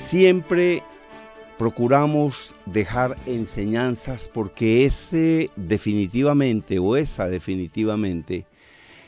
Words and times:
Siempre 0.00 0.82
procuramos 1.58 2.54
dejar 2.64 3.16
enseñanzas 3.26 4.30
porque 4.32 4.86
ese 4.86 5.50
definitivamente 5.56 6.78
o 6.78 6.96
esa 6.96 7.28
definitivamente 7.28 8.46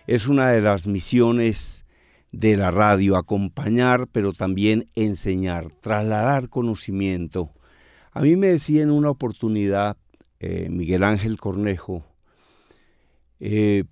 es 0.06 0.28
una 0.28 0.50
de 0.50 0.60
las 0.60 0.86
misiones 0.86 1.86
de 2.30 2.58
la 2.58 2.70
radio, 2.70 3.16
acompañar 3.16 4.06
pero 4.12 4.34
también 4.34 4.90
enseñar, 4.94 5.72
trasladar 5.80 6.50
conocimiento. 6.50 7.50
A 8.12 8.20
mí 8.20 8.36
me 8.36 8.48
decía 8.48 8.82
en 8.82 8.90
una 8.90 9.10
oportunidad 9.10 9.96
eh, 10.40 10.68
Miguel 10.70 11.04
Ángel 11.04 11.38
Cornejo, 11.38 12.04
eh, 13.40 13.84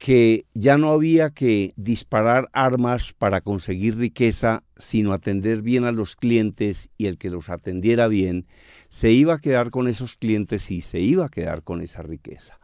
que 0.00 0.46
ya 0.54 0.78
no 0.78 0.88
había 0.88 1.28
que 1.28 1.74
disparar 1.76 2.48
armas 2.54 3.12
para 3.12 3.42
conseguir 3.42 3.98
riqueza, 3.98 4.64
sino 4.78 5.12
atender 5.12 5.60
bien 5.60 5.84
a 5.84 5.92
los 5.92 6.16
clientes 6.16 6.88
y 6.96 7.04
el 7.04 7.18
que 7.18 7.28
los 7.28 7.50
atendiera 7.50 8.08
bien, 8.08 8.46
se 8.88 9.12
iba 9.12 9.34
a 9.34 9.38
quedar 9.38 9.68
con 9.70 9.88
esos 9.88 10.16
clientes 10.16 10.70
y 10.70 10.80
se 10.80 11.00
iba 11.00 11.26
a 11.26 11.28
quedar 11.28 11.62
con 11.62 11.82
esa 11.82 12.00
riqueza. 12.00 12.58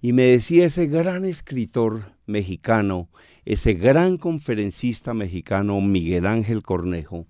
Y 0.00 0.12
me 0.12 0.24
decía 0.24 0.66
ese 0.66 0.88
gran 0.88 1.24
escritor 1.24 2.12
mexicano, 2.26 3.08
ese 3.44 3.74
gran 3.74 4.16
conferencista 4.16 5.14
mexicano 5.14 5.80
Miguel 5.80 6.26
Ángel 6.26 6.64
Cornejo, 6.64 7.28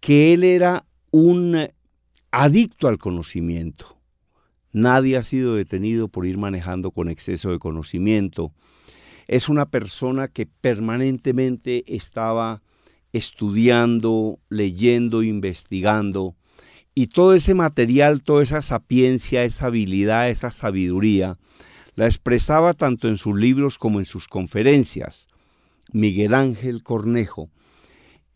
que 0.00 0.34
él 0.34 0.44
era 0.44 0.84
un 1.10 1.70
adicto 2.30 2.88
al 2.88 2.98
conocimiento 2.98 3.93
Nadie 4.74 5.16
ha 5.16 5.22
sido 5.22 5.54
detenido 5.54 6.08
por 6.08 6.26
ir 6.26 6.36
manejando 6.36 6.90
con 6.90 7.08
exceso 7.08 7.52
de 7.52 7.60
conocimiento. 7.60 8.52
Es 9.28 9.48
una 9.48 9.66
persona 9.66 10.26
que 10.26 10.46
permanentemente 10.46 11.84
estaba 11.86 12.60
estudiando, 13.12 14.40
leyendo, 14.48 15.22
investigando. 15.22 16.34
Y 16.92 17.06
todo 17.06 17.34
ese 17.34 17.54
material, 17.54 18.24
toda 18.24 18.42
esa 18.42 18.62
sapiencia, 18.62 19.44
esa 19.44 19.66
habilidad, 19.66 20.28
esa 20.28 20.50
sabiduría, 20.50 21.38
la 21.94 22.06
expresaba 22.06 22.74
tanto 22.74 23.06
en 23.06 23.16
sus 23.16 23.38
libros 23.38 23.78
como 23.78 24.00
en 24.00 24.04
sus 24.04 24.26
conferencias. 24.26 25.28
Miguel 25.92 26.34
Ángel 26.34 26.82
Cornejo 26.82 27.48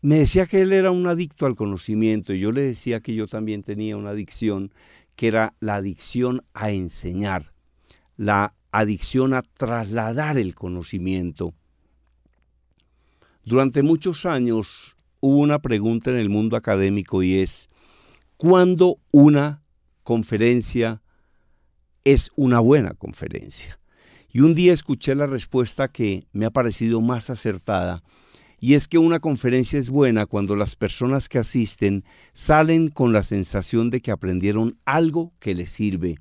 me 0.01 0.15
decía 0.15 0.45
que 0.45 0.61
él 0.61 0.71
era 0.71 0.91
un 0.91 1.05
adicto 1.07 1.45
al 1.45 1.57
conocimiento 1.57 2.33
y 2.33 2.39
yo 2.39 2.51
le 2.51 2.61
decía 2.61 3.01
que 3.01 3.13
yo 3.13 3.27
también 3.27 3.63
tenía 3.63 3.97
una 3.97 4.11
adicción 4.11 4.71
que 5.19 5.27
era 5.27 5.53
la 5.59 5.75
adicción 5.75 6.45
a 6.53 6.71
enseñar, 6.71 7.51
la 8.15 8.55
adicción 8.71 9.33
a 9.33 9.41
trasladar 9.41 10.37
el 10.37 10.55
conocimiento. 10.55 11.53
Durante 13.43 13.83
muchos 13.83 14.25
años 14.25 14.95
hubo 15.19 15.39
una 15.39 15.59
pregunta 15.59 16.09
en 16.09 16.15
el 16.15 16.29
mundo 16.29 16.55
académico 16.55 17.21
y 17.21 17.39
es, 17.39 17.67
¿cuándo 18.37 19.01
una 19.11 19.61
conferencia 20.03 21.01
es 22.05 22.31
una 22.37 22.61
buena 22.61 22.91
conferencia? 22.91 23.77
Y 24.31 24.39
un 24.39 24.55
día 24.55 24.71
escuché 24.71 25.15
la 25.15 25.27
respuesta 25.27 25.89
que 25.89 26.27
me 26.31 26.45
ha 26.45 26.49
parecido 26.49 27.01
más 27.01 27.29
acertada 27.29 28.03
y 28.59 28.73
es 28.73 28.87
que 28.87 28.97
una 28.97 29.19
conferencia 29.19 29.79
es 29.79 29.89
buena 29.89 30.25
cuando 30.25 30.55
las 30.55 30.75
personas 30.75 31.29
que 31.29 31.39
asisten 31.39 32.03
salen 32.33 32.89
con 32.89 33.13
la 33.13 33.23
sensación 33.23 33.89
de 33.89 34.01
que 34.01 34.11
aprendieron 34.11 34.77
algo 34.85 35.33
que 35.39 35.55
les 35.55 35.69
sirve. 35.69 36.17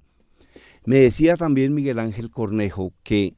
Me 0.85 0.97
decía 0.97 1.37
también 1.37 1.75
Miguel 1.75 1.99
Ángel 1.99 2.31
Cornejo 2.31 2.93
que 3.03 3.35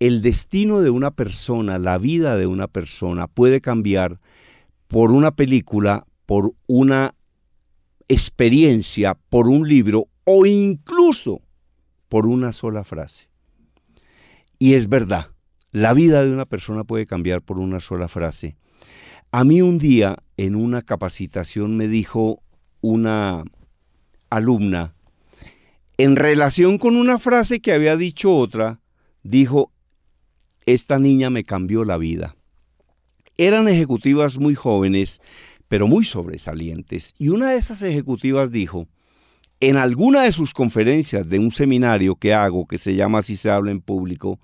el 0.00 0.22
destino 0.22 0.80
de 0.80 0.90
una 0.90 1.10
persona, 1.10 1.78
la 1.78 1.98
vida 1.98 2.36
de 2.36 2.46
una 2.46 2.68
persona 2.68 3.26
puede 3.26 3.60
cambiar 3.60 4.20
por 4.86 5.12
una 5.12 5.32
película, 5.32 6.06
por 6.24 6.52
una 6.66 7.14
experiencia, 8.08 9.14
por 9.28 9.48
un 9.48 9.68
libro 9.68 10.08
o 10.24 10.46
incluso 10.46 11.42
por 12.08 12.26
una 12.26 12.52
sola 12.52 12.84
frase. 12.84 13.28
Y 14.58 14.74
es 14.74 14.88
verdad, 14.88 15.30
la 15.72 15.92
vida 15.92 16.24
de 16.24 16.32
una 16.32 16.46
persona 16.46 16.84
puede 16.84 17.06
cambiar 17.06 17.42
por 17.42 17.58
una 17.58 17.80
sola 17.80 18.08
frase. 18.08 18.56
A 19.30 19.44
mí 19.44 19.60
un 19.60 19.78
día 19.78 20.16
en 20.36 20.54
una 20.54 20.82
capacitación 20.82 21.76
me 21.76 21.88
dijo 21.88 22.42
una 22.80 23.44
alumna, 24.30 24.94
en 25.98 26.16
relación 26.16 26.78
con 26.78 26.96
una 26.96 27.18
frase 27.18 27.60
que 27.60 27.72
había 27.72 27.96
dicho 27.96 28.34
otra, 28.34 28.80
dijo, 29.22 29.72
esta 30.64 30.98
niña 30.98 31.28
me 31.28 31.44
cambió 31.44 31.84
la 31.84 31.98
vida. 31.98 32.36
Eran 33.36 33.68
ejecutivas 33.68 34.38
muy 34.38 34.54
jóvenes, 34.54 35.20
pero 35.66 35.86
muy 35.86 36.04
sobresalientes, 36.04 37.14
y 37.18 37.28
una 37.28 37.50
de 37.50 37.58
esas 37.58 37.82
ejecutivas 37.82 38.50
dijo, 38.50 38.88
en 39.60 39.76
alguna 39.76 40.22
de 40.22 40.32
sus 40.32 40.54
conferencias 40.54 41.28
de 41.28 41.38
un 41.38 41.50
seminario 41.50 42.14
que 42.14 42.32
hago, 42.32 42.66
que 42.66 42.78
se 42.78 42.94
llama 42.94 43.18
Así 43.18 43.36
se 43.36 43.50
habla 43.50 43.70
en 43.72 43.80
público, 43.80 44.38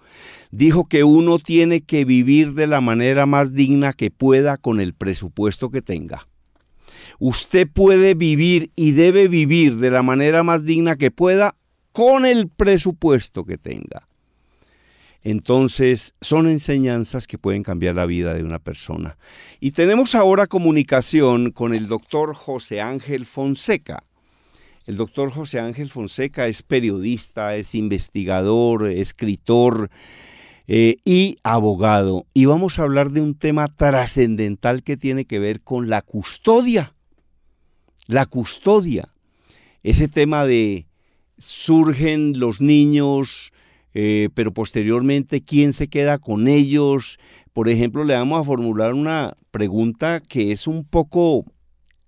dijo 0.51 0.87
que 0.89 1.05
uno 1.05 1.39
tiene 1.39 1.83
que 1.83 2.05
vivir 2.05 2.55
de 2.55 2.67
la 2.67 2.81
manera 2.81 3.27
más 3.27 3.55
digna 3.55 3.93
que 3.93 4.11
pueda 4.11 4.57
con 4.57 4.81
el 4.81 4.93
presupuesto 4.95 5.71
que 5.71 5.83
tenga. 5.83 6.27
Usted 7.21 7.69
puede 7.73 8.15
vivir 8.15 8.71
y 8.75 8.93
debe 8.93 9.29
vivir 9.29 9.77
de 9.77 9.91
la 9.91 10.03
manera 10.03 10.43
más 10.43 10.65
digna 10.65 10.97
que 10.97 11.11
pueda 11.11 11.55
con 11.93 12.27
el 12.27 12.49
presupuesto 12.49 13.45
que 13.45 13.57
tenga. 13.57 14.09
Entonces, 15.23 16.15
son 16.21 16.49
enseñanzas 16.49 17.27
que 17.27 17.39
pueden 17.39 17.63
cambiar 17.63 17.95
la 17.95 18.05
vida 18.05 18.35
de 18.35 18.43
una 18.43 18.59
persona. 18.59 19.17
Y 19.59 19.71
tenemos 19.71 20.15
ahora 20.15 20.47
comunicación 20.47 21.51
con 21.51 21.73
el 21.73 21.87
doctor 21.87 22.35
José 22.35 22.83
Ángel 22.83 23.25
Fonseca. 23.25 24.05
El 24.87 24.99
doctor 24.99 25.31
José 25.31 25.61
Ángel 25.61 25.89
Fonseca 25.89 26.47
es 26.47 26.63
periodista, 26.63 27.57
es 27.57 27.75
investigador, 27.75 28.87
escritor 28.87 29.91
eh, 30.67 30.97
y 31.07 31.39
abogado. 31.43 32.27
Y 32.35 32.45
vamos 32.45 32.79
a 32.79 32.83
hablar 32.83 33.11
de 33.11 33.23
un 33.23 33.35
tema 33.35 33.69
trascendental 33.69 34.83
que 34.83 34.99
tiene 34.99 35.25
que 35.25 35.39
ver 35.39 35.63
con 35.63 35.89
la 35.89 36.03
custodia. 36.03 36.95
La 38.07 38.27
custodia. 38.27 39.09
Ese 39.83 40.07
tema 40.09 40.45
de 40.45 40.87
surgen 41.39 42.39
los 42.39 42.61
niños, 42.61 43.53
eh, 43.95 44.29
pero 44.35 44.53
posteriormente 44.53 45.43
quién 45.43 45.73
se 45.73 45.89
queda 45.89 46.19
con 46.19 46.47
ellos. 46.47 47.19
Por 47.55 47.71
ejemplo, 47.71 48.05
le 48.05 48.15
vamos 48.15 48.39
a 48.39 48.45
formular 48.45 48.93
una 48.93 49.35
pregunta 49.51 50.21
que 50.21 50.53
es 50.53 50.67
un 50.67 50.85
poco 50.85 51.47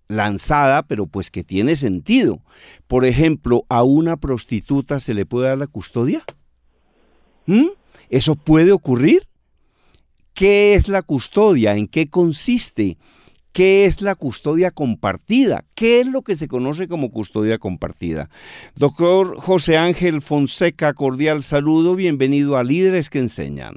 lanzada, 0.09 0.83
pero 0.83 1.07
pues 1.07 1.31
que 1.31 1.45
tiene 1.45 1.77
sentido. 1.77 2.41
Por 2.87 3.05
ejemplo, 3.05 3.65
¿a 3.69 3.83
una 3.83 4.17
prostituta 4.17 5.01
se 5.01 5.15
le 5.15 5.27
puede 5.27 5.49
dar 5.49 5.59
la 5.59 5.67
custodia? 5.67 6.23
¿Mm? 7.47 7.69
¿Eso 8.11 8.35
puede 8.35 8.73
ocurrir? 8.73 9.23
¿Qué 10.35 10.75
es 10.75 10.89
la 10.89 11.03
custodia? 11.03 11.77
¿En 11.77 11.87
qué 11.89 12.09
consiste? 12.11 12.99
¿Qué 13.53 13.87
es 13.87 14.03
la 14.03 14.15
custodia 14.15 14.71
compartida? 14.71 15.65
¿Qué 15.75 16.01
es 16.01 16.07
lo 16.07 16.21
que 16.21 16.37
se 16.37 16.47
conoce 16.47 16.89
como 16.89 17.11
custodia 17.11 17.57
compartida? 17.57 18.29
Doctor 18.75 19.37
José 19.39 19.79
Ángel 19.79 20.21
Fonseca, 20.21 20.93
cordial 20.93 21.43
saludo, 21.43 21.97
bienvenido 21.97 22.59
a 22.59 22.65
Líderes 22.65 23.09
que 23.09 23.21
Enseñan. 23.21 23.77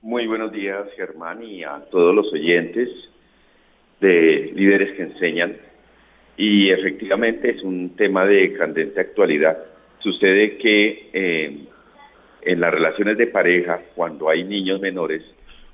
Muy 0.00 0.26
buenos 0.26 0.52
días, 0.52 0.86
Germán, 0.96 1.42
y 1.42 1.64
a 1.64 1.84
todos 1.90 2.14
los 2.14 2.32
oyentes 2.32 2.88
de 4.00 4.52
líderes 4.54 4.96
que 4.96 5.02
enseñan 5.02 5.56
y 6.36 6.70
efectivamente 6.70 7.50
es 7.50 7.62
un 7.62 7.96
tema 7.96 8.26
de 8.26 8.52
candente 8.54 9.00
actualidad. 9.00 9.56
Sucede 10.00 10.56
que 10.58 11.10
eh, 11.12 11.58
en 12.42 12.60
las 12.60 12.72
relaciones 12.72 13.16
de 13.16 13.28
pareja, 13.28 13.80
cuando 13.94 14.28
hay 14.28 14.44
niños 14.44 14.80
menores, 14.80 15.22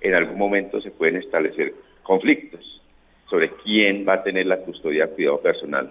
en 0.01 0.15
algún 0.15 0.39
momento 0.39 0.81
se 0.81 0.91
pueden 0.91 1.17
establecer 1.17 1.75
conflictos 2.03 2.83
sobre 3.29 3.51
quién 3.63 4.05
va 4.07 4.15
a 4.15 4.23
tener 4.23 4.47
la 4.47 4.59
custodia, 4.59 5.09
cuidado 5.09 5.41
personal 5.41 5.91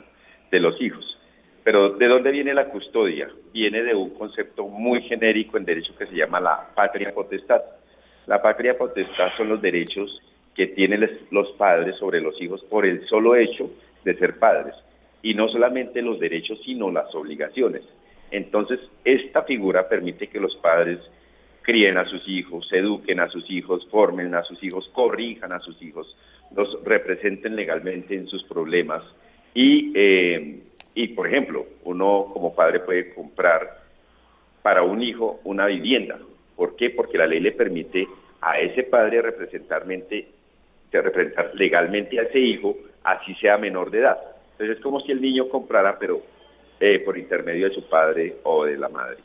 de 0.51 0.59
los 0.59 0.80
hijos. 0.81 1.18
Pero 1.63 1.92
¿de 1.92 2.07
dónde 2.07 2.31
viene 2.31 2.53
la 2.53 2.65
custodia? 2.65 3.30
Viene 3.53 3.83
de 3.83 3.94
un 3.94 4.12
concepto 4.12 4.68
muy 4.68 5.01
genérico 5.03 5.57
en 5.57 5.65
derecho 5.65 5.95
que 5.98 6.07
se 6.07 6.15
llama 6.15 6.39
la 6.39 6.69
patria 6.75 7.13
potestad. 7.13 7.62
La 8.27 8.42
patria 8.42 8.77
potestad 8.77 9.30
son 9.38 9.50
los 9.50 9.62
derechos 9.62 10.19
que 10.59 10.67
tienen 10.67 11.09
los 11.31 11.51
padres 11.53 11.95
sobre 11.95 12.19
los 12.19 12.35
hijos 12.41 12.61
por 12.65 12.85
el 12.85 13.07
solo 13.07 13.38
hecho 13.38 13.71
de 14.03 14.13
ser 14.15 14.39
padres. 14.39 14.75
Y 15.23 15.33
no 15.33 15.47
solamente 15.47 16.01
los 16.01 16.19
derechos, 16.19 16.59
sino 16.65 16.91
las 16.91 17.15
obligaciones. 17.15 17.83
Entonces, 18.29 18.77
esta 19.06 19.44
figura 19.44 19.88
permite 19.88 20.27
que 20.27 20.41
los 20.41 20.53
padres 20.57 21.00
críen 21.61 21.97
a 21.97 22.03
sus 22.09 22.27
hijos, 22.27 22.67
eduquen 22.73 23.21
a 23.21 23.29
sus 23.29 23.50
hijos, 23.50 23.88
formen 23.89 24.35
a 24.35 24.44
sus 24.44 24.61
hijos, 24.61 24.89
corrijan 24.91 25.53
a 25.53 25.61
sus 25.61 25.81
hijos, 25.81 26.13
los 26.53 26.83
representen 26.83 27.55
legalmente 27.55 28.13
en 28.13 28.27
sus 28.27 28.44
problemas. 28.44 29.01
Y, 29.53 29.94
eh, 29.95 30.59
y 30.94 31.07
por 31.07 31.27
ejemplo, 31.27 31.67
uno 31.85 32.31
como 32.33 32.53
padre 32.53 32.81
puede 32.81 33.13
comprar 33.13 33.79
para 34.62 34.83
un 34.83 35.01
hijo 35.01 35.39
una 35.45 35.67
vivienda. 35.67 36.19
¿Por 36.57 36.75
qué? 36.75 36.89
Porque 36.89 37.17
la 37.17 37.27
ley 37.27 37.39
le 37.39 37.53
permite 37.53 38.05
a 38.41 38.59
ese 38.59 38.83
padre 38.83 39.21
representarmente 39.21 40.27
que 40.91 41.01
representar 41.01 41.51
legalmente 41.56 42.19
a 42.19 42.24
ese 42.24 42.39
hijo, 42.39 42.75
así 43.03 43.33
sea 43.36 43.57
menor 43.57 43.91
de 43.91 44.00
edad. 44.00 44.18
Entonces 44.51 44.77
es 44.77 44.83
como 44.83 45.00
si 45.01 45.12
el 45.12 45.21
niño 45.21 45.47
comprara, 45.50 45.97
pero 46.00 46.21
eh, 46.80 47.00
por 47.00 47.18
intermedio 47.18 47.69
de 47.69 47.75
su 47.75 47.88
padre 47.88 48.38
o 48.44 48.65
de 48.65 48.77
la 48.77 48.89
madre. 48.89 49.18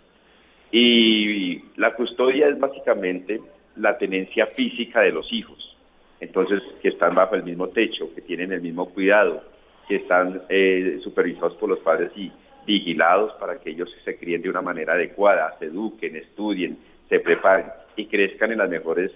Y 0.71 1.63
la 1.77 1.95
custodia 1.95 2.49
es 2.49 2.59
básicamente 2.59 3.41
la 3.77 3.97
tenencia 3.97 4.47
física 4.49 5.01
de 5.01 5.13
los 5.13 5.33
hijos. 5.33 5.77
Entonces, 6.21 6.63
que 6.81 6.89
están 6.89 7.15
bajo 7.15 7.35
el 7.35 7.45
mismo 7.45 7.69
techo, 7.69 8.13
que 8.15 8.23
tienen 8.23 8.53
el 8.53 8.61
mismo 8.61 8.89
cuidado, 8.91 9.43
que 9.89 9.97
están 9.97 10.43
eh, 10.49 10.99
supervisados 11.03 11.55
por 11.55 11.69
los 11.69 11.81
padres 11.81 12.11
y 12.17 12.33
vigilados 12.67 13.35
para 13.35 13.59
que 13.59 13.71
ellos 13.71 13.89
se 14.05 14.17
críen 14.17 14.43
de 14.43 14.49
una 14.49 14.63
manera 14.63 14.95
adecuada, 14.95 15.55
se 15.59 15.67
eduquen, 15.67 16.17
estudien, 16.17 16.79
se 17.09 17.21
preparen 17.21 17.67
y 17.97 18.07
crezcan 18.07 18.53
en 18.53 18.59
las 18.59 18.71
mejores 18.71 19.11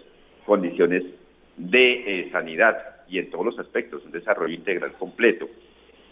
condiciones 0.45 1.05
de 1.59 2.21
eh, 2.21 2.31
sanidad 2.31 2.79
y 3.09 3.19
en 3.19 3.31
todos 3.31 3.45
los 3.45 3.59
aspectos, 3.59 4.05
un 4.05 4.13
desarrollo 4.13 4.55
integral 4.55 4.93
completo. 4.93 5.49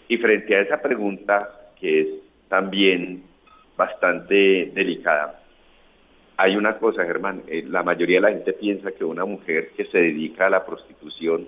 Y 0.08 0.18
frente 0.18 0.56
a 0.56 0.60
esa 0.60 0.82
pregunta, 0.82 1.72
que 1.78 2.00
es 2.00 2.08
también 2.48 3.22
bastante 3.76 4.70
delicada, 4.74 5.40
hay 6.38 6.56
una 6.56 6.76
cosa, 6.78 7.04
Germán, 7.04 7.42
eh, 7.48 7.64
la 7.66 7.82
mayoría 7.82 8.16
de 8.16 8.22
la 8.22 8.30
gente 8.30 8.52
piensa 8.52 8.92
que 8.92 9.04
una 9.04 9.24
mujer 9.24 9.70
que 9.76 9.86
se 9.86 9.98
dedica 9.98 10.46
a 10.46 10.50
la 10.50 10.66
prostitución 10.66 11.46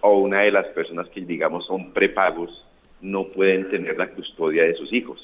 o 0.00 0.18
una 0.18 0.42
de 0.42 0.50
las 0.50 0.66
personas 0.68 1.08
que 1.10 1.20
digamos 1.20 1.66
son 1.66 1.92
prepagos 1.92 2.66
no 3.02 3.28
pueden 3.28 3.68
tener 3.68 3.98
la 3.98 4.08
custodia 4.08 4.64
de 4.64 4.74
sus 4.74 4.92
hijos. 4.92 5.20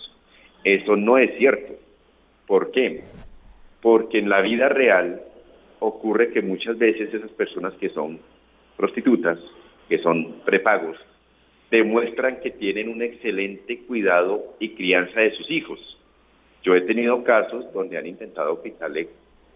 Eso 0.65 0.97
no 0.97 1.17
es 1.19 1.37
cierto. 1.39 1.75
¿Por 2.47 2.71
qué? 2.73 3.05
Porque 3.81 4.19
en 4.19 4.29
la 4.29 4.41
vida 4.41 4.69
real 4.69 5.23
ocurre 5.81 6.31
que 6.33 6.43
muchas 6.43 6.79
veces 6.79 7.13
esas 7.13 7.31
personas 7.33 7.75
que 7.75 7.89
son 7.91 8.19
prostitutas, 8.77 9.39
que 9.89 9.99
son 9.99 10.41
prepagos, 10.45 10.97
demuestran 11.71 12.41
que 12.41 12.51
tienen 12.51 12.89
un 12.89 13.03
excelente 13.03 13.81
cuidado 13.81 14.57
y 14.61 14.71
crianza 14.71 15.21
de 15.21 15.33
sus 15.33 15.51
hijos. 15.51 15.81
Yo 16.63 16.75
he 16.75 16.83
tenido 16.83 17.23
casos 17.25 17.73
donde 17.73 17.99
han 17.99 18.07
intentado 18.07 18.63
quitarle 18.63 19.09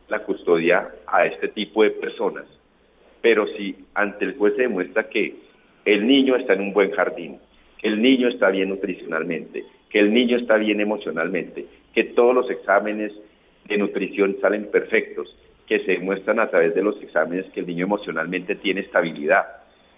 la 0.08 0.20
custodia 0.20 0.88
a 1.06 1.26
este 1.26 1.48
tipo 1.48 1.82
de 1.82 1.90
personas, 1.90 2.46
pero 3.20 3.46
si 3.56 3.76
ante 3.94 4.24
el 4.24 4.36
juez 4.36 4.54
se 4.56 4.62
demuestra 4.62 5.08
que 5.08 5.36
el 5.84 6.06
niño 6.06 6.36
está 6.36 6.54
en 6.54 6.62
un 6.62 6.72
buen 6.72 6.90
jardín, 6.90 7.38
que 7.78 7.88
el 7.88 8.02
niño 8.02 8.28
está 8.28 8.50
bien 8.50 8.68
nutricionalmente, 8.68 9.64
que 9.88 10.00
el 10.00 10.12
niño 10.12 10.36
está 10.36 10.56
bien 10.56 10.80
emocionalmente, 10.80 11.66
que 11.94 12.04
todos 12.04 12.34
los 12.34 12.50
exámenes 12.50 13.12
de 13.66 13.78
nutrición 13.78 14.36
salen 14.40 14.70
perfectos, 14.70 15.34
que 15.70 15.78
se 15.84 15.92
demuestran 15.92 16.40
a 16.40 16.50
través 16.50 16.74
de 16.74 16.82
los 16.82 17.00
exámenes 17.00 17.46
que 17.52 17.60
el 17.60 17.66
niño 17.68 17.84
emocionalmente 17.84 18.56
tiene 18.56 18.80
estabilidad, 18.80 19.46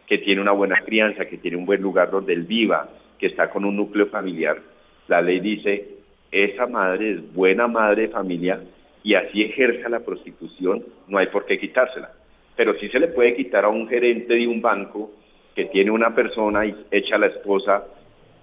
que 0.06 0.18
tiene 0.18 0.42
una 0.42 0.52
buena 0.52 0.82
crianza, 0.84 1.24
que 1.24 1.38
tiene 1.38 1.56
un 1.56 1.64
buen 1.64 1.80
lugar 1.80 2.10
donde 2.10 2.34
él 2.34 2.42
viva, 2.42 2.90
que 3.18 3.28
está 3.28 3.48
con 3.48 3.64
un 3.64 3.76
núcleo 3.76 4.08
familiar. 4.08 4.60
La 5.08 5.22
ley 5.22 5.40
dice, 5.40 5.88
esa 6.30 6.66
madre 6.66 7.12
es 7.12 7.32
buena 7.32 7.68
madre 7.68 8.02
de 8.02 8.08
familia 8.08 8.60
y 9.02 9.14
así 9.14 9.44
ejerza 9.44 9.88
la 9.88 10.00
prostitución, 10.00 10.84
no 11.08 11.16
hay 11.16 11.28
por 11.28 11.46
qué 11.46 11.58
quitársela. 11.58 12.10
Pero 12.54 12.74
sí 12.78 12.90
se 12.90 13.00
le 13.00 13.08
puede 13.08 13.34
quitar 13.34 13.64
a 13.64 13.70
un 13.70 13.88
gerente 13.88 14.34
de 14.34 14.46
un 14.46 14.60
banco 14.60 15.10
que 15.54 15.64
tiene 15.64 15.90
una 15.90 16.14
persona 16.14 16.66
y 16.66 16.76
echa 16.90 17.14
a 17.16 17.18
la 17.18 17.28
esposa 17.28 17.82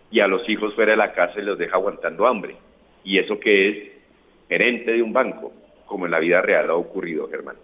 y 0.09 0.19
a 0.19 0.27
los 0.27 0.49
hijos 0.49 0.73
fuera 0.73 0.93
de 0.93 0.97
la 0.97 1.13
casa 1.13 1.39
y 1.39 1.43
los 1.43 1.59
deja 1.59 1.75
aguantando 1.75 2.25
hambre. 2.25 2.55
¿Y 3.03 3.19
eso 3.19 3.39
que 3.39 3.69
es? 3.69 3.77
Gerente 4.47 4.93
de 4.93 5.03
un 5.03 5.13
banco 5.13 5.53
como 5.89 6.05
en 6.05 6.11
la 6.11 6.19
vida 6.19 6.41
real 6.41 6.69
ha 6.69 6.75
ocurrido, 6.75 7.27
Germán. 7.27 7.55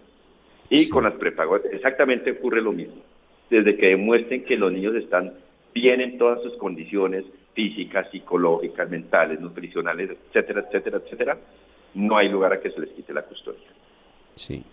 Y 0.68 0.88
con 0.88 1.04
las 1.04 1.14
prepagos 1.14 1.62
exactamente 1.70 2.32
ocurre 2.32 2.60
lo 2.60 2.72
mismo. 2.72 3.00
Desde 3.48 3.76
que 3.76 3.86
demuestren 3.86 4.44
que 4.44 4.56
los 4.56 4.72
niños 4.72 4.96
están 4.96 5.32
bien 5.72 6.00
en 6.00 6.18
todas 6.18 6.42
sus 6.42 6.56
condiciones 6.56 7.24
físicas, 7.54 8.10
psicológicas, 8.10 8.90
mentales, 8.90 9.40
nutricionales, 9.40 10.10
etcétera, 10.10 10.64
etcétera, 10.66 10.98
etcétera, 10.98 11.38
no 11.94 12.18
hay 12.18 12.28
lugar 12.28 12.52
a 12.52 12.60
que 12.60 12.70
se 12.70 12.80
les 12.80 12.90
quite 12.90 13.14
la 13.14 13.22
custodia. 13.22 13.68
Sí. 14.32 14.64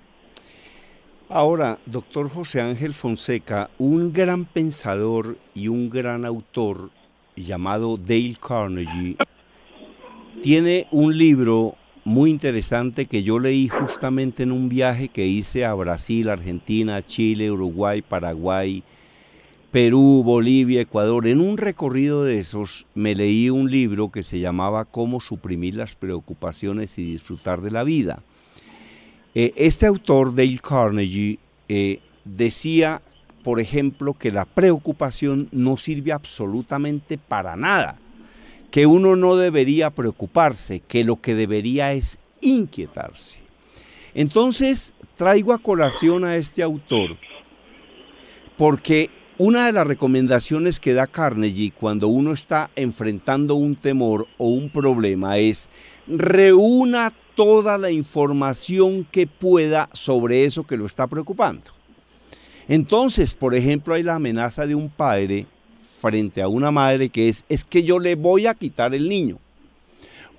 Ahora, 1.29 1.77
doctor 1.85 2.29
José 2.29 2.59
Ángel 2.59 2.93
Fonseca, 2.93 3.69
un 3.77 4.11
gran 4.11 4.45
pensador 4.45 5.37
y 5.53 5.67
un 5.67 5.89
gran 5.89 6.25
autor 6.25 6.89
llamado 7.35 7.97
Dale 7.97 8.35
Carnegie, 8.45 9.15
tiene 10.41 10.87
un 10.91 11.15
libro 11.17 11.75
muy 12.05 12.29
interesante 12.29 13.05
que 13.05 13.23
yo 13.23 13.39
leí 13.39 13.67
justamente 13.69 14.43
en 14.43 14.51
un 14.51 14.67
viaje 14.67 15.07
que 15.07 15.25
hice 15.25 15.65
a 15.65 15.73
Brasil, 15.73 16.29
Argentina, 16.29 17.01
Chile, 17.01 17.49
Uruguay, 17.49 18.01
Paraguay, 18.01 18.83
Perú, 19.71 20.21
Bolivia, 20.23 20.81
Ecuador. 20.81 21.27
En 21.27 21.39
un 21.39 21.57
recorrido 21.57 22.23
de 22.23 22.39
esos 22.39 22.87
me 22.93 23.15
leí 23.15 23.49
un 23.49 23.71
libro 23.71 24.11
que 24.11 24.21
se 24.21 24.39
llamaba 24.39 24.85
Cómo 24.85 25.21
suprimir 25.21 25.75
las 25.75 25.95
preocupaciones 25.95 26.97
y 26.99 27.03
disfrutar 27.03 27.61
de 27.61 27.71
la 27.71 27.83
vida. 27.83 28.21
Eh, 29.33 29.53
este 29.55 29.85
autor, 29.85 30.35
Dale 30.35 30.59
Carnegie, 30.59 31.39
eh, 31.69 32.01
decía, 32.25 33.01
por 33.43 33.59
ejemplo, 33.59 34.13
que 34.13 34.31
la 34.31 34.45
preocupación 34.45 35.47
no 35.51 35.77
sirve 35.77 36.11
absolutamente 36.11 37.17
para 37.17 37.55
nada 37.55 37.97
que 38.73 38.87
uno 38.87 39.15
no 39.15 39.35
debería 39.35 39.91
preocuparse, 39.91 40.79
que 40.79 41.03
lo 41.03 41.21
que 41.21 41.35
debería 41.35 41.93
es 41.93 42.17
inquietarse. 42.41 43.37
Entonces 44.15 44.95
traigo 45.15 45.53
a 45.53 45.59
colación 45.59 46.25
a 46.25 46.37
este 46.37 46.63
autor 46.63 47.15
porque 48.57 49.11
una 49.37 49.67
de 49.67 49.73
las 49.73 49.85
recomendaciones 49.85 50.79
que 50.79 50.95
da 50.95 51.05
Carnegie 51.05 51.71
cuando 51.71 52.07
uno 52.07 52.31
está 52.31 52.71
enfrentando 52.75 53.53
un 53.53 53.75
temor 53.75 54.25
o 54.39 54.47
un 54.47 54.71
problema 54.71 55.37
es 55.37 55.69
reúna 56.07 57.13
toda 57.35 57.77
la 57.77 57.91
información 57.91 59.05
que 59.11 59.27
pueda 59.27 59.87
sobre 59.93 60.45
eso 60.45 60.65
que 60.65 60.77
lo 60.77 60.87
está 60.87 61.05
preocupando. 61.05 61.65
Entonces, 62.67 63.35
por 63.35 63.53
ejemplo, 63.53 63.93
hay 63.93 64.01
la 64.01 64.15
amenaza 64.15 64.65
de 64.65 64.73
un 64.73 64.89
padre 64.89 65.45
frente 66.03 66.41
a 66.41 66.49
una 66.49 66.69
madre 66.69 67.07
que 67.07 67.29
es, 67.29 67.45
es 67.47 67.63
que 67.63 67.83
yo 67.83 67.97
le 67.97 68.15
voy 68.15 68.45
a 68.45 68.55
quitar 68.55 68.93
el 68.93 69.07
niño. 69.07 69.37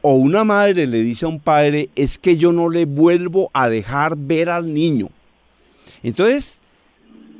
O 0.02 0.16
una 0.16 0.44
madre 0.44 0.86
le 0.86 1.02
dice 1.02 1.24
a 1.24 1.28
un 1.28 1.40
padre, 1.40 1.88
es 1.96 2.18
que 2.18 2.36
yo 2.36 2.52
no 2.52 2.68
le 2.68 2.84
vuelvo 2.84 3.50
a 3.54 3.70
dejar 3.70 4.14
ver 4.18 4.50
al 4.50 4.74
niño. 4.74 5.08
Entonces, 6.02 6.60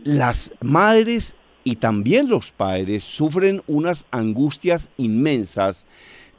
las 0.05 0.55
madres 0.63 1.37
y 1.65 1.77
también 1.77 2.31
los 2.31 2.51
padres 2.51 3.05
sufren 3.05 3.63
unas 3.67 4.07
angustias 4.11 4.89
inmensas 4.97 5.87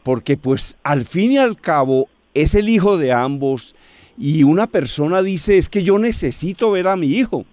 porque 0.02 0.38
pues 0.38 0.78
al 0.84 1.06
fin 1.06 1.34
y 1.34 1.38
al 1.38 1.60
cabo 1.60 2.08
es 2.34 2.56
el 2.56 2.70
hijo 2.70 2.98
de 2.98 3.12
ambos 3.12 3.76
y 4.18 4.44
una 4.44 4.68
persona 4.68 5.22
dice 5.22 5.58
es 5.58 5.70
que 5.70 5.84
yo 5.84 6.00
necesito 6.00 6.72
ver 6.72 6.88
a 6.88 6.96
mi 6.96 7.08
hijo. 7.08 7.46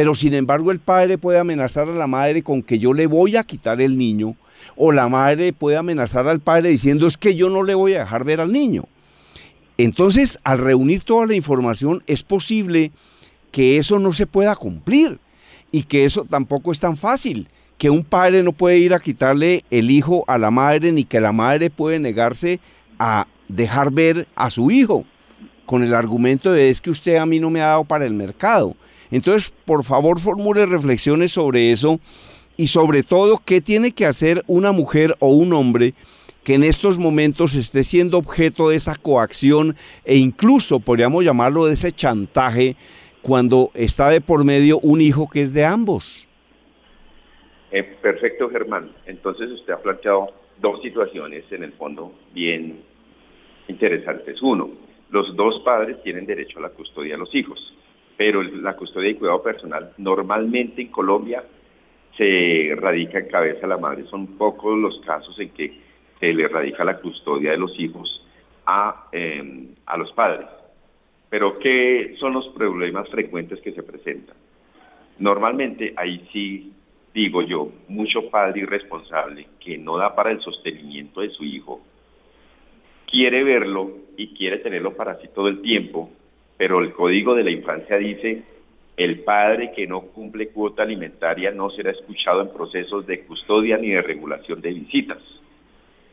Pero 0.00 0.14
sin 0.14 0.32
embargo 0.32 0.70
el 0.70 0.78
padre 0.80 1.18
puede 1.18 1.38
amenazar 1.38 1.86
a 1.86 1.94
la 1.94 2.06
madre 2.06 2.42
con 2.42 2.62
que 2.62 2.78
yo 2.78 2.94
le 2.94 3.06
voy 3.06 3.36
a 3.36 3.44
quitar 3.44 3.82
el 3.82 3.98
niño, 3.98 4.34
o 4.74 4.92
la 4.92 5.10
madre 5.10 5.52
puede 5.52 5.76
amenazar 5.76 6.26
al 6.26 6.40
padre 6.40 6.70
diciendo 6.70 7.06
es 7.06 7.18
que 7.18 7.34
yo 7.34 7.50
no 7.50 7.62
le 7.62 7.74
voy 7.74 7.92
a 7.92 7.98
dejar 7.98 8.24
ver 8.24 8.40
al 8.40 8.50
niño. 8.50 8.84
Entonces, 9.76 10.38
al 10.42 10.56
reunir 10.56 11.02
toda 11.02 11.26
la 11.26 11.34
información, 11.34 12.02
es 12.06 12.22
posible 12.22 12.92
que 13.52 13.76
eso 13.76 13.98
no 13.98 14.14
se 14.14 14.26
pueda 14.26 14.56
cumplir 14.56 15.18
y 15.70 15.82
que 15.82 16.06
eso 16.06 16.24
tampoco 16.24 16.72
es 16.72 16.80
tan 16.80 16.96
fácil, 16.96 17.48
que 17.76 17.90
un 17.90 18.02
padre 18.02 18.42
no 18.42 18.52
puede 18.52 18.78
ir 18.78 18.94
a 18.94 19.00
quitarle 19.00 19.66
el 19.70 19.90
hijo 19.90 20.24
a 20.28 20.38
la 20.38 20.50
madre 20.50 20.92
ni 20.92 21.04
que 21.04 21.20
la 21.20 21.32
madre 21.32 21.68
puede 21.68 21.98
negarse 21.98 22.58
a 22.98 23.26
dejar 23.48 23.90
ver 23.90 24.26
a 24.34 24.48
su 24.48 24.70
hijo 24.70 25.04
con 25.66 25.82
el 25.82 25.92
argumento 25.92 26.52
de 26.52 26.70
es 26.70 26.80
que 26.80 26.88
usted 26.88 27.16
a 27.16 27.26
mí 27.26 27.38
no 27.38 27.50
me 27.50 27.60
ha 27.60 27.66
dado 27.66 27.84
para 27.84 28.06
el 28.06 28.14
mercado. 28.14 28.74
Entonces, 29.10 29.52
por 29.64 29.84
favor, 29.84 30.20
formule 30.20 30.66
reflexiones 30.66 31.32
sobre 31.32 31.72
eso 31.72 31.98
y 32.56 32.68
sobre 32.68 33.02
todo 33.02 33.38
qué 33.44 33.60
tiene 33.60 33.92
que 33.92 34.06
hacer 34.06 34.44
una 34.46 34.72
mujer 34.72 35.16
o 35.18 35.28
un 35.28 35.52
hombre 35.52 35.94
que 36.44 36.54
en 36.54 36.64
estos 36.64 36.98
momentos 36.98 37.54
esté 37.54 37.84
siendo 37.84 38.18
objeto 38.18 38.68
de 38.68 38.76
esa 38.76 38.96
coacción 38.96 39.76
e 40.04 40.16
incluso 40.16 40.80
podríamos 40.80 41.24
llamarlo 41.24 41.66
de 41.66 41.74
ese 41.74 41.92
chantaje 41.92 42.76
cuando 43.22 43.70
está 43.74 44.08
de 44.08 44.20
por 44.20 44.44
medio 44.44 44.78
un 44.78 45.00
hijo 45.00 45.28
que 45.28 45.42
es 45.42 45.52
de 45.52 45.64
ambos. 45.64 46.28
Eh, 47.70 47.82
perfecto, 47.82 48.48
Germán. 48.48 48.90
Entonces 49.06 49.50
usted 49.50 49.72
ha 49.74 49.82
planteado 49.82 50.28
dos 50.60 50.80
situaciones 50.82 51.44
en 51.50 51.62
el 51.62 51.72
fondo 51.72 52.12
bien 52.32 52.82
interesantes. 53.68 54.40
Uno, 54.42 54.70
los 55.10 55.36
dos 55.36 55.62
padres 55.64 56.02
tienen 56.02 56.26
derecho 56.26 56.58
a 56.58 56.62
la 56.62 56.70
custodia 56.70 57.14
de 57.14 57.18
los 57.18 57.34
hijos 57.34 57.58
pero 58.20 58.42
la 58.42 58.76
custodia 58.76 59.08
y 59.08 59.14
cuidado 59.14 59.42
personal 59.42 59.94
normalmente 59.96 60.82
en 60.82 60.88
Colombia 60.88 61.42
se 62.18 62.76
radica 62.76 63.18
en 63.18 63.28
cabeza 63.28 63.62
de 63.62 63.68
la 63.68 63.78
madre. 63.78 64.04
Son 64.10 64.36
pocos 64.36 64.78
los 64.78 65.00
casos 65.06 65.38
en 65.38 65.48
que 65.48 65.72
se 66.20 66.30
le 66.30 66.46
radica 66.46 66.84
la 66.84 66.98
custodia 66.98 67.52
de 67.52 67.56
los 67.56 67.72
hijos 67.80 68.22
a, 68.66 69.06
em, 69.10 69.68
a 69.86 69.96
los 69.96 70.12
padres. 70.12 70.46
Pero 71.30 71.58
¿qué 71.60 72.14
son 72.20 72.34
los 72.34 72.46
problemas 72.48 73.08
frecuentes 73.08 73.58
que 73.62 73.72
se 73.72 73.82
presentan? 73.82 74.36
Normalmente 75.18 75.94
ahí 75.96 76.28
sí 76.30 76.74
digo 77.14 77.40
yo, 77.40 77.72
mucho 77.88 78.28
padre 78.28 78.60
irresponsable 78.60 79.46
que 79.58 79.78
no 79.78 79.96
da 79.96 80.14
para 80.14 80.30
el 80.30 80.42
sostenimiento 80.42 81.22
de 81.22 81.30
su 81.30 81.42
hijo, 81.42 81.80
quiere 83.06 83.44
verlo 83.44 83.92
y 84.18 84.34
quiere 84.34 84.58
tenerlo 84.58 84.94
para 84.94 85.18
sí 85.22 85.28
todo 85.34 85.48
el 85.48 85.62
tiempo, 85.62 86.10
pero 86.60 86.80
el 86.80 86.92
código 86.92 87.34
de 87.34 87.42
la 87.42 87.50
infancia 87.50 87.96
dice, 87.96 88.42
el 88.94 89.20
padre 89.20 89.72
que 89.74 89.86
no 89.86 90.02
cumple 90.02 90.48
cuota 90.48 90.82
alimentaria 90.82 91.50
no 91.52 91.70
será 91.70 91.90
escuchado 91.90 92.42
en 92.42 92.52
procesos 92.52 93.06
de 93.06 93.20
custodia 93.20 93.78
ni 93.78 93.88
de 93.88 94.02
regulación 94.02 94.60
de 94.60 94.74
visitas. 94.74 95.16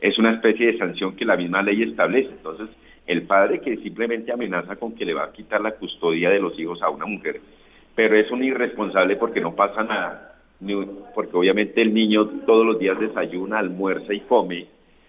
Es 0.00 0.18
una 0.18 0.32
especie 0.32 0.72
de 0.72 0.78
sanción 0.78 1.14
que 1.14 1.26
la 1.26 1.36
misma 1.36 1.60
ley 1.60 1.82
establece. 1.82 2.30
Entonces, 2.30 2.70
el 3.06 3.24
padre 3.24 3.60
que 3.60 3.76
simplemente 3.76 4.32
amenaza 4.32 4.76
con 4.76 4.94
que 4.94 5.04
le 5.04 5.12
va 5.12 5.24
a 5.24 5.32
quitar 5.32 5.60
la 5.60 5.72
custodia 5.72 6.30
de 6.30 6.40
los 6.40 6.58
hijos 6.58 6.80
a 6.80 6.88
una 6.88 7.04
mujer, 7.04 7.42
pero 7.94 8.16
es 8.18 8.30
un 8.30 8.42
irresponsable 8.42 9.16
porque 9.16 9.42
no 9.42 9.54
pasa 9.54 9.82
nada, 9.82 10.40
porque 11.14 11.36
obviamente 11.36 11.82
el 11.82 11.92
niño 11.92 12.26
todos 12.46 12.64
los 12.64 12.78
días 12.78 12.98
desayuna, 12.98 13.58
almuerza 13.58 14.14
y 14.14 14.20
come, 14.20 14.64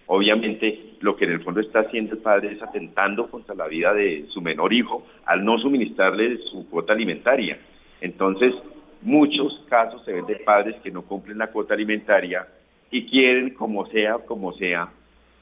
obviamente 0.08 0.89
lo 1.02 1.16
que 1.16 1.26
en 1.26 1.32
el 1.32 1.44
fondo 1.44 1.62
está 1.62 1.80
haciendo 1.82 2.14
el 2.14 2.22
padre 2.22 2.54
es 2.54 2.62
atentando 2.62 3.30
contra 3.30 3.56
la 3.56 3.68
vida 3.68 3.94
de 3.94 4.26
su 4.30 4.42
menor 4.42 4.74
hijo 4.74 5.06
al 5.26 5.44
no 5.44 5.58
suministrarle 5.58 6.38
su 6.52 6.70
cuota 6.70 6.94
alimentaria. 6.94 7.60
Entonces, 8.02 8.54
muchos 9.02 9.66
casos 9.70 10.04
se 10.06 10.14
ven 10.14 10.26
de 10.26 10.38
padres 10.38 10.76
que 10.84 10.92
no 10.92 11.04
cumplen 11.04 11.38
la 11.38 11.48
cuota 11.48 11.74
alimentaria 11.74 12.48
y 12.92 13.08
quieren, 13.10 13.52
como 13.52 13.86
sea, 13.88 14.20
como 14.20 14.54
sea, 14.54 14.90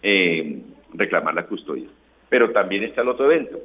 eh, 0.02 0.62
reclamar 0.94 1.34
la 1.34 1.46
custodia. 1.46 1.88
Pero 2.30 2.52
también 2.52 2.84
está 2.84 3.02
el 3.02 3.10
otro 3.10 3.32
evento. 3.32 3.58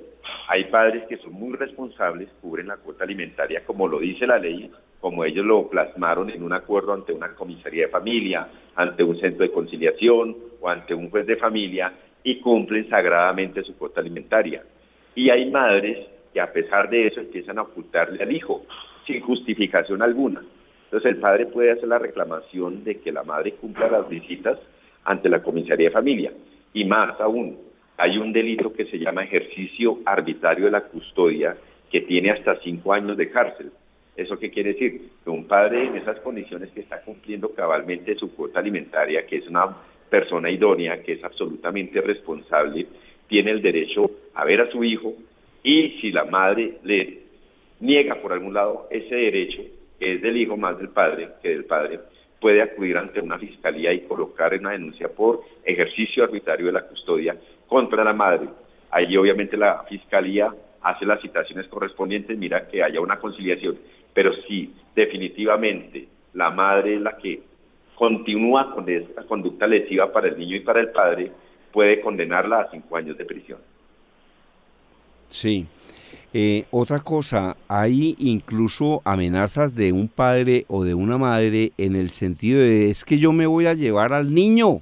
Hay 0.49 0.65
padres 0.65 1.05
que 1.09 1.17
son 1.19 1.33
muy 1.33 1.57
responsables, 1.57 2.29
cubren 2.41 2.69
la 2.69 2.77
cuota 2.77 3.05
alimentaria 3.05 3.65
como 3.65 3.89
lo 3.89 3.99
dice 3.99 4.27
la 4.27 4.39
ley, 4.39 4.71
como 5.03 5.25
ellos 5.25 5.45
lo 5.45 5.69
plasmaron 5.69 6.31
en 6.31 6.45
un 6.45 6.53
acuerdo 6.53 6.93
ante 6.93 7.13
una 7.13 7.35
comisaría 7.35 7.87
de 7.87 7.91
familia, 7.91 8.47
ante 8.77 9.03
un 9.03 9.19
centro 9.19 9.45
de 9.45 9.51
conciliación 9.51 10.37
o 10.61 10.69
ante 10.69 10.95
un 10.95 11.11
juez 11.11 11.27
de 11.27 11.37
familia 11.37 11.93
y 12.23 12.39
cumplen 12.39 12.89
sagradamente 12.89 13.65
su 13.65 13.77
cuota 13.77 14.01
alimentaria. 14.01 14.63
Y 15.17 15.29
hay 15.29 15.51
madres 15.51 16.07
que 16.33 16.41
a 16.41 16.53
pesar 16.53 16.89
de 16.89 17.09
eso 17.09 17.19
empiezan 17.19 17.59
a 17.59 17.63
ocultarle 17.63 18.23
al 18.23 18.31
hijo 18.31 18.65
sin 19.05 19.21
justificación 19.23 20.03
alguna. 20.03 20.41
Entonces 20.85 21.11
el 21.11 21.17
padre 21.17 21.47
puede 21.47 21.73
hacer 21.73 21.89
la 21.89 21.99
reclamación 21.99 22.85
de 22.85 23.01
que 23.01 23.11
la 23.11 23.25
madre 23.25 23.55
cumpla 23.55 23.91
las 23.91 24.09
visitas 24.09 24.57
ante 25.05 25.29
la 25.29 25.43
comisaría 25.43 25.89
de 25.89 25.95
familia. 25.95 26.33
Y 26.75 26.85
más 26.85 27.21
aún, 27.21 27.59
hay 27.97 28.19
un 28.19 28.33
delito 28.33 28.73
que 28.73 28.85
se 28.85 29.01
llama 29.01 29.25
ejercicio 29.25 29.99
arbitrario 30.07 30.67
de 30.67 30.71
la 30.71 30.83
custodia 30.83 31.57
que 31.91 32.03
tiene 32.03 32.31
hasta 32.31 32.61
cinco 32.61 32.93
años 32.93 33.17
de 33.17 33.31
cárcel. 33.31 33.73
¿Eso 34.17 34.39
qué 34.39 34.51
quiere 34.51 34.75
decir? 34.75 35.11
Que 35.25 35.31
un 35.31 35.47
padre 35.47 35.87
en 35.87 35.97
esas 35.97 36.21
condiciones 36.21 36.71
que 36.71 36.81
está 36.81 37.01
cumpliendo 37.01 37.55
cabalmente 37.55 38.15
su 38.17 38.35
cuota 38.35 38.61
alimentaria, 38.61 39.27
que 39.27 39.39
es 39.39 39.49
una 39.49 39.75
persona 40.11 40.51
idónea, 40.51 41.03
que 41.03 41.13
es 41.15 41.25
absolutamente 41.25 42.01
responsable, 42.01 42.87
tiene 43.27 43.51
el 43.51 43.63
derecho 43.63 44.11
a 44.35 44.45
ver 44.45 44.61
a 44.61 44.71
su 44.71 44.85
hijo 44.85 45.15
y 45.63 45.99
si 46.01 46.13
la 46.13 46.25
madre 46.25 46.75
le 46.85 47.21
niega 47.81 48.17
por 48.17 48.33
algún 48.33 48.53
lado 48.53 48.89
ese 48.91 49.15
derecho, 49.15 49.63
que 49.99 50.15
es 50.15 50.23
del 50.23 50.37
hijo 50.37 50.57
más 50.57 50.77
del 50.77 50.91
padre 50.91 51.29
que 51.43 51.49
del 51.49 51.65
padre, 51.65 52.01
puede 52.41 52.61
acudir 52.61 52.99
ante 52.99 53.21
una 53.21 53.39
fiscalía 53.39 53.93
y 53.93 54.01
colocar 54.01 54.53
una 54.59 54.73
denuncia 54.73 55.09
por 55.09 55.43
ejercicio 55.65 56.25
arbitrario 56.25 56.67
de 56.67 56.73
la 56.73 56.83
custodia 56.83 57.37
contra 57.67 58.05
la 58.05 58.13
madre. 58.13 58.49
Allí 58.91 59.17
obviamente 59.17 59.57
la 59.57 59.85
fiscalía 59.89 60.53
hace 60.83 61.07
las 61.07 61.23
citaciones 61.23 61.69
correspondientes, 61.69 62.37
mira 62.37 62.67
que 62.69 62.83
haya 62.83 63.01
una 63.01 63.19
conciliación 63.19 63.79
pero 64.15 64.33
si 64.47 64.73
definitivamente 64.95 66.09
la 66.35 66.51
madre 66.51 66.97
es 66.97 67.01
la 67.01 67.17
que 67.17 67.43
continúa 67.95 68.75
con 68.75 68.89
esta 68.89 69.23
conducta 69.25 69.67
lesiva 69.67 70.13
para 70.13 70.29
el 70.29 70.39
niño 70.39 70.57
y 70.57 70.61
para 70.61 70.81
el 70.81 70.91
padre, 70.91 71.31
puede 71.73 72.01
condenarla 72.01 72.63
a 72.63 72.71
cinco 72.71 72.97
años 72.97 73.17
de 73.17 73.25
prisión. 73.25 73.59
Sí. 75.29 75.67
Eh, 76.35 76.65
otra 76.71 77.01
cosa, 77.01 77.57
hay 77.69 78.17
incluso 78.19 79.03
amenazas 79.05 79.75
de 79.75 79.93
un 79.93 80.09
padre 80.09 80.65
o 80.69 80.83
de 80.83 80.95
una 80.95 81.19
madre 81.19 81.73
en 81.77 81.95
el 81.95 82.09
sentido 82.09 82.61
de 82.61 82.91
es 82.91 83.05
que 83.05 83.19
yo 83.19 83.33
me 83.33 83.47
voy 83.47 83.67
a 83.67 83.75
llevar 83.75 84.15
al 84.15 84.33
niño 84.35 84.81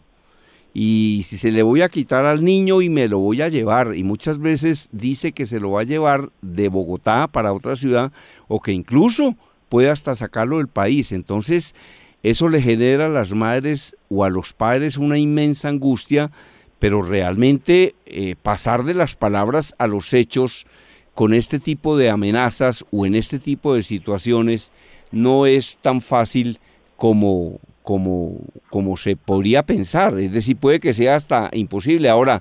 y 0.72 1.24
si 1.26 1.36
se 1.36 1.50
le 1.50 1.62
voy 1.62 1.82
a 1.82 1.88
quitar 1.88 2.26
al 2.26 2.44
niño 2.44 2.80
y 2.80 2.88
me 2.88 3.08
lo 3.08 3.18
voy 3.18 3.42
a 3.42 3.48
llevar 3.48 3.96
y 3.96 4.04
muchas 4.04 4.38
veces 4.38 4.88
dice 4.92 5.32
que 5.32 5.46
se 5.46 5.58
lo 5.58 5.72
va 5.72 5.80
a 5.80 5.84
llevar 5.84 6.30
de 6.42 6.68
Bogotá 6.68 7.28
para 7.28 7.52
otra 7.52 7.74
ciudad 7.76 8.12
o 8.46 8.60
que 8.60 8.72
incluso 8.72 9.36
puede 9.68 9.90
hasta 9.90 10.14
sacarlo 10.14 10.58
del 10.58 10.68
país. 10.68 11.12
Entonces 11.12 11.74
eso 12.22 12.48
le 12.48 12.62
genera 12.62 13.06
a 13.06 13.10
las 13.10 13.32
madres 13.32 13.96
o 14.08 14.24
a 14.24 14.30
los 14.30 14.52
padres 14.52 14.96
una 14.96 15.18
inmensa 15.18 15.68
angustia, 15.68 16.30
pero 16.78 17.02
realmente 17.02 17.94
eh, 18.06 18.36
pasar 18.40 18.84
de 18.84 18.94
las 18.94 19.16
palabras 19.16 19.74
a 19.78 19.86
los 19.86 20.12
hechos 20.12 20.66
con 21.14 21.34
este 21.34 21.58
tipo 21.58 21.96
de 21.96 22.10
amenazas 22.10 22.84
o 22.92 23.06
en 23.06 23.14
este 23.14 23.38
tipo 23.38 23.74
de 23.74 23.82
situaciones 23.82 24.72
no 25.10 25.46
es 25.46 25.76
tan 25.80 26.00
fácil 26.00 26.58
como, 26.96 27.58
como, 27.90 28.36
como 28.68 28.96
se 28.96 29.16
podría 29.16 29.64
pensar. 29.64 30.16
Es 30.16 30.32
decir, 30.32 30.56
puede 30.56 30.78
que 30.78 30.92
sea 30.92 31.16
hasta 31.16 31.50
imposible. 31.52 32.08
Ahora, 32.08 32.38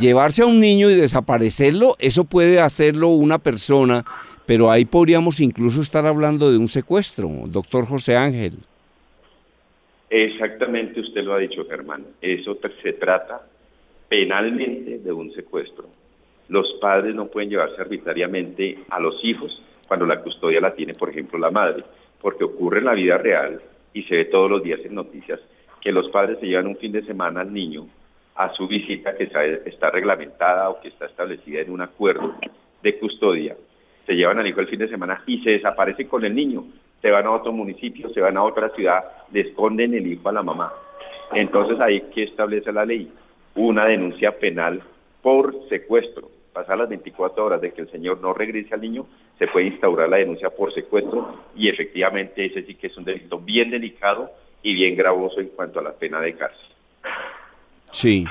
llevarse 0.00 0.42
a 0.42 0.46
un 0.46 0.58
niño 0.58 0.90
y 0.90 0.96
desaparecerlo, 0.96 1.94
eso 2.00 2.24
puede 2.24 2.58
hacerlo 2.58 3.06
una 3.06 3.38
persona, 3.38 4.04
pero 4.46 4.68
ahí 4.68 4.84
podríamos 4.84 5.38
incluso 5.38 5.80
estar 5.80 6.06
hablando 6.06 6.50
de 6.50 6.58
un 6.58 6.66
secuestro, 6.66 7.30
doctor 7.46 7.86
José 7.86 8.16
Ángel. 8.16 8.54
Exactamente, 10.10 10.98
usted 10.98 11.22
lo 11.22 11.34
ha 11.34 11.38
dicho, 11.38 11.64
Germán. 11.66 12.04
Eso 12.20 12.58
se 12.82 12.94
trata 12.94 13.42
penalmente 14.08 14.98
de 14.98 15.12
un 15.12 15.32
secuestro. 15.34 15.84
Los 16.48 16.66
padres 16.80 17.14
no 17.14 17.26
pueden 17.26 17.48
llevarse 17.48 17.80
arbitrariamente 17.80 18.76
a 18.88 18.98
los 18.98 19.24
hijos 19.24 19.62
cuando 19.86 20.04
la 20.04 20.20
custodia 20.20 20.60
la 20.60 20.74
tiene, 20.74 20.94
por 20.94 21.10
ejemplo, 21.10 21.38
la 21.38 21.52
madre, 21.52 21.84
porque 22.20 22.42
ocurre 22.42 22.80
en 22.80 22.86
la 22.86 22.94
vida 22.94 23.18
real 23.18 23.60
y 23.92 24.02
se 24.04 24.16
ve 24.16 24.24
todos 24.26 24.50
los 24.50 24.62
días 24.62 24.80
en 24.84 24.94
noticias 24.94 25.40
que 25.80 25.92
los 25.92 26.08
padres 26.10 26.38
se 26.40 26.46
llevan 26.46 26.66
un 26.66 26.76
fin 26.76 26.92
de 26.92 27.02
semana 27.02 27.40
al 27.40 27.52
niño 27.52 27.86
a 28.34 28.52
su 28.54 28.66
visita 28.66 29.16
que 29.16 29.24
está, 29.24 29.90
reglamentada 29.90 30.70
o 30.70 30.80
que 30.80 30.88
está 30.88 31.06
establecida 31.06 31.60
en 31.60 31.70
un 31.70 31.82
acuerdo 31.82 32.34
de 32.82 32.98
custodia. 32.98 33.56
Se 34.06 34.14
llevan 34.14 34.38
al 34.38 34.46
hijo 34.46 34.60
el 34.60 34.68
fin 34.68 34.78
de 34.78 34.88
semana 34.88 35.22
y 35.26 35.42
se 35.42 35.50
desaparecen 35.50 36.08
con 36.08 36.24
el 36.24 36.34
niño. 36.34 36.64
Se 37.02 37.10
van 37.10 37.26
a 37.26 37.32
otro 37.32 37.52
municipio, 37.52 38.10
se 38.10 38.20
van 38.20 38.36
a 38.36 38.42
otra 38.42 38.70
ciudad, 38.70 39.04
le 39.32 39.40
esconden 39.40 39.94
el 39.94 40.06
hijo 40.06 40.28
a 40.28 40.32
la 40.32 40.42
mamá. 40.42 40.72
Entonces 41.32 41.80
ahí 41.80 42.02
que 42.14 42.24
establece 42.24 42.72
la 42.72 42.84
ley 42.84 43.10
una 43.54 43.86
denuncia 43.86 44.38
penal 44.38 44.82
por 45.22 45.68
secuestro 45.68 46.30
pasar 46.52 46.78
las 46.78 46.88
24 46.88 47.44
horas 47.44 47.60
de 47.60 47.72
que 47.72 47.82
el 47.82 47.90
señor 47.90 48.20
no 48.20 48.32
regrese 48.32 48.74
al 48.74 48.80
niño, 48.80 49.06
se 49.38 49.46
puede 49.46 49.66
instaurar 49.66 50.08
la 50.08 50.18
denuncia 50.18 50.50
por 50.50 50.72
secuestro 50.74 51.36
y 51.56 51.68
efectivamente 51.68 52.44
ese 52.44 52.62
sí 52.64 52.74
que 52.74 52.88
es 52.88 52.96
un 52.96 53.04
delito 53.04 53.38
bien 53.38 53.70
delicado 53.70 54.30
y 54.62 54.74
bien 54.74 54.96
gravoso 54.96 55.40
en 55.40 55.48
cuanto 55.48 55.80
a 55.80 55.82
la 55.82 55.92
pena 55.92 56.20
de 56.20 56.34
cárcel. 56.34 56.66
Sí. 57.92 58.24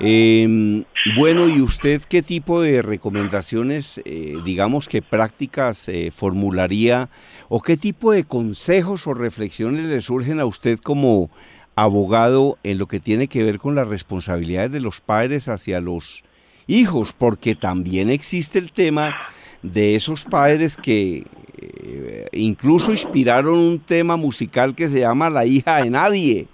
Em, 0.00 0.84
bueno, 1.16 1.48
¿y 1.48 1.60
usted 1.60 2.02
qué 2.08 2.22
tipo 2.22 2.60
de 2.60 2.82
recomendaciones, 2.82 4.00
eh, 4.04 4.36
digamos 4.44 4.88
que 4.88 5.02
prácticas, 5.02 5.88
eh, 5.88 6.10
formularía 6.10 7.08
o 7.48 7.62
qué 7.62 7.76
tipo 7.76 8.10
de 8.12 8.24
consejos 8.24 9.06
o 9.06 9.14
reflexiones 9.14 9.84
le 9.84 10.00
surgen 10.00 10.40
a 10.40 10.46
usted 10.46 10.78
como 10.80 11.30
abogado 11.76 12.58
en 12.64 12.78
lo 12.78 12.86
que 12.86 13.00
tiene 13.00 13.28
que 13.28 13.44
ver 13.44 13.58
con 13.58 13.74
las 13.74 13.88
responsabilidades 13.88 14.72
de 14.72 14.80
los 14.80 15.00
padres 15.00 15.48
hacia 15.48 15.80
los 15.80 16.24
hijos, 16.66 17.14
porque 17.16 17.54
también 17.54 18.10
existe 18.10 18.58
el 18.58 18.72
tema 18.72 19.14
de 19.62 19.94
esos 19.96 20.24
padres 20.24 20.76
que 20.76 21.24
eh, 21.58 22.26
incluso 22.32 22.92
inspiraron 22.92 23.58
un 23.58 23.78
tema 23.78 24.16
musical 24.16 24.74
que 24.74 24.88
se 24.88 25.00
llama 25.00 25.30
La 25.30 25.46
hija 25.46 25.82
de 25.82 25.90
nadie. 25.90 26.48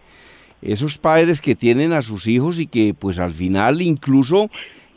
Esos 0.62 0.98
padres 0.98 1.40
que 1.40 1.54
tienen 1.54 1.92
a 1.92 2.02
sus 2.02 2.26
hijos 2.26 2.58
y 2.58 2.66
que 2.66 2.94
pues 2.94 3.18
al 3.18 3.32
final 3.32 3.80
incluso 3.80 4.50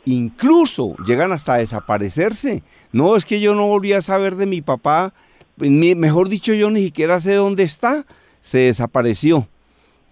incluso 0.04 0.94
llegan 1.06 1.32
hasta 1.32 1.56
desaparecerse. 1.56 2.62
No, 2.92 3.16
es 3.16 3.24
que 3.24 3.40
yo 3.40 3.54
no 3.54 3.66
volví 3.66 3.92
a 3.92 4.02
saber 4.02 4.36
de 4.36 4.46
mi 4.46 4.60
papá, 4.60 5.14
mejor 5.56 6.28
dicho 6.28 6.52
yo 6.52 6.70
ni 6.70 6.84
siquiera 6.84 7.18
sé 7.20 7.34
dónde 7.34 7.62
está, 7.62 8.04
se 8.40 8.58
desapareció. 8.58 9.48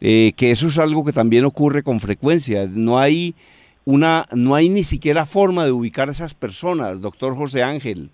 Eh, 0.00 0.32
que 0.36 0.50
eso 0.50 0.66
es 0.66 0.78
algo 0.78 1.04
que 1.04 1.12
también 1.12 1.44
ocurre 1.44 1.84
con 1.84 2.00
frecuencia. 2.00 2.66
No 2.66 2.98
hay 2.98 3.36
una, 3.84 4.26
no 4.34 4.54
hay 4.54 4.68
ni 4.68 4.82
siquiera 4.82 5.26
forma 5.26 5.64
de 5.64 5.72
ubicar 5.72 6.08
a 6.08 6.12
esas 6.12 6.34
personas, 6.34 7.00
doctor 7.00 7.34
José 7.34 7.62
Ángel. 7.62 8.10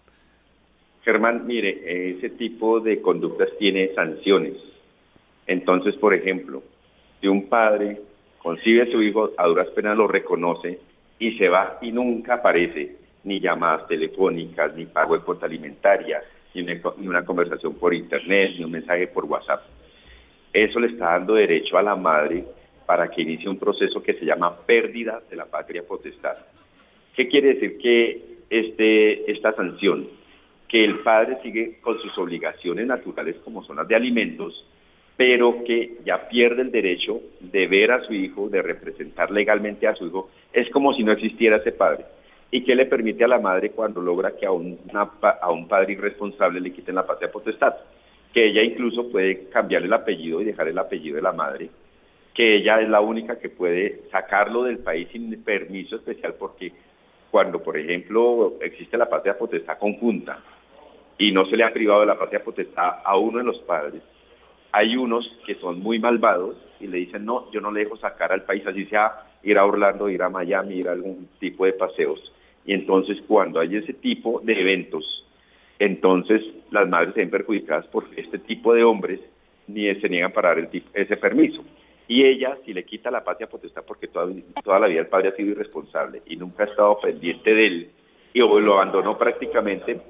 Germán, 1.05 1.47
mire, 1.47 2.11
ese 2.11 2.31
tipo 2.31 2.81
de 2.81 3.01
conductas 3.01 3.49
tiene 3.59 3.95
sanciones. 3.95 4.55
Entonces, 5.47 5.95
por 5.97 6.15
ejemplo, 6.15 6.63
si 7.21 7.29
un 7.29 7.49
padre 7.49 8.01
concibe 8.39 8.83
a 8.83 8.93
su 8.93 9.03
hijo, 9.03 9.31
a 9.37 9.47
duras 9.47 9.69
penas 9.69 9.97
lo 9.97 10.07
reconoce 10.07 10.79
y 11.19 11.37
se 11.39 11.49
va 11.49 11.79
y 11.81 11.93
nunca 11.93 12.35
aparece, 12.35 12.97
ni 13.25 13.41
llamadas 13.41 13.87
telefónicas, 13.89 14.75
ni 14.77 14.87
pago 14.87 15.17
de 15.17 15.25
cuota 15.25 15.47
alimentaria, 15.47 16.23
ni 16.55 16.63
una, 17.07 17.25
conversación 17.25 17.75
por 17.75 17.95
internet, 17.95 18.53
ni 18.57 18.65
un 18.65 18.71
mensaje 18.71 19.07
por 19.09 19.25
WhatsApp. 19.25 19.63
Eso 20.53 20.81
le 20.81 20.89
está 20.89 21.13
dando 21.13 21.35
derecho 21.35 21.77
a 21.77 21.83
la 21.83 21.97
madre 21.97 22.45
para 22.88 23.11
que 23.11 23.21
inicie 23.21 23.50
un 23.50 23.59
proceso 23.59 24.02
que 24.02 24.14
se 24.14 24.25
llama 24.25 24.61
pérdida 24.64 25.21
de 25.28 25.37
la 25.37 25.45
patria 25.45 25.83
potestad. 25.87 26.38
¿Qué 27.14 27.28
quiere 27.28 27.52
decir 27.52 27.76
que 27.76 28.38
este, 28.49 29.30
esta 29.30 29.52
sanción? 29.52 30.09
Que 30.66 30.87
el 30.87 31.00
padre 31.00 31.37
sigue 31.42 31.80
con 31.83 32.00
sus 32.00 32.16
obligaciones 32.16 32.87
naturales 32.87 33.37
como 33.45 33.62
son 33.62 33.76
las 33.76 33.88
de 33.88 33.95
alimentos, 33.95 34.64
pero 35.18 35.64
que 35.64 35.99
ya 36.07 36.30
pierde 36.30 36.62
el 36.62 36.71
derecho 36.71 37.21
de 37.40 37.66
ver 37.66 37.92
a 37.92 38.07
su 38.07 38.14
hijo, 38.14 38.49
de 38.49 38.62
representar 38.62 39.30
legalmente 39.30 39.87
a 39.87 39.95
su 39.95 40.07
hijo, 40.07 40.30
es 40.54 40.71
como 40.71 40.95
si 40.95 41.04
no 41.04 41.12
existiera 41.12 41.59
ese 41.59 41.73
padre. 41.73 42.07
¿Y 42.50 42.64
qué 42.64 42.75
le 42.75 42.87
permite 42.87 43.23
a 43.23 43.28
la 43.28 43.38
madre 43.38 43.73
cuando 43.73 44.00
logra 44.00 44.35
que 44.35 44.47
a, 44.47 44.49
a 44.49 45.50
un 45.50 45.68
padre 45.68 45.92
irresponsable 45.92 46.59
le 46.59 46.73
quiten 46.73 46.95
la 46.95 47.07
patria 47.07 47.30
potestad? 47.30 47.75
Que 48.33 48.47
ella 48.47 48.62
incluso 48.62 49.11
puede 49.11 49.50
cambiar 49.50 49.83
el 49.83 49.92
apellido 49.92 50.40
y 50.40 50.47
dejar 50.47 50.68
el 50.68 50.78
apellido 50.78 51.16
de 51.16 51.23
la 51.23 51.33
madre, 51.33 51.68
que 52.38 52.54
ella 52.54 52.80
es 52.80 52.88
la 52.88 53.00
única 53.00 53.40
que 53.40 53.49
puede 53.49 54.02
sacarlo 54.12 54.62
del 54.62 54.78
país 54.78 55.09
sin 55.11 55.42
permiso 55.42 55.97
especial 55.97 56.37
porque 56.38 56.73
cuando, 57.33 57.61
por 57.61 57.76
ejemplo, 57.76 58.59
existe 58.61 58.97
la 58.97 59.09
patria 59.09 59.37
potestad 59.37 59.76
conjunta 59.76 60.38
y 61.18 61.33
no 61.33 61.47
se 61.47 61.57
le 61.57 61.64
ha 61.64 61.73
privado 61.73 62.02
de 62.02 62.07
la 62.07 62.16
patria 62.16 62.45
potestad 62.45 63.00
a 63.04 63.16
uno 63.16 63.38
de 63.38 63.45
los 63.45 63.59
padres, 63.62 64.02
hay 64.71 64.97
unos 64.97 65.28
que 65.45 65.57
son 65.57 65.80
muy 65.80 65.99
malvados 65.99 66.57
y 66.78 66.87
le 66.87 66.99
dicen, 66.99 67.25
no, 67.25 67.50
yo 67.50 67.61
no 67.61 67.73
le 67.73 67.80
dejo 67.80 67.97
sacar 67.97 68.30
al 68.30 68.45
país, 68.45 68.64
así 68.68 68.85
sea 68.85 69.14
ir 69.42 69.59
a 69.59 69.66
Orlando, 69.66 70.09
ir 70.09 70.23
a 70.23 70.28
Miami, 70.28 70.76
ir 70.76 70.88
a 70.88 70.92
algún 70.92 71.28
tipo 71.40 71.64
de 71.64 71.73
paseos. 71.73 72.21
Y 72.64 72.73
entonces 72.73 73.18
cuando 73.26 73.59
hay 73.59 73.75
ese 73.75 73.95
tipo 73.95 74.40
de 74.45 74.61
eventos, 74.61 75.26
entonces 75.80 76.40
las 76.71 76.88
madres 76.88 77.14
se 77.14 77.21
ven 77.21 77.30
perjudicadas 77.30 77.88
por 77.88 78.04
este 78.16 78.38
tipo 78.38 78.75
de 78.75 78.85
hombres 78.85 79.18
ni 79.66 79.92
se 79.97 80.09
niegan 80.09 80.30
para 80.30 80.50
dar 80.54 80.68
ese 80.95 81.16
permiso. 81.16 81.64
Y 82.09 82.25
ella, 82.25 82.57
si 82.65 82.73
le 82.73 82.85
quita 82.85 83.11
la 83.11 83.23
patria 83.23 83.49
potestad, 83.49 83.85
porque 83.87 84.09
toda, 84.09 84.33
toda 84.65 84.79
la 84.79 84.87
vida 84.87 85.00
el 85.00 85.09
padre 85.09 85.29
ha 85.29 85.37
sido 85.37 85.50
irresponsable 85.50 86.23
y 86.27 86.37
nunca 86.37 86.65
ha 86.65 86.67
estado 86.67 86.99
pendiente 87.00 87.55
de 87.55 87.67
él 87.67 87.91
y 88.33 88.41
lo 88.41 88.75
abandonó 88.75 89.19
prácticamente, 89.19 90.00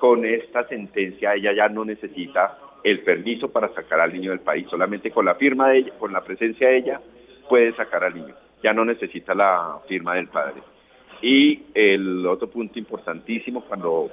con 0.00 0.24
esta 0.24 0.66
sentencia 0.68 1.34
ella 1.34 1.52
ya 1.52 1.68
no 1.68 1.84
necesita 1.84 2.58
el 2.82 3.00
permiso 3.00 3.50
para 3.50 3.72
sacar 3.74 4.00
al 4.00 4.12
niño 4.12 4.30
del 4.30 4.40
país. 4.40 4.66
Solamente 4.68 5.10
con 5.10 5.24
la 5.24 5.34
firma 5.36 5.70
de 5.70 5.78
ella, 5.78 5.92
con 5.98 6.12
la 6.12 6.22
presencia 6.22 6.68
de 6.68 6.76
ella, 6.78 7.00
puede 7.48 7.72
sacar 7.74 8.04
al 8.04 8.14
niño. 8.14 8.34
Ya 8.62 8.72
no 8.72 8.84
necesita 8.84 9.34
la 9.34 9.78
firma 9.88 10.14
del 10.14 10.28
padre. 10.28 10.62
Y 11.22 11.62
el 11.74 12.26
otro 12.26 12.48
punto 12.50 12.78
importantísimo 12.78 13.64
cuando 13.64 14.10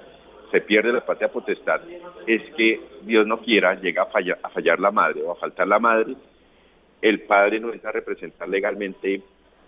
se 0.52 0.62
pierde 0.62 0.94
la 0.94 1.06
patria 1.06 1.32
potestad 1.32 1.82
es 2.28 2.42
que 2.56 2.80
Dios 3.04 3.26
no 3.26 3.40
quiera, 3.40 3.76
llega 3.76 4.04
a 4.04 4.06
fallar, 4.08 4.40
a 4.44 4.50
fallar 4.50 4.80
la 4.80 4.92
madre 4.92 5.22
o 5.24 5.32
a 5.32 5.36
faltar 5.36 5.68
la 5.68 5.80
madre, 5.80 6.16
el 7.02 7.22
padre 7.22 7.60
no 7.60 7.74
entra 7.74 7.90
a 7.90 7.94
representar 7.94 8.48
legalmente 8.48 9.22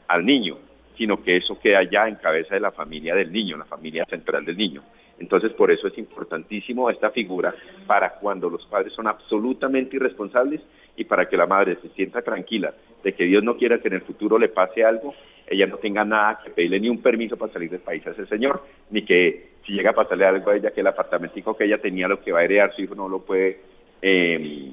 al 0.08 0.26
niño, 0.26 0.58
sino 0.98 1.24
que 1.24 1.38
eso 1.38 1.60
queda 1.60 1.84
ya 1.84 2.08
en 2.08 2.16
cabeza 2.16 2.56
de 2.56 2.62
la 2.62 2.72
familia 2.72 3.16
del 3.16 3.32
niño, 3.32 3.58
la 3.58 3.66
familia 3.66 4.06
central 4.06 4.46
del 4.46 4.58
niño. 4.58 4.84
Entonces, 5.20 5.52
por 5.54 5.72
eso 5.72 5.88
es 5.88 5.98
importantísimo 5.98 6.90
esta 6.90 7.12
figura 7.12 7.54
para 7.88 8.16
cuando 8.16 8.50
los 8.50 8.66
padres 8.66 8.94
son 8.94 9.08
absolutamente 9.08 9.96
irresponsables 9.96 10.62
y 10.96 11.06
para 11.06 11.28
que 11.28 11.38
la 11.38 11.46
madre 11.46 11.78
se 11.82 11.90
sienta 11.90 12.22
tranquila 12.22 12.74
de 13.04 13.14
que 13.14 13.26
Dios 13.26 13.44
no 13.44 13.58
quiera 13.58 13.80
que 13.80 13.88
en 13.90 13.96
el 13.96 14.02
futuro 14.02 14.38
le 14.38 14.50
pase 14.50 14.84
algo, 14.84 15.14
ella 15.48 15.68
no 15.68 15.78
tenga 15.78 16.06
nada 16.06 16.40
que 16.44 16.52
pedirle 16.52 16.80
ni 16.80 16.90
un 16.90 17.02
permiso 17.02 17.38
para 17.38 17.52
salir 17.52 17.70
del 17.70 17.82
país 17.82 18.06
a 18.08 18.12
ese 18.12 18.26
señor, 18.28 18.64
ni 18.90 19.04
que 19.04 19.54
si 19.66 19.74
llega 19.74 19.92
a 19.92 19.94
pasarle 19.94 20.26
algo 20.26 20.50
a 20.50 20.56
ella, 20.56 20.72
que 20.72 20.82
el 20.82 20.88
apartamentico 20.88 21.56
que 21.56 21.66
ella 21.66 21.80
tenía, 21.80 22.08
lo 22.08 22.22
que 22.22 22.32
va 22.32 22.40
a 22.40 22.44
heredar 22.44 22.74
su 22.74 22.82
hijo, 22.82 22.96
no 22.96 23.10
lo 23.10 23.20
puede 23.20 23.60
eh, 24.02 24.72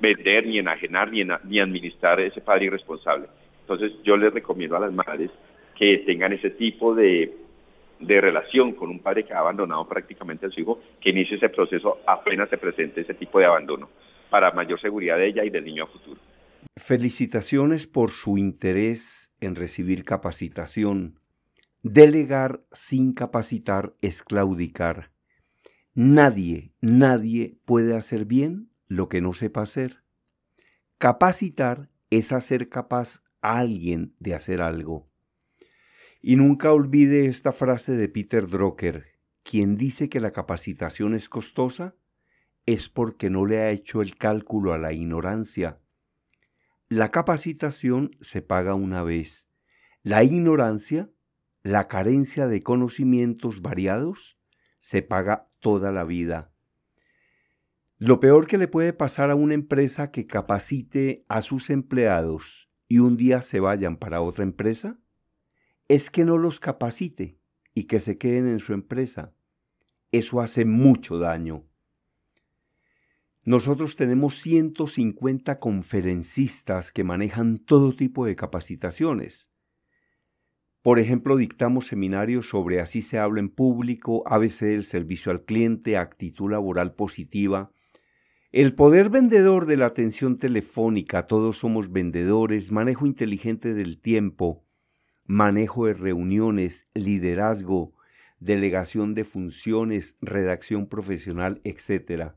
vender, 0.00 0.46
ni 0.46 0.58
enajenar, 0.58 1.10
ni, 1.10 1.24
ni 1.44 1.60
administrar 1.60 2.20
ese 2.20 2.40
padre 2.40 2.66
irresponsable. 2.66 3.26
Entonces, 3.60 3.92
yo 4.02 4.16
les 4.16 4.32
recomiendo 4.32 4.76
a 4.76 4.80
las 4.80 4.92
madres 4.92 5.30
que 5.76 5.98
tengan 6.06 6.32
ese 6.32 6.50
tipo 6.50 6.94
de 6.94 7.44
de 8.06 8.20
relación 8.20 8.72
con 8.72 8.90
un 8.90 9.00
padre 9.00 9.24
que 9.24 9.32
ha 9.32 9.38
abandonado 9.38 9.86
prácticamente 9.86 10.46
a 10.46 10.50
su 10.50 10.60
hijo, 10.60 10.80
que 11.00 11.10
inicie 11.10 11.36
ese 11.36 11.48
proceso 11.48 11.98
apenas 12.06 12.48
se 12.48 12.58
presente 12.58 13.00
ese 13.00 13.14
tipo 13.14 13.38
de 13.38 13.46
abandono, 13.46 13.88
para 14.30 14.50
mayor 14.52 14.80
seguridad 14.80 15.16
de 15.16 15.28
ella 15.28 15.44
y 15.44 15.50
del 15.50 15.64
niño 15.64 15.84
a 15.84 15.86
futuro. 15.86 16.20
Felicitaciones 16.76 17.86
por 17.86 18.10
su 18.10 18.36
interés 18.36 19.32
en 19.40 19.54
recibir 19.54 20.04
capacitación. 20.04 21.20
Delegar 21.82 22.60
sin 22.72 23.12
capacitar 23.12 23.94
es 24.00 24.22
claudicar. 24.22 25.10
Nadie, 25.94 26.72
nadie 26.80 27.58
puede 27.64 27.96
hacer 27.96 28.24
bien 28.24 28.70
lo 28.86 29.08
que 29.08 29.20
no 29.20 29.32
sepa 29.32 29.62
hacer. 29.62 30.02
Capacitar 30.98 31.90
es 32.10 32.32
hacer 32.32 32.68
capaz 32.68 33.22
a 33.40 33.58
alguien 33.58 34.14
de 34.20 34.34
hacer 34.34 34.62
algo. 34.62 35.08
Y 36.22 36.36
nunca 36.36 36.72
olvide 36.72 37.26
esta 37.26 37.52
frase 37.52 37.92
de 37.92 38.08
Peter 38.08 38.46
Drucker, 38.46 39.18
quien 39.42 39.76
dice 39.76 40.08
que 40.08 40.20
la 40.20 40.32
capacitación 40.32 41.14
es 41.14 41.28
costosa 41.28 41.94
es 42.66 42.88
porque 42.88 43.28
no 43.28 43.44
le 43.44 43.58
ha 43.58 43.70
hecho 43.70 44.00
el 44.00 44.16
cálculo 44.16 44.72
a 44.72 44.78
la 44.78 44.92
ignorancia. 44.92 45.80
La 46.88 47.10
capacitación 47.10 48.16
se 48.20 48.40
paga 48.40 48.74
una 48.74 49.02
vez. 49.02 49.50
La 50.02 50.24
ignorancia, 50.24 51.10
la 51.62 51.88
carencia 51.88 52.46
de 52.46 52.62
conocimientos 52.62 53.60
variados, 53.60 54.38
se 54.80 55.02
paga 55.02 55.50
toda 55.60 55.92
la 55.92 56.04
vida. 56.04 56.53
Lo 58.06 58.20
peor 58.20 58.46
que 58.46 58.58
le 58.58 58.68
puede 58.68 58.92
pasar 58.92 59.30
a 59.30 59.34
una 59.34 59.54
empresa 59.54 60.10
que 60.10 60.26
capacite 60.26 61.24
a 61.26 61.40
sus 61.40 61.70
empleados 61.70 62.68
y 62.86 62.98
un 62.98 63.16
día 63.16 63.40
se 63.40 63.60
vayan 63.60 63.96
para 63.96 64.20
otra 64.20 64.44
empresa 64.44 64.98
es 65.88 66.10
que 66.10 66.26
no 66.26 66.36
los 66.36 66.60
capacite 66.60 67.38
y 67.72 67.84
que 67.84 68.00
se 68.00 68.18
queden 68.18 68.46
en 68.46 68.58
su 68.58 68.74
empresa. 68.74 69.32
Eso 70.12 70.42
hace 70.42 70.66
mucho 70.66 71.18
daño. 71.18 71.64
Nosotros 73.42 73.96
tenemos 73.96 74.38
150 74.38 75.58
conferencistas 75.58 76.92
que 76.92 77.04
manejan 77.04 77.56
todo 77.56 77.96
tipo 77.96 78.26
de 78.26 78.36
capacitaciones. 78.36 79.48
Por 80.82 80.98
ejemplo, 80.98 81.38
dictamos 81.38 81.86
seminarios 81.86 82.50
sobre 82.50 82.82
así 82.82 83.00
se 83.00 83.18
habla 83.18 83.40
en 83.40 83.48
público, 83.48 84.24
ABC 84.26 84.60
del 84.66 84.84
servicio 84.84 85.32
al 85.32 85.46
cliente, 85.46 85.96
actitud 85.96 86.50
laboral 86.50 86.92
positiva, 86.92 87.70
el 88.54 88.72
poder 88.72 89.10
vendedor 89.10 89.66
de 89.66 89.76
la 89.76 89.86
atención 89.86 90.38
telefónica, 90.38 91.26
todos 91.26 91.58
somos 91.58 91.90
vendedores, 91.90 92.70
manejo 92.70 93.04
inteligente 93.04 93.74
del 93.74 93.98
tiempo, 93.98 94.64
manejo 95.26 95.86
de 95.86 95.94
reuniones, 95.94 96.86
liderazgo, 96.94 97.96
delegación 98.38 99.12
de 99.14 99.24
funciones, 99.24 100.16
redacción 100.20 100.86
profesional, 100.86 101.60
etc. 101.64 102.34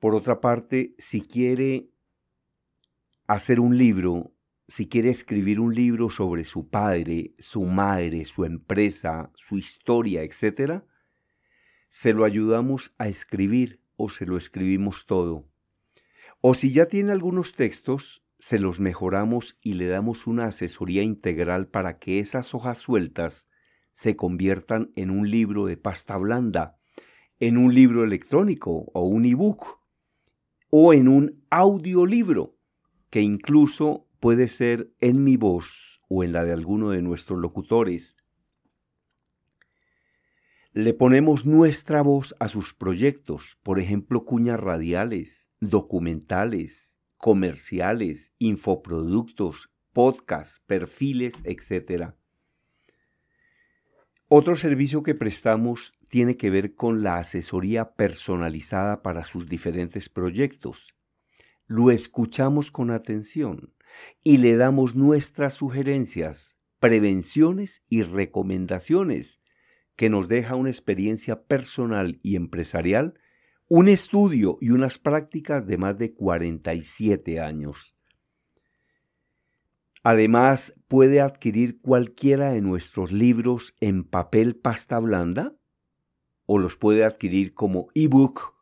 Por 0.00 0.16
otra 0.16 0.40
parte, 0.40 0.92
si 0.98 1.20
quiere 1.20 1.90
hacer 3.28 3.60
un 3.60 3.78
libro, 3.78 4.32
si 4.66 4.88
quiere 4.88 5.10
escribir 5.10 5.60
un 5.60 5.72
libro 5.72 6.10
sobre 6.10 6.42
su 6.42 6.68
padre, 6.68 7.32
su 7.38 7.62
madre, 7.62 8.24
su 8.24 8.44
empresa, 8.44 9.30
su 9.36 9.56
historia, 9.56 10.24
etc., 10.24 10.82
se 11.90 12.12
lo 12.12 12.24
ayudamos 12.24 12.92
a 12.98 13.06
escribir 13.06 13.78
o 13.98 14.08
se 14.08 14.24
lo 14.24 14.38
escribimos 14.38 15.04
todo. 15.04 15.44
O 16.40 16.54
si 16.54 16.72
ya 16.72 16.86
tiene 16.86 17.12
algunos 17.12 17.52
textos, 17.52 18.24
se 18.38 18.58
los 18.58 18.80
mejoramos 18.80 19.58
y 19.62 19.74
le 19.74 19.88
damos 19.88 20.26
una 20.26 20.46
asesoría 20.46 21.02
integral 21.02 21.66
para 21.68 21.98
que 21.98 22.20
esas 22.20 22.54
hojas 22.54 22.78
sueltas 22.78 23.48
se 23.92 24.14
conviertan 24.16 24.90
en 24.94 25.10
un 25.10 25.28
libro 25.28 25.66
de 25.66 25.76
pasta 25.76 26.16
blanda, 26.16 26.78
en 27.40 27.58
un 27.58 27.74
libro 27.74 28.04
electrónico 28.04 28.90
o 28.94 29.02
un 29.02 29.24
ebook 29.24 29.80
o 30.70 30.92
en 30.94 31.08
un 31.08 31.44
audiolibro 31.50 32.56
que 33.10 33.20
incluso 33.20 34.06
puede 34.20 34.46
ser 34.46 34.92
en 35.00 35.24
mi 35.24 35.36
voz 35.36 36.00
o 36.08 36.22
en 36.22 36.32
la 36.32 36.44
de 36.44 36.52
alguno 36.52 36.90
de 36.90 37.02
nuestros 37.02 37.40
locutores. 37.40 38.16
Le 40.72 40.92
ponemos 40.92 41.46
nuestra 41.46 42.02
voz 42.02 42.34
a 42.38 42.48
sus 42.48 42.74
proyectos, 42.74 43.58
por 43.62 43.78
ejemplo, 43.78 44.24
cuñas 44.24 44.60
radiales, 44.60 45.50
documentales, 45.60 47.00
comerciales, 47.16 48.32
infoproductos, 48.38 49.70
podcasts, 49.92 50.60
perfiles, 50.66 51.42
etc. 51.44 52.12
Otro 54.28 54.56
servicio 54.56 55.02
que 55.02 55.14
prestamos 55.14 55.94
tiene 56.08 56.36
que 56.36 56.50
ver 56.50 56.74
con 56.74 57.02
la 57.02 57.16
asesoría 57.16 57.92
personalizada 57.92 59.02
para 59.02 59.24
sus 59.24 59.48
diferentes 59.48 60.10
proyectos. 60.10 60.94
Lo 61.66 61.90
escuchamos 61.90 62.70
con 62.70 62.90
atención 62.90 63.72
y 64.22 64.36
le 64.36 64.56
damos 64.56 64.94
nuestras 64.94 65.54
sugerencias, 65.54 66.56
prevenciones 66.78 67.82
y 67.88 68.02
recomendaciones 68.02 69.40
que 69.98 70.08
nos 70.10 70.28
deja 70.28 70.54
una 70.54 70.70
experiencia 70.70 71.42
personal 71.42 72.20
y 72.22 72.36
empresarial, 72.36 73.14
un 73.66 73.88
estudio 73.88 74.56
y 74.60 74.70
unas 74.70 75.00
prácticas 75.00 75.66
de 75.66 75.76
más 75.76 75.98
de 75.98 76.14
47 76.14 77.40
años. 77.40 77.96
Además, 80.04 80.72
puede 80.86 81.20
adquirir 81.20 81.80
cualquiera 81.80 82.52
de 82.52 82.60
nuestros 82.60 83.10
libros 83.10 83.74
en 83.80 84.04
papel 84.04 84.54
pasta 84.54 85.00
blanda 85.00 85.56
o 86.46 86.58
los 86.58 86.76
puede 86.76 87.02
adquirir 87.02 87.52
como 87.52 87.88
ebook 87.92 88.54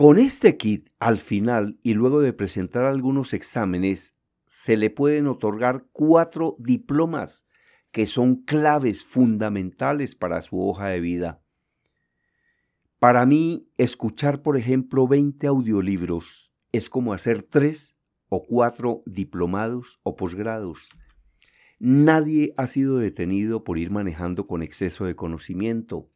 Con 0.00 0.18
este 0.18 0.56
kit, 0.56 0.88
al 0.98 1.18
final 1.18 1.78
y 1.82 1.92
luego 1.92 2.22
de 2.22 2.32
presentar 2.32 2.86
algunos 2.86 3.34
exámenes, 3.34 4.16
se 4.46 4.78
le 4.78 4.88
pueden 4.88 5.26
otorgar 5.26 5.88
cuatro 5.92 6.56
diplomas 6.58 7.46
que 7.90 8.06
son 8.06 8.36
claves 8.36 9.04
fundamentales 9.04 10.14
para 10.14 10.40
su 10.40 10.58
hoja 10.66 10.86
de 10.86 11.00
vida. 11.00 11.42
Para 12.98 13.26
mí, 13.26 13.68
escuchar, 13.76 14.40
por 14.40 14.56
ejemplo, 14.56 15.06
20 15.06 15.46
audiolibros 15.46 16.50
es 16.72 16.88
como 16.88 17.12
hacer 17.12 17.42
tres 17.42 17.94
o 18.30 18.46
cuatro 18.46 19.02
diplomados 19.04 20.00
o 20.02 20.16
posgrados. 20.16 20.88
Nadie 21.78 22.54
ha 22.56 22.66
sido 22.68 22.96
detenido 22.96 23.64
por 23.64 23.76
ir 23.76 23.90
manejando 23.90 24.46
con 24.46 24.62
exceso 24.62 25.04
de 25.04 25.14
conocimiento. 25.14 26.08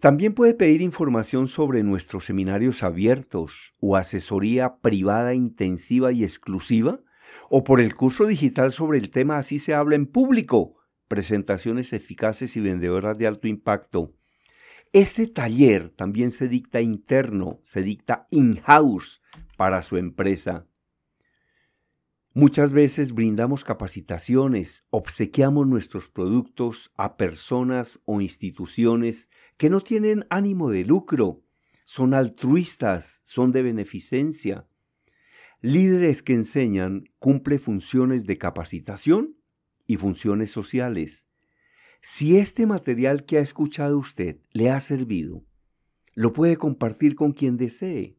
También 0.00 0.34
puede 0.34 0.52
pedir 0.52 0.82
información 0.82 1.48
sobre 1.48 1.82
nuestros 1.82 2.26
seminarios 2.26 2.82
abiertos 2.82 3.74
o 3.80 3.96
asesoría 3.96 4.76
privada 4.82 5.32
intensiva 5.32 6.12
y 6.12 6.24
exclusiva, 6.24 7.00
o 7.48 7.64
por 7.64 7.80
el 7.80 7.94
curso 7.94 8.26
digital 8.26 8.72
sobre 8.72 8.98
el 8.98 9.08
tema 9.08 9.38
Así 9.38 9.58
se 9.58 9.72
habla 9.72 9.96
en 9.96 10.06
público, 10.06 10.74
presentaciones 11.08 11.94
eficaces 11.94 12.54
y 12.56 12.60
vendedoras 12.60 13.16
de 13.16 13.26
alto 13.26 13.48
impacto. 13.48 14.12
Ese 14.92 15.26
taller 15.26 15.88
también 15.88 16.30
se 16.30 16.48
dicta 16.48 16.82
interno, 16.82 17.58
se 17.62 17.82
dicta 17.82 18.26
in-house 18.30 19.22
para 19.56 19.82
su 19.82 19.96
empresa. 19.96 20.66
Muchas 22.40 22.70
veces 22.70 23.14
brindamos 23.14 23.64
capacitaciones, 23.64 24.84
obsequiamos 24.90 25.66
nuestros 25.66 26.08
productos 26.08 26.92
a 26.96 27.16
personas 27.16 28.00
o 28.04 28.20
instituciones 28.20 29.28
que 29.56 29.68
no 29.68 29.80
tienen 29.80 30.24
ánimo 30.30 30.70
de 30.70 30.84
lucro, 30.84 31.42
son 31.84 32.14
altruistas, 32.14 33.22
son 33.24 33.50
de 33.50 33.62
beneficencia. 33.62 34.68
Líderes 35.62 36.22
que 36.22 36.34
enseñan 36.34 37.10
cumple 37.18 37.58
funciones 37.58 38.24
de 38.24 38.38
capacitación 38.38 39.36
y 39.88 39.96
funciones 39.96 40.52
sociales. 40.52 41.26
Si 42.02 42.36
este 42.36 42.66
material 42.66 43.24
que 43.24 43.38
ha 43.38 43.40
escuchado 43.40 43.98
usted 43.98 44.38
le 44.52 44.70
ha 44.70 44.78
servido, 44.78 45.44
lo 46.14 46.32
puede 46.32 46.56
compartir 46.56 47.16
con 47.16 47.32
quien 47.32 47.56
desee. 47.56 48.17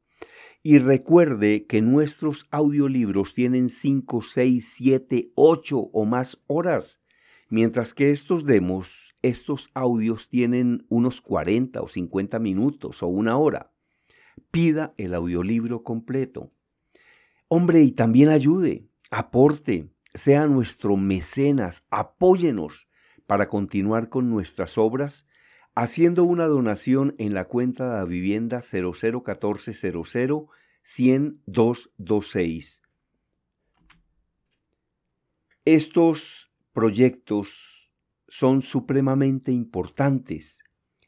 Y 0.62 0.78
recuerde 0.78 1.66
que 1.66 1.82
nuestros 1.82 2.46
audiolibros 2.52 3.34
tienen 3.34 3.70
5, 3.70 4.22
6, 4.22 4.74
7, 4.76 5.32
8 5.36 5.80
o 5.80 6.06
más 6.06 6.42
horas, 6.48 7.02
mientras 7.50 7.94
que 7.94 8.12
estos 8.12 8.46
demos, 8.46 9.16
estos 9.22 9.70
audios 9.74 10.28
tienen 10.28 10.86
unos 10.90 11.22
40 11.22 11.82
o 11.82 11.88
50 11.88 12.40
minutos 12.40 13.02
o 13.04 13.08
una 13.08 13.38
hora. 13.38 13.72
Pida 14.52 14.94
el 14.98 15.14
audiolibro 15.14 15.84
completo. 15.84 16.52
Hombre, 17.48 17.82
y 17.82 17.92
también 17.92 18.28
ayude, 18.28 18.86
aporte, 19.12 19.90
sea 20.14 20.48
nuestro 20.48 20.98
mecenas, 20.98 21.86
apóyenos 21.90 22.88
para 23.28 23.48
continuar 23.48 24.10
con 24.10 24.30
nuestras 24.30 24.78
obras 24.78 25.26
haciendo 25.76 26.24
una 26.24 26.46
donación 26.46 27.16
en 27.18 27.34
la 27.34 27.46
cuenta 27.46 27.90
de 27.90 27.98
la 28.00 28.06
vivienda 28.06 28.62
001400 28.62 30.48
100226. 30.84 32.82
Estos 35.66 36.52
proyectos 36.74 37.92
son 38.28 38.62
supremamente 38.62 39.52
importantes. 39.52 40.60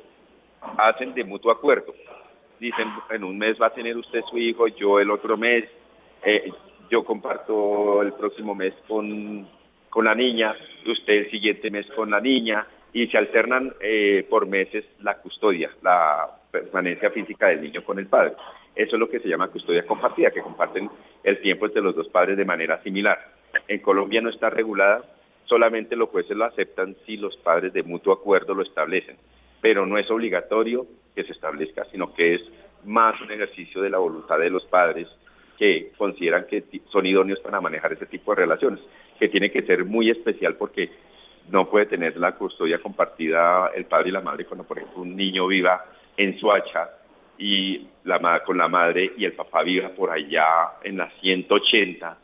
hacen 0.77 1.13
de 1.13 1.23
mutuo 1.23 1.51
acuerdo. 1.51 1.95
Dicen, 2.59 2.87
en 3.09 3.23
un 3.23 3.37
mes 3.37 3.59
va 3.59 3.67
a 3.67 3.73
tener 3.73 3.97
usted 3.97 4.21
su 4.29 4.37
hijo, 4.37 4.67
yo 4.67 4.99
el 4.99 5.09
otro 5.09 5.35
mes, 5.37 5.65
eh, 6.23 6.51
yo 6.91 7.03
comparto 7.03 8.03
el 8.03 8.13
próximo 8.13 8.53
mes 8.53 8.73
con, 8.87 9.47
con 9.89 10.05
la 10.05 10.13
niña, 10.13 10.55
usted 10.85 11.13
el 11.13 11.31
siguiente 11.31 11.71
mes 11.71 11.87
con 11.95 12.11
la 12.11 12.19
niña, 12.19 12.67
y 12.93 13.07
se 13.07 13.17
alternan 13.17 13.73
eh, 13.79 14.27
por 14.29 14.45
meses 14.45 14.85
la 14.99 15.17
custodia, 15.17 15.71
la 15.81 16.29
permanencia 16.51 17.09
física 17.09 17.47
del 17.47 17.61
niño 17.61 17.83
con 17.83 17.97
el 17.97 18.07
padre. 18.07 18.33
Eso 18.75 18.95
es 18.95 18.99
lo 18.99 19.09
que 19.09 19.19
se 19.19 19.27
llama 19.27 19.47
custodia 19.47 19.85
compartida, 19.85 20.31
que 20.31 20.41
comparten 20.41 20.89
el 21.23 21.41
tiempo 21.41 21.65
entre 21.65 21.81
los 21.81 21.95
dos 21.95 22.09
padres 22.09 22.37
de 22.37 22.45
manera 22.45 22.81
similar. 22.83 23.17
En 23.67 23.79
Colombia 23.79 24.21
no 24.21 24.29
está 24.29 24.49
regulada 24.49 25.01
solamente 25.51 25.97
los 25.97 26.07
jueces 26.07 26.37
lo 26.37 26.45
aceptan 26.45 26.95
si 27.05 27.17
los 27.17 27.35
padres 27.35 27.73
de 27.73 27.83
mutuo 27.83 28.13
acuerdo 28.13 28.53
lo 28.53 28.63
establecen, 28.63 29.17
pero 29.59 29.85
no 29.85 29.97
es 29.97 30.09
obligatorio 30.09 30.87
que 31.13 31.25
se 31.25 31.33
establezca, 31.33 31.83
sino 31.91 32.13
que 32.13 32.35
es 32.35 32.41
más 32.85 33.19
un 33.19 33.33
ejercicio 33.33 33.81
de 33.81 33.89
la 33.89 33.97
voluntad 33.97 34.39
de 34.39 34.49
los 34.49 34.65
padres 34.67 35.09
que 35.57 35.91
consideran 35.97 36.47
que 36.47 36.63
son 36.89 37.05
idóneos 37.05 37.41
para 37.41 37.59
manejar 37.59 37.91
ese 37.91 38.05
tipo 38.05 38.31
de 38.31 38.43
relaciones, 38.43 38.79
que 39.19 39.27
tiene 39.27 39.51
que 39.51 39.63
ser 39.63 39.83
muy 39.83 40.09
especial 40.09 40.55
porque 40.55 40.89
no 41.49 41.69
puede 41.69 41.87
tener 41.87 42.15
la 42.15 42.31
custodia 42.35 42.79
compartida 42.79 43.71
el 43.75 43.83
padre 43.83 44.07
y 44.07 44.13
la 44.13 44.21
madre 44.21 44.45
cuando, 44.45 44.63
por 44.63 44.77
ejemplo, 44.77 45.01
un 45.01 45.17
niño 45.17 45.47
viva 45.47 45.83
en 46.15 46.39
Suacha 46.39 46.91
y 47.37 47.87
la, 48.05 48.41
con 48.45 48.57
la 48.57 48.69
madre 48.69 49.11
y 49.17 49.25
el 49.25 49.33
papá 49.33 49.63
viva 49.63 49.89
por 49.89 50.11
allá 50.11 50.79
en 50.81 50.95
la 50.95 51.11
180 51.19 52.17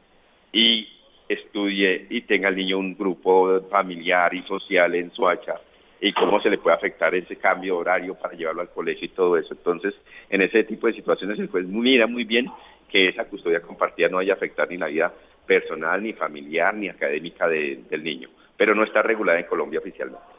y 0.54 0.97
estudie 1.28 2.08
y 2.10 2.22
tenga 2.22 2.50
el 2.50 2.56
niño 2.56 2.80
un 2.80 2.96
grupo 2.96 3.62
familiar 3.70 4.34
y 4.34 4.44
social 4.44 4.96
en 4.96 5.12
Suacha 5.12 5.56
y 6.00 6.13
cómo 6.13 6.42
se 6.42 6.50
le 6.50 6.58
puede 6.58 6.76
afectar 6.76 7.13
ese 7.16 7.38
cambio 7.38 7.76
de 7.76 7.80
horario 7.80 8.16
para 8.16 8.36
llevarlo 8.36 8.62
al 8.62 8.70
colegio 8.70 9.06
y 9.06 9.10
todo 9.10 9.38
eso. 9.38 9.54
Entonces, 9.54 9.94
en 10.30 10.42
ese 10.42 10.63
tipo 10.63 10.88
de 10.88 10.94
situaciones 10.94 11.40
el 11.40 11.48
juez 11.48 11.66
mira 11.66 12.08
muy 12.08 12.24
bien 12.24 12.48
que 12.90 13.10
esa 13.10 13.26
custodia 13.26 13.62
compartida 13.62 14.08
no 14.10 14.18
vaya 14.18 14.34
a 14.34 14.36
afectar 14.36 14.70
ni 14.70 14.78
la 14.78 14.88
vida 14.88 15.13
personal, 15.46 16.02
ni 16.04 16.13
familiar, 16.13 16.74
ni 16.76 16.90
académica 16.90 17.48
del 17.48 18.04
niño, 18.04 18.30
pero 18.56 18.76
no 18.76 18.84
está 18.84 19.02
regulada 19.02 19.40
en 19.40 19.46
Colombia 19.46 19.80
oficialmente. 19.80 20.38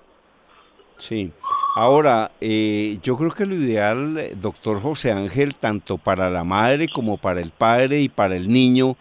Sí. 0.98 1.30
Ahora, 1.76 2.32
eh, 2.40 2.98
yo 3.02 3.16
creo 3.16 3.30
que 3.30 3.46
lo 3.46 3.54
ideal, 3.54 4.30
doctor 4.40 4.80
José 4.80 5.12
Ángel, 5.12 5.54
tanto 5.54 5.96
para 5.96 6.28
la 6.28 6.42
madre 6.42 6.88
como 6.88 7.18
para 7.18 7.40
el 7.40 7.50
padre 7.50 8.00
y 8.00 8.08
para 8.08 8.34
el 8.34 8.52
niño, 8.52 8.96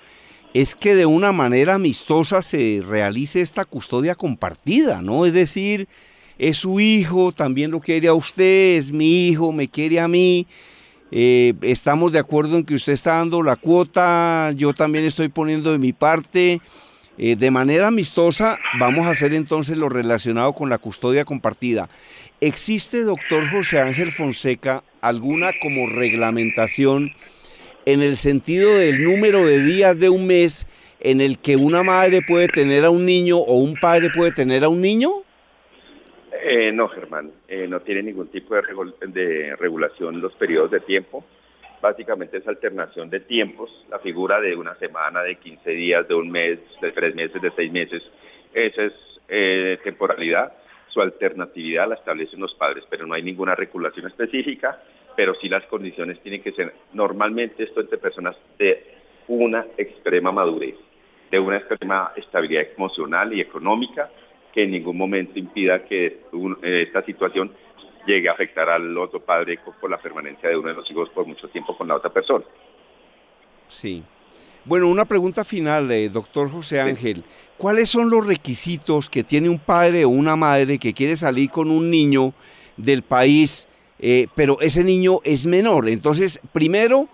es 0.62 0.76
que 0.76 0.96
de 0.96 1.06
una 1.06 1.32
manera 1.32 1.76
amistosa 1.76 2.42
se 2.42 2.82
realice 2.84 3.42
esta 3.42 3.64
custodia 3.64 4.16
compartida, 4.16 5.04
¿no? 5.04 5.28
Es 5.28 5.34
decir, 5.34 5.88
es 6.40 6.58
su 6.58 6.80
hijo, 6.80 7.32
también 7.32 7.70
lo 7.70 7.80
quiere 7.80 8.08
a 8.08 8.16
usted, 8.16 8.78
es 8.78 8.92
mi 8.92 9.28
hijo, 9.28 9.52
me 9.52 9.68
quiere 9.68 10.00
a 10.00 10.08
mí. 10.08 10.48
Eh, 11.12 11.54
estamos 11.62 12.12
de 12.12 12.18
acuerdo 12.18 12.58
en 12.58 12.64
que 12.64 12.74
usted 12.74 12.94
está 12.94 13.18
dando 13.18 13.44
la 13.44 13.56
cuota, 13.56 14.52
yo 14.56 14.74
también 14.74 15.06
estoy 15.06 15.30
poniendo 15.30 15.72
de 15.72 15.78
mi 15.78 15.94
parte. 15.94 16.60
Eh, 17.20 17.36
de 17.36 17.52
manera 17.52 17.90
amistosa 17.90 18.58
vamos 18.80 19.06
a 19.06 19.12
hacer 19.12 19.36
entonces 19.36 19.78
lo 19.78 19.90
relacionado 19.90 20.54
con 20.54 20.72
la 20.72 20.80
custodia 20.80 21.24
compartida. 21.24 21.88
¿Existe, 22.42 23.04
doctor 23.04 23.48
José 23.52 23.80
Ángel 23.80 24.12
Fonseca, 24.12 24.84
alguna 25.02 25.52
como 25.62 25.86
reglamentación? 25.86 27.14
En 27.88 28.02
el 28.02 28.18
sentido 28.18 28.78
del 28.78 29.02
número 29.02 29.48
de 29.48 29.64
días 29.64 29.98
de 29.98 30.10
un 30.10 30.28
mes 30.28 30.68
en 31.00 31.22
el 31.22 31.40
que 31.40 31.56
una 31.56 31.84
madre 31.84 32.20
puede 32.22 32.50
tener 32.50 32.84
a 32.84 32.90
un 32.90 33.06
niño 33.06 33.38
o 33.38 33.60
un 33.60 33.76
padre 33.76 34.10
puede 34.14 34.34
tener 34.34 34.66
a 34.66 34.70
un 34.70 34.82
niño? 34.82 35.10
Eh, 36.44 36.74
no, 36.74 36.90
Germán, 36.90 37.32
eh, 37.48 37.66
no 37.66 37.80
tiene 37.80 38.04
ningún 38.04 38.28
tipo 38.28 38.56
de, 38.56 39.56
regulación 39.56 40.20
los 40.20 40.34
periodos 40.34 40.72
de 40.72 40.82
tiempo. 40.82 41.24
Básicamente 41.82 42.40
es 42.40 42.48
alternación 42.50 43.10
de 43.10 43.22
tiempos, 43.22 43.70
la 43.90 44.00
figura 44.00 44.42
de 44.42 44.54
una 44.58 44.76
semana, 44.76 45.24
de 45.24 45.36
15 45.36 45.72
días, 45.72 46.06
de 46.10 46.14
un 46.14 46.30
mes, 46.30 46.60
de 46.82 46.92
tres 46.92 47.16
meses, 47.16 47.42
de 47.42 47.52
seis 47.56 47.72
meses. 47.72 48.04
Esa 48.54 48.84
es 48.84 48.94
eh, 49.30 49.80
temporalidad. 49.82 50.52
Su 50.90 51.00
alternatividad 51.00 51.88
la 51.88 51.96
establecen 51.96 52.42
los 52.42 52.54
padres, 52.56 52.84
pero 52.90 53.08
no 53.08 53.14
hay 53.14 53.24
ninguna 53.24 53.56
regulación 53.56 54.08
específica 54.08 54.78
pero 55.18 55.34
sí 55.42 55.50
las 55.50 55.66
condiciones 55.66 56.22
tienen 56.22 56.44
que 56.44 56.52
ser 56.52 56.72
normalmente 56.94 57.64
esto 57.64 57.82
entre 57.82 57.98
personas 57.98 58.36
de 58.60 58.84
una 59.28 59.66
extrema 59.76 60.32
madurez, 60.32 60.76
de 61.32 61.40
una 61.40 61.58
extrema 61.58 62.12
estabilidad 62.16 62.68
emocional 62.76 63.34
y 63.34 63.42
económica 63.42 64.12
que 64.54 64.64
en 64.64 64.72
ningún 64.72 64.96
momento 64.96 65.40
impida 65.40 65.84
que 65.86 66.06
eh, 66.62 66.84
esta 66.88 67.04
situación 67.04 67.52
llegue 68.06 68.30
a 68.30 68.34
afectar 68.34 68.70
al 68.70 68.96
otro 68.96 69.20
padre 69.20 69.60
por 69.82 69.90
la 69.90 69.98
permanencia 69.98 70.50
de 70.50 70.56
uno 70.56 70.70
de 70.70 70.76
los 70.76 70.92
hijos 70.92 71.10
por 71.10 71.26
mucho 71.26 71.48
tiempo 71.48 71.76
con 71.76 71.88
la 71.88 71.96
otra 71.96 72.12
persona. 72.12 72.46
Sí. 73.70 74.04
Bueno, 74.66 74.88
una 74.88 75.06
pregunta 75.06 75.44
final, 75.44 75.88
de 75.88 76.10
doctor 76.10 76.52
José 76.52 76.80
Ángel. 76.80 77.24
¿Cuáles 77.58 77.90
son 77.90 78.12
los 78.12 78.28
requisitos 78.28 79.10
que 79.10 79.24
tiene 79.24 79.50
un 79.50 79.58
padre 79.58 80.06
o 80.06 80.10
una 80.10 80.36
madre 80.36 80.78
que 80.78 80.94
quiere 80.94 81.16
salir 81.16 81.50
con 81.50 81.72
un 81.72 81.90
niño 81.90 82.34
del 82.78 83.02
país 83.02 83.68
eh, 84.00 84.28
pero 84.36 84.60
ese 84.62 84.84
niño 84.84 85.20
es 85.24 85.48
menor. 85.48 85.88
Entonces, 85.90 86.40
primero, 86.54 87.08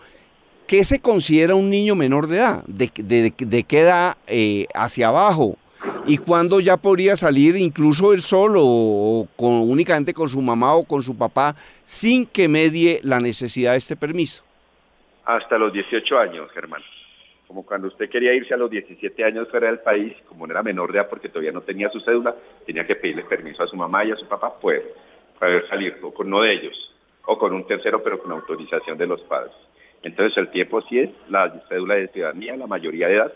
¿qué 0.67 0.83
se 0.83 1.01
considera 1.01 1.55
un 1.55 1.69
niño 1.69 1.95
menor 1.95 2.27
de 2.27 2.37
edad? 2.37 2.63
¿De, 2.67 2.91
de, 2.95 3.63
qué 3.63 3.79
edad 3.79 4.17
eh, 4.27 4.67
hacia 4.73 5.07
abajo? 5.07 5.57
¿Y 6.05 6.17
cuándo 6.17 6.59
ya 6.59 6.77
podría 6.77 7.15
salir 7.15 7.55
incluso 7.55 8.13
él 8.13 8.21
solo 8.21 8.61
o 8.63 9.27
con, 9.35 9.69
únicamente 9.69 10.13
con 10.13 10.29
su 10.29 10.41
mamá 10.41 10.75
o 10.75 10.83
con 10.83 11.01
su 11.01 11.17
papá 11.17 11.55
sin 11.83 12.25
que 12.25 12.47
medie 12.47 12.99
la 13.03 13.19
necesidad 13.19 13.71
de 13.71 13.77
este 13.77 13.95
permiso? 13.95 14.43
Hasta 15.25 15.57
los 15.57 15.71
18 15.71 16.17
años, 16.17 16.51
Germán. 16.53 16.81
Como 17.47 17.65
cuando 17.65 17.87
usted 17.87 18.09
quería 18.09 18.33
irse 18.33 18.53
a 18.53 18.57
los 18.57 18.69
17 18.69 19.23
años 19.23 19.47
fuera 19.49 19.67
del 19.67 19.79
país, 19.79 20.13
como 20.27 20.47
no 20.47 20.53
era 20.53 20.63
menor 20.63 20.91
de 20.91 20.99
edad 20.99 21.09
porque 21.09 21.29
todavía 21.29 21.51
no 21.51 21.61
tenía 21.61 21.89
su 21.89 21.99
cédula, 22.01 22.35
tenía 22.65 22.85
que 22.85 22.95
pedirle 22.95 23.23
permiso 23.23 23.63
a 23.63 23.67
su 23.67 23.75
mamá 23.75 24.03
y 24.03 24.11
a 24.11 24.15
su 24.15 24.27
papá, 24.27 24.53
pues 24.59 24.81
poder 25.43 25.67
salir 25.67 25.99
con 25.99 26.27
uno 26.27 26.41
de 26.41 26.53
ellos 26.53 26.91
o 27.25 27.37
con 27.37 27.53
un 27.53 27.67
tercero, 27.67 28.01
pero 28.01 28.19
con 28.19 28.31
autorización 28.31 28.97
de 28.97 29.07
los 29.07 29.21
padres. 29.23 29.53
Entonces 30.01 30.37
el 30.37 30.49
tiempo 30.49 30.81
sí 30.83 30.99
es 30.99 31.09
la 31.29 31.51
cédula 31.67 31.95
de 31.95 32.07
ciudadanía, 32.09 32.55
la 32.55 32.67
mayoría 32.67 33.07
de 33.07 33.15
edad. 33.15 33.33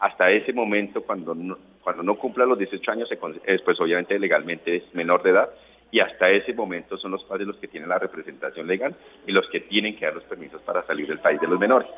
Hasta 0.00 0.30
ese 0.30 0.52
momento, 0.52 1.02
cuando 1.02 1.34
no, 1.34 1.56
cuando 1.82 2.02
no 2.02 2.16
cumpla 2.16 2.44
los 2.44 2.58
18 2.58 2.90
años, 2.90 3.08
pues 3.64 3.80
obviamente 3.80 4.18
legalmente 4.18 4.76
es 4.76 4.94
menor 4.94 5.22
de 5.22 5.30
edad 5.30 5.48
y 5.90 6.00
hasta 6.00 6.28
ese 6.30 6.52
momento 6.52 6.98
son 6.98 7.12
los 7.12 7.24
padres 7.24 7.46
los 7.46 7.56
que 7.56 7.68
tienen 7.68 7.88
la 7.88 7.98
representación 7.98 8.66
legal 8.66 8.94
y 9.26 9.32
los 9.32 9.48
que 9.48 9.60
tienen 9.60 9.96
que 9.96 10.04
dar 10.04 10.14
los 10.14 10.24
permisos 10.24 10.60
para 10.62 10.84
salir 10.86 11.06
del 11.06 11.20
país 11.20 11.40
de 11.40 11.46
los 11.46 11.58
menores. 11.58 11.88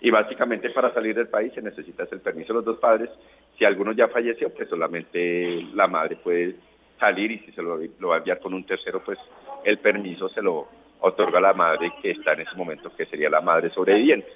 Y 0.00 0.10
básicamente 0.10 0.70
para 0.70 0.92
salir 0.92 1.14
del 1.16 1.28
país 1.28 1.52
se 1.54 1.62
necesita 1.62 2.06
el 2.10 2.20
permiso 2.20 2.52
de 2.52 2.58
los 2.58 2.64
dos 2.64 2.78
padres. 2.78 3.10
Si 3.58 3.64
alguno 3.64 3.92
ya 3.92 4.08
falleció, 4.08 4.50
pues 4.50 4.68
solamente 4.68 5.66
la 5.74 5.88
madre 5.88 6.16
puede 6.16 6.54
salir 6.98 7.30
y 7.30 7.38
si 7.40 7.52
se 7.52 7.62
lo, 7.62 7.78
va 7.78 8.14
a 8.14 8.18
enviar 8.18 8.40
con 8.40 8.54
un 8.54 8.64
tercero, 8.64 9.02
pues 9.04 9.18
el 9.64 9.78
permiso 9.78 10.28
se 10.28 10.42
lo 10.42 10.68
otorga 11.00 11.40
la 11.40 11.52
madre 11.52 11.92
que 12.02 12.12
está 12.12 12.32
en 12.32 12.40
ese 12.40 12.56
momento, 12.56 12.94
que 12.96 13.06
sería 13.06 13.30
la 13.30 13.40
madre 13.40 13.70
sobreviviente. 13.70 14.28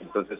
Entonces, 0.00 0.38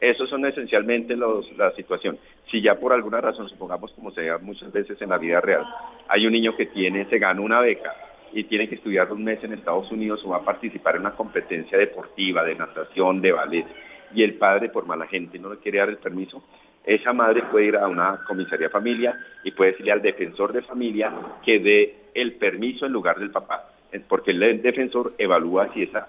esos 0.00 0.28
son 0.28 0.44
esencialmente 0.44 1.16
los, 1.16 1.50
la 1.56 1.72
situación. 1.72 2.18
Si 2.50 2.60
ya 2.60 2.74
por 2.74 2.92
alguna 2.92 3.20
razón, 3.20 3.48
supongamos 3.48 3.92
como 3.92 4.10
se 4.10 4.26
da 4.26 4.38
muchas 4.38 4.70
veces 4.72 5.00
en 5.00 5.10
la 5.10 5.18
vida 5.18 5.40
real, 5.40 5.64
hay 6.08 6.26
un 6.26 6.32
niño 6.32 6.56
que 6.56 6.66
tiene, 6.66 7.06
se 7.06 7.18
gana 7.18 7.40
una 7.40 7.60
beca 7.60 7.94
y 8.32 8.44
tiene 8.44 8.68
que 8.68 8.74
estudiar 8.74 9.10
un 9.12 9.24
mes 9.24 9.42
en 9.44 9.52
Estados 9.52 9.90
Unidos 9.90 10.20
o 10.24 10.30
va 10.30 10.38
a 10.38 10.44
participar 10.44 10.96
en 10.96 11.02
una 11.02 11.12
competencia 11.12 11.78
deportiva, 11.78 12.44
de 12.44 12.56
natación, 12.56 13.20
de 13.20 13.32
ballet, 13.32 13.66
y 14.12 14.22
el 14.22 14.34
padre 14.34 14.68
por 14.68 14.86
mala 14.86 15.06
gente 15.06 15.38
no 15.38 15.50
le 15.50 15.58
quiere 15.58 15.78
dar 15.78 15.88
el 15.88 15.98
permiso, 15.98 16.42
esa 16.84 17.12
madre 17.12 17.42
puede 17.50 17.66
ir 17.66 17.76
a 17.76 17.88
una 17.88 18.18
comisaría 18.26 18.68
familia 18.68 19.18
y 19.42 19.52
puede 19.52 19.72
decirle 19.72 19.92
al 19.92 20.02
defensor 20.02 20.52
de 20.52 20.62
familia 20.62 21.12
que 21.44 21.58
dé 21.58 21.94
el 22.14 22.34
permiso 22.34 22.86
en 22.86 22.92
lugar 22.92 23.18
del 23.18 23.30
papá, 23.30 23.70
porque 24.08 24.32
el 24.32 24.62
defensor 24.62 25.14
evalúa 25.18 25.72
si 25.72 25.84
esa, 25.84 26.08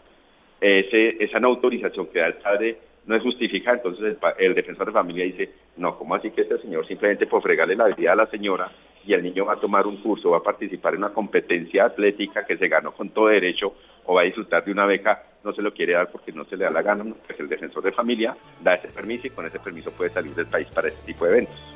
ese, 0.60 1.24
esa 1.24 1.40
no 1.40 1.48
autorización 1.50 2.08
que 2.08 2.20
da 2.20 2.28
el 2.28 2.34
padre 2.36 2.78
no 3.06 3.16
es 3.16 3.22
justificada, 3.22 3.78
entonces 3.78 4.18
el, 4.40 4.56
defensor 4.56 4.88
de 4.88 4.94
familia 4.94 5.26
dice, 5.26 5.50
no, 5.78 5.98
¿cómo 5.98 6.16
así 6.16 6.32
que 6.32 6.42
este 6.42 6.58
señor 6.60 6.88
simplemente 6.88 7.28
por 7.28 7.42
fregarle 7.42 7.76
la 7.76 7.88
vida 7.88 8.14
a 8.14 8.16
la 8.16 8.26
señora 8.28 8.72
y 9.06 9.14
el 9.14 9.22
niño 9.22 9.46
va 9.46 9.54
a 9.54 9.60
tomar 9.60 9.86
un 9.86 9.98
curso, 9.98 10.32
va 10.32 10.38
a 10.38 10.44
participar 10.44 10.94
en 10.94 11.00
una 11.00 11.14
competencia 11.14 11.86
atlética 11.86 12.46
que 12.46 12.58
se 12.58 12.68
ganó 12.68 12.94
con 12.94 13.10
todo 13.10 13.28
derecho 13.28 13.76
o 14.06 14.16
va 14.16 14.22
a 14.22 14.26
disfrutar 14.26 14.66
de 14.66 14.72
una 14.72 14.86
beca, 14.86 15.22
no 15.44 15.54
se 15.54 15.62
lo 15.62 15.72
quiere 15.74 15.94
dar 15.94 16.12
porque 16.12 16.32
no 16.32 16.46
se 16.46 16.58
le 16.58 16.66
da 16.66 16.72
la 16.72 16.82
gana, 16.82 17.06
pues 17.26 17.40
el 17.40 17.48
defensor 17.48 17.84
de 17.84 17.92
familia 17.92 18.36
da 18.64 18.76
ese 18.76 18.88
permiso 18.88 19.28
y 19.28 19.30
con 19.30 19.46
ese 19.46 19.60
permiso 19.60 19.92
puede 19.92 20.10
salir 20.10 20.34
del 20.34 20.48
país 20.48 20.68
para 20.74 20.88
este 20.88 21.06
tipo 21.06 21.26
de 21.26 21.32
eventos. 21.32 21.76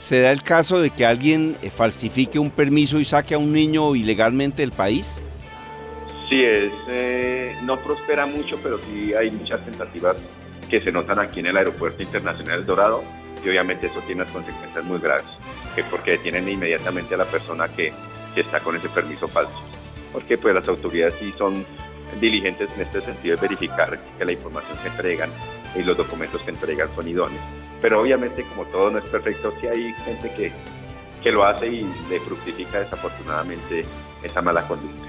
¿Se 0.00 0.20
da 0.20 0.30
el 0.30 0.42
caso 0.42 0.80
de 0.80 0.90
que 0.90 1.04
alguien 1.04 1.56
eh, 1.62 1.70
falsifique 1.70 2.38
un 2.38 2.50
permiso 2.50 2.98
y 2.98 3.04
saque 3.04 3.34
a 3.34 3.38
un 3.38 3.52
niño 3.52 3.94
ilegalmente 3.96 4.62
del 4.62 4.70
país? 4.72 5.24
Sí, 6.28 6.44
es, 6.44 6.72
eh, 6.88 7.56
no 7.62 7.78
prospera 7.78 8.26
mucho, 8.26 8.58
pero 8.62 8.78
sí 8.78 9.14
hay 9.14 9.30
muchas 9.30 9.64
tentativas 9.64 10.16
que 10.68 10.80
se 10.80 10.92
notan 10.92 11.18
aquí 11.18 11.40
en 11.40 11.46
el 11.46 11.56
Aeropuerto 11.56 12.02
Internacional 12.02 12.58
del 12.58 12.66
Dorado 12.66 13.02
y 13.42 13.48
obviamente 13.48 13.86
eso 13.86 14.00
tiene 14.00 14.22
unas 14.22 14.32
consecuencias 14.32 14.84
muy 14.84 14.98
graves, 14.98 15.26
que 15.74 15.84
porque 15.84 16.12
detienen 16.12 16.46
inmediatamente 16.48 17.14
a 17.14 17.18
la 17.18 17.24
persona 17.24 17.68
que, 17.68 17.92
está 18.36 18.60
con 18.60 18.76
ese 18.76 18.88
permiso 18.88 19.26
falso. 19.26 19.60
Porque 20.12 20.38
pues 20.38 20.54
las 20.54 20.68
autoridades 20.68 21.14
sí 21.18 21.34
son 21.36 21.66
diligentes 22.20 22.68
en 22.76 22.82
este 22.82 23.00
sentido 23.00 23.34
de 23.34 23.42
verificar 23.42 23.98
que 24.16 24.24
la 24.24 24.30
información 24.30 24.78
que 24.78 24.88
entregan 24.88 25.30
y 25.74 25.82
los 25.82 25.96
documentos 25.96 26.40
que 26.42 26.50
entregan 26.50 26.88
son 26.94 27.08
idóneos. 27.08 27.42
Pero 27.82 28.00
obviamente 28.00 28.44
como 28.44 28.64
todo 28.66 28.90
no 28.90 28.98
es 28.98 29.06
perfecto, 29.06 29.52
sí 29.60 29.66
hay 29.66 29.92
gente 30.04 30.30
que, 30.36 30.52
que 31.20 31.32
lo 31.32 31.44
hace 31.44 31.66
y 31.66 31.82
le 32.08 32.20
fructifica 32.20 32.78
desafortunadamente 32.78 33.82
esa 34.22 34.40
mala 34.40 34.62
conducta. 34.68 35.07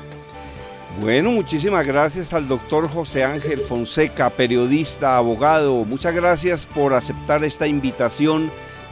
Bueno, 0.97 1.31
muchísimas 1.31 1.85
gracias 1.85 2.33
al 2.33 2.47
doctor 2.47 2.89
José 2.89 3.23
Ángel 3.23 3.59
Fonseca, 3.59 4.29
periodista, 4.31 5.15
abogado. 5.15 5.85
Muchas 5.85 6.13
gracias 6.13 6.65
por 6.65 6.93
aceptar 6.93 7.43
esta 7.43 7.67
invitación 7.67 8.51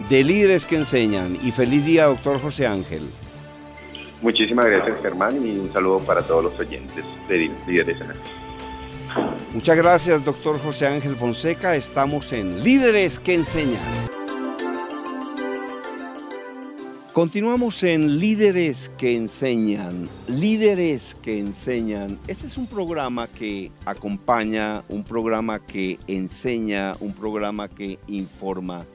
de 0.09 0.23
líderes 0.23 0.65
que 0.65 0.77
enseñan. 0.77 1.37
Y 1.43 1.51
feliz 1.51 1.85
día, 1.85 2.05
doctor 2.05 2.39
José 2.39 2.67
Ángel. 2.67 3.01
Muchísimas 4.21 4.65
gracias, 4.67 5.01
Germán, 5.01 5.45
y 5.45 5.57
un 5.57 5.71
saludo 5.73 5.99
para 5.99 6.21
todos 6.21 6.45
los 6.45 6.59
oyentes 6.59 7.03
de 7.27 7.51
Líderes 7.67 7.99
en 8.01 8.13
Muchas 9.53 9.77
gracias, 9.77 10.23
doctor 10.23 10.59
José 10.59 10.87
Ángel 10.87 11.15
Fonseca. 11.15 11.75
Estamos 11.75 12.31
en 12.33 12.63
Líderes 12.63 13.19
que 13.19 13.35
enseñan. 13.35 13.81
Continuamos 17.17 17.81
en 17.81 18.19
Líderes 18.19 18.89
que 18.89 19.15
Enseñan. 19.15 20.07
Líderes 20.27 21.15
que 21.15 21.39
Enseñan. 21.39 22.19
Este 22.27 22.45
es 22.45 22.57
un 22.57 22.67
programa 22.67 23.27
que 23.27 23.71
acompaña, 23.85 24.83
un 24.87 25.03
programa 25.03 25.65
que 25.65 25.97
enseña, 26.05 26.95
un 26.99 27.13
programa 27.13 27.69
que 27.69 27.97
informa. 28.07 28.85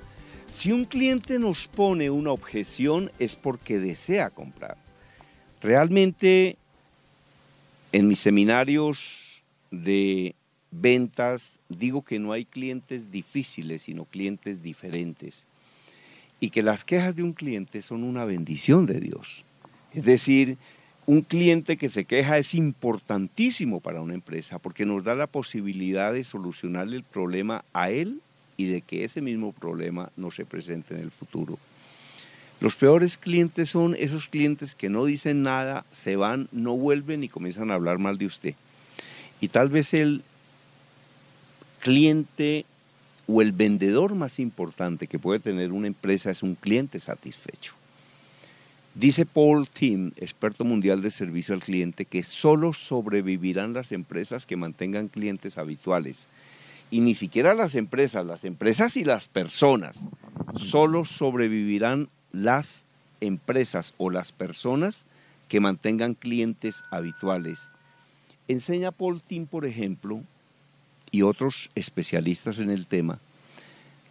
Si 0.49 0.71
un 0.71 0.85
cliente 0.85 1.41
nos 1.41 1.67
pone 1.67 2.11
una 2.11 2.31
objeción 2.31 3.11
es 3.19 3.35
porque 3.35 3.81
desea 3.81 4.31
comprar. 4.31 4.77
Realmente 5.61 6.57
en 7.91 8.07
mis 8.07 8.21
seminarios 8.21 9.43
de 9.73 10.37
ventas 10.71 11.59
digo 11.69 12.05
que 12.05 12.21
no 12.21 12.31
hay 12.31 12.45
clientes 12.45 13.11
difíciles, 13.11 13.83
sino 13.83 14.05
clientes 14.05 14.63
diferentes 14.63 15.45
y 16.43 16.51
que 16.51 16.65
las 16.65 16.85
quejas 16.85 17.15
de 17.15 17.23
un 17.23 17.35
cliente 17.35 17.83
son 17.83 18.03
una 18.03 18.25
bendición 18.25 18.85
de 18.85 18.99
Dios. 18.99 19.45
Es 19.95 20.05
decir, 20.05 20.59
un 21.07 21.21
cliente 21.23 21.77
que 21.77 21.89
se 21.89 22.05
queja 22.05 22.37
es 22.37 22.55
importantísimo 22.55 23.79
para 23.79 24.01
una 24.01 24.15
empresa 24.15 24.59
porque 24.59 24.85
nos 24.85 25.05
da 25.05 25.15
la 25.15 25.29
posibilidad 25.29 26.13
de 26.13 26.25
solucionarle 26.25 26.97
el 26.97 27.05
problema 27.05 27.65
a 27.73 27.91
él 27.91 28.21
y 28.57 28.67
de 28.67 28.81
que 28.81 29.05
ese 29.05 29.21
mismo 29.21 29.53
problema 29.53 30.11
no 30.17 30.33
se 30.33 30.45
presente 30.45 30.95
en 30.95 31.03
el 31.03 31.13
futuro. 31.13 31.61
Los 32.59 32.75
peores 32.75 33.19
clientes 33.19 33.71
son 33.71 33.95
esos 33.97 34.27
clientes 34.27 34.75
que 34.75 34.89
no 34.89 35.05
dicen 35.05 35.45
nada, 35.45 35.87
se 35.93 36.17
van, 36.17 36.49
no 36.51 36.77
vuelven 36.77 37.23
y 37.23 37.29
comienzan 37.29 37.71
a 37.71 37.75
hablar 37.75 37.99
mal 37.99 38.19
de 38.19 38.27
usted. 38.27 38.55
Y 39.41 39.47
tal 39.47 39.69
vez 39.69 39.95
el 39.95 40.23
cliente 41.79 42.65
o 43.33 43.41
el 43.41 43.53
vendedor 43.53 44.15
más 44.15 44.39
importante 44.39 45.07
que 45.07 45.19
puede 45.19 45.41
tener 45.41 45.73
una 45.73 45.87
empresa 45.87 46.31
es 46.31 46.43
un 46.43 46.55
cliente 46.55 47.01
satisfecho. 47.01 47.75
Dice 48.95 49.25
Paul 49.25 49.71
Tim, 49.71 50.13
experto 50.17 50.65
mundial 50.65 51.01
de 51.01 51.11
servicio 51.11 51.55
al 51.55 51.63
cliente, 51.63 52.05
que 52.05 52.23
solo 52.25 52.75
sobrevivirán 52.75 53.73
las 53.73 53.91
empresas 53.91 54.45
que 54.45 54.57
mantengan 54.57 55.09
clientes 55.09 55.57
habituales. 55.57 56.29
Y 56.91 57.01
ni 57.01 57.15
siquiera 57.15 57.55
las 57.55 57.75
empresas, 57.75 58.27
las 58.27 58.45
empresas 58.45 58.99
y 58.99 59.05
las 59.05 59.29
personas. 59.29 60.09
Solo 60.57 61.07
sobrevivirán 61.07 62.11
las 62.33 62.85
empresas 63.23 63.95
o 63.97 64.11
las 64.11 64.33
personas 64.33 65.07
que 65.49 65.61
mantengan 65.61 66.13
clientes 66.13 66.85
habituales. 66.91 67.71
Enseña 68.47 68.93
Paul 68.93 69.23
Tim, 69.23 69.47
por 69.47 69.65
ejemplo, 69.65 70.23
y 71.13 71.23
otros 71.23 71.71
especialistas 71.77 72.59
en 72.59 72.71
el 72.71 72.87
tema 72.87 73.21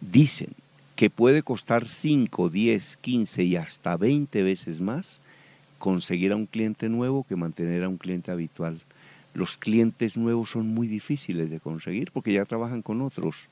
dicen 0.00 0.48
que 0.96 1.10
puede 1.10 1.42
costar 1.42 1.86
5, 1.86 2.48
10, 2.48 2.96
15 2.96 3.42
y 3.42 3.56
hasta 3.56 3.96
20 3.96 4.42
veces 4.42 4.80
más 4.80 5.20
conseguir 5.78 6.32
a 6.32 6.36
un 6.36 6.46
cliente 6.46 6.88
nuevo 6.88 7.24
que 7.24 7.36
mantener 7.36 7.82
a 7.82 7.88
un 7.88 7.98
cliente 7.98 8.30
habitual. 8.30 8.80
Los 9.34 9.56
clientes 9.56 10.16
nuevos 10.16 10.50
son 10.50 10.68
muy 10.68 10.86
difíciles 10.86 11.50
de 11.50 11.60
conseguir 11.60 12.12
porque 12.12 12.32
ya 12.32 12.44
trabajan 12.44 12.82
con 12.82 13.02
otros, 13.02 13.48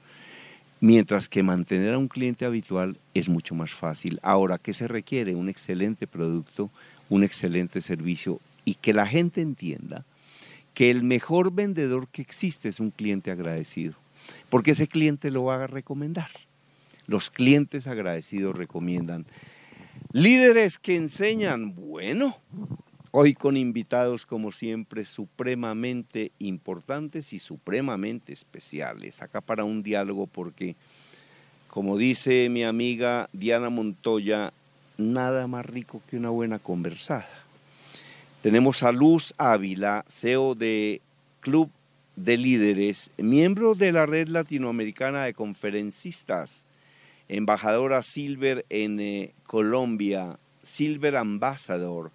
mientras 0.80 1.28
que 1.28 1.42
mantener 1.42 1.94
a 1.94 1.98
un 1.98 2.08
cliente 2.08 2.44
habitual 2.44 2.98
es 3.14 3.28
mucho 3.28 3.54
más 3.54 3.72
fácil. 3.72 4.20
Ahora, 4.22 4.58
¿qué 4.58 4.72
se 4.72 4.86
requiere? 4.86 5.34
Un 5.34 5.48
excelente 5.48 6.06
producto, 6.06 6.70
un 7.08 7.24
excelente 7.24 7.80
servicio 7.80 8.40
y 8.64 8.74
que 8.74 8.92
la 8.92 9.06
gente 9.06 9.40
entienda 9.40 10.04
que 10.80 10.88
el 10.88 11.02
mejor 11.02 11.52
vendedor 11.52 12.08
que 12.08 12.22
existe 12.22 12.70
es 12.70 12.80
un 12.80 12.90
cliente 12.90 13.30
agradecido, 13.30 13.92
porque 14.48 14.70
ese 14.70 14.88
cliente 14.88 15.30
lo 15.30 15.44
va 15.44 15.62
a 15.62 15.66
recomendar. 15.66 16.30
Los 17.06 17.28
clientes 17.28 17.86
agradecidos 17.86 18.56
recomiendan. 18.56 19.26
Líderes 20.12 20.78
que 20.78 20.96
enseñan, 20.96 21.74
bueno, 21.74 22.34
hoy 23.10 23.34
con 23.34 23.58
invitados 23.58 24.24
como 24.24 24.52
siempre 24.52 25.04
supremamente 25.04 26.32
importantes 26.38 27.34
y 27.34 27.40
supremamente 27.40 28.32
especiales. 28.32 29.20
Acá 29.20 29.42
para 29.42 29.64
un 29.64 29.82
diálogo 29.82 30.26
porque, 30.28 30.76
como 31.68 31.98
dice 31.98 32.48
mi 32.48 32.64
amiga 32.64 33.28
Diana 33.34 33.68
Montoya, 33.68 34.54
nada 34.96 35.46
más 35.46 35.66
rico 35.66 36.00
que 36.08 36.16
una 36.16 36.30
buena 36.30 36.58
conversada. 36.58 37.39
Tenemos 38.42 38.82
a 38.82 38.90
Luz 38.90 39.34
Ávila, 39.36 40.02
CEO 40.08 40.54
de 40.54 41.02
Club 41.40 41.70
de 42.16 42.38
Líderes, 42.38 43.10
miembro 43.18 43.74
de 43.74 43.92
la 43.92 44.06
Red 44.06 44.28
Latinoamericana 44.28 45.24
de 45.24 45.34
Conferencistas, 45.34 46.64
embajadora 47.28 48.02
Silver 48.02 48.64
en 48.70 48.98
eh, 48.98 49.34
Colombia, 49.46 50.38
Silver 50.62 51.18
Ambassador, 51.18 52.12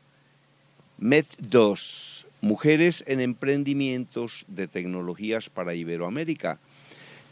MED2, 1.00 2.26
Mujeres 2.42 3.04
en 3.06 3.20
Emprendimientos 3.20 4.46
de 4.48 4.68
Tecnologías 4.68 5.52
para 5.52 5.76
Iberoamérica, 5.76 6.58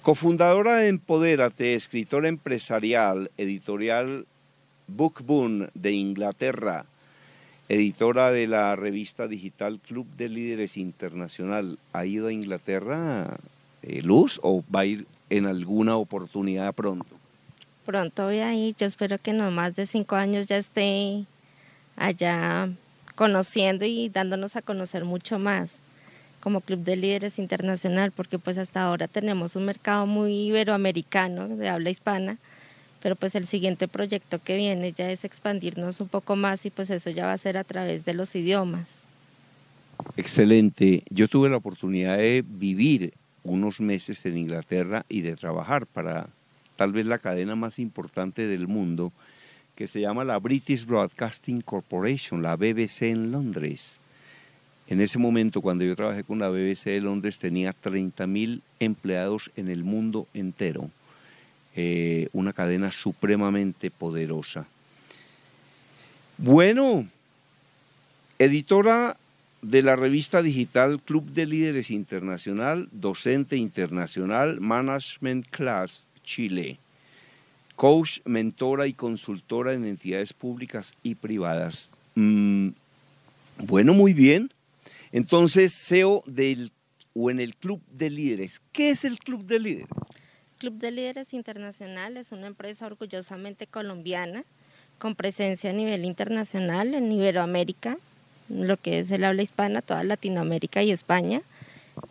cofundadora 0.04 0.76
de 0.76 0.90
Empodérate, 0.90 1.74
escritora 1.74 2.28
empresarial, 2.28 3.32
editorial 3.38 4.28
Bookboon 4.86 5.72
de 5.74 5.94
Inglaterra, 5.94 6.86
editora 7.70 8.32
de 8.32 8.48
la 8.48 8.76
revista 8.76 9.28
digital 9.28 9.80
Club 9.80 10.08
de 10.18 10.30
Líderes 10.30 10.78
Internacional, 10.78 11.80
¿ha 11.94 12.06
ido 12.06 12.28
a 12.28 12.34
Inglaterra, 12.34 13.38
eh, 13.82 14.02
Luz, 14.02 14.40
o 14.44 14.64
va 14.74 14.82
a 14.82 14.86
ir 14.86 15.06
en 15.30 15.46
alguna 15.46 15.96
oportunidad 15.98 16.74
pronto? 16.74 17.16
Pronto 17.86 18.26
voy 18.26 18.40
a 18.40 18.54
ir, 18.54 18.76
yo 18.78 18.86
espero 18.86 19.18
que 19.18 19.34
no 19.34 19.50
más 19.52 19.76
de 19.76 19.86
cinco 19.86 20.16
años 20.16 20.48
ya 20.48 20.58
esté 20.58 21.26
allá 21.96 22.70
conociendo 23.16 23.86
y 23.86 24.10
dándonos 24.10 24.56
a 24.56 24.62
conocer 24.62 25.06
mucho 25.06 25.40
más 25.40 25.80
como 26.40 26.60
Club 26.60 26.80
de 26.80 26.98
Líderes 26.98 27.40
Internacional, 27.40 28.12
porque 28.12 28.38
pues 28.38 28.58
hasta 28.58 28.82
ahora 28.82 29.08
tenemos 29.08 29.56
un 29.56 29.64
mercado 29.64 30.06
muy 30.06 30.34
iberoamericano, 30.34 31.48
de 31.48 31.70
habla 31.70 31.90
hispana, 31.90 32.38
pero 33.04 33.18
pues 33.18 33.36
el 33.36 33.46
siguiente 33.46 33.90
proyecto 33.90 34.42
que 34.42 34.56
viene 34.56 34.94
ya 34.94 35.12
es 35.12 35.26
expandirnos 35.26 36.00
un 36.00 36.08
poco 36.08 36.38
más 36.38 36.66
y 36.66 36.70
pues 36.70 36.90
eso 36.90 37.10
ya 37.10 37.26
va 37.26 37.34
a 37.34 37.38
ser 37.38 37.58
a 37.58 37.66
través 37.66 38.06
de 38.06 38.14
los 38.14 38.34
idiomas. 38.34 39.02
Excelente. 40.16 41.04
Yo 41.10 41.28
tuve 41.28 41.50
la 41.50 41.58
oportunidad 41.58 42.18
de 42.18 42.46
vivir 42.48 43.14
unos 43.44 43.82
meses 43.82 44.26
en 44.26 44.38
Inglaterra 44.38 45.06
y 45.10 45.20
de 45.20 45.36
trabajar 45.36 45.86
para 45.86 46.30
tal 46.78 46.94
vez 46.94 47.06
la 47.06 47.18
cadena 47.18 47.58
más 47.58 47.78
importante 47.78 48.48
del 48.48 48.70
mundo, 48.70 49.12
que 49.76 49.88
se 49.88 50.00
llama 50.00 50.24
la 50.24 50.40
British 50.40 50.86
Broadcasting 50.86 51.60
Corporation, 51.60 52.42
la 52.42 52.56
BBC 52.56 53.02
en 53.04 53.34
Londres. 53.34 54.00
En 54.88 55.02
ese 55.02 55.20
momento, 55.20 55.60
cuando 55.60 55.84
yo 55.84 55.94
trabajé 55.98 56.24
con 56.24 56.40
la 56.40 56.48
BBC 56.48 56.86
de 56.86 57.02
Londres, 57.02 57.38
tenía 57.38 57.76
30.000 57.76 58.62
empleados 58.80 59.52
en 59.58 59.68
el 59.68 59.84
mundo 59.84 60.26
entero. 60.34 60.90
Eh, 61.76 62.30
una 62.34 62.54
cadena 62.54 62.92
supremamente 62.92 63.90
poderosa. 63.90 64.68
Bueno, 66.38 67.08
editora 68.38 69.18
de 69.64 69.82
la 69.82 69.96
revista 69.96 70.44
digital 70.44 71.02
Club 71.02 71.32
de 71.32 71.48
Líderes 71.48 71.90
Internacional, 71.90 72.90
docente 72.92 73.58
internacional, 73.58 74.60
Management 74.60 75.48
Class 75.50 76.06
Chile, 76.24 76.78
coach, 77.76 78.20
mentora 78.26 78.86
y 78.86 78.94
consultora 78.94 79.74
en 79.74 79.86
entidades 79.86 80.34
públicas 80.34 80.94
y 81.02 81.16
privadas. 81.16 81.90
Mm, 82.14 82.70
bueno, 83.58 83.94
muy 83.94 84.14
bien. 84.14 84.52
Entonces, 85.12 85.74
CEO 85.74 86.24
del 86.28 86.72
o 87.16 87.30
en 87.30 87.40
el 87.40 87.56
Club 87.56 87.82
de 87.92 88.10
Líderes. 88.10 88.62
¿Qué 88.72 88.90
es 88.90 89.06
el 89.06 89.20
Club 89.20 89.46
de 89.46 89.60
Líderes? 89.60 89.90
Club 90.64 90.80
de 90.80 90.92
Líderes 90.92 91.34
Internacional 91.34 92.16
es 92.16 92.32
una 92.32 92.48
empresa 92.48 92.86
orgullosamente 92.86 93.68
colombiana 93.68 94.46
con 94.98 95.14
presencia 95.14 95.72
a 95.72 95.74
nivel 95.74 96.06
internacional 96.06 96.94
en 96.94 97.12
Iberoamérica, 97.12 97.98
lo 98.48 98.78
que 98.78 99.00
es 99.00 99.12
el 99.12 99.26
habla 99.26 99.42
hispana, 99.42 99.82
toda 99.82 100.06
Latinoamérica 100.06 100.82
y 100.82 100.92
España, 100.92 101.42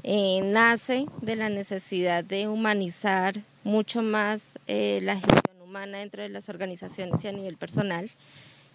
eh, 0.03 0.43
nace 0.45 1.07
de 1.23 1.37
la 1.37 1.49
necesidad 1.49 2.25
de 2.25 2.47
humanizar 2.47 3.41
mucho 3.65 4.03
más 4.03 4.59
eh, 4.67 5.01
la 5.03 5.15
gestión 5.15 5.63
humana 5.65 6.01
dentro 6.01 6.21
de 6.21 6.29
las 6.29 6.51
organizaciones 6.51 7.25
y 7.25 7.29
a 7.29 7.33
nivel 7.33 7.57
personal. 7.57 8.11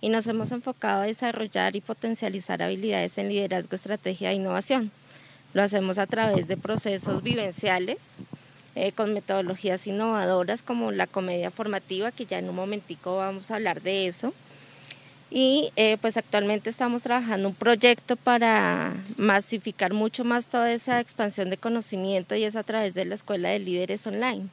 Y 0.01 0.09
nos 0.09 0.25
hemos 0.25 0.51
enfocado 0.51 1.03
a 1.03 1.05
desarrollar 1.05 1.75
y 1.75 1.81
potencializar 1.81 2.63
habilidades 2.63 3.19
en 3.19 3.29
liderazgo, 3.29 3.75
estrategia 3.75 4.31
e 4.31 4.37
innovación. 4.37 4.89
Lo 5.53 5.61
hacemos 5.61 5.99
a 5.99 6.07
través 6.07 6.47
de 6.47 6.57
procesos 6.57 7.21
vivenciales, 7.21 7.99
eh, 8.77 8.91
con 8.91 9.13
metodologías 9.13 9.87
innovadoras 9.87 10.61
como 10.61 10.91
la 10.91 11.07
comedia 11.07 11.51
formativa, 11.51 12.11
que 12.11 12.25
ya 12.25 12.39
en 12.39 12.49
un 12.49 12.55
momentico 12.55 13.17
vamos 13.17 13.49
a 13.49 13.55
hablar 13.55 13.81
de 13.81 14.07
eso 14.07 14.33
y 15.29 15.71
eh, 15.75 15.97
pues 15.99 16.15
actualmente 16.15 16.69
estamos 16.69 17.03
trabajando 17.03 17.49
un 17.49 17.55
proyecto 17.55 18.15
para 18.15 18.93
masificar 19.17 19.93
mucho 19.93 20.23
más 20.23 20.47
toda 20.47 20.71
esa 20.71 20.99
expansión 21.01 21.49
de 21.49 21.57
conocimiento 21.57 22.35
y 22.35 22.43
es 22.43 22.55
a 22.55 22.63
través 22.63 22.93
de 22.93 23.05
la 23.05 23.15
Escuela 23.15 23.49
de 23.49 23.59
Líderes 23.59 24.07
Online. 24.07 24.47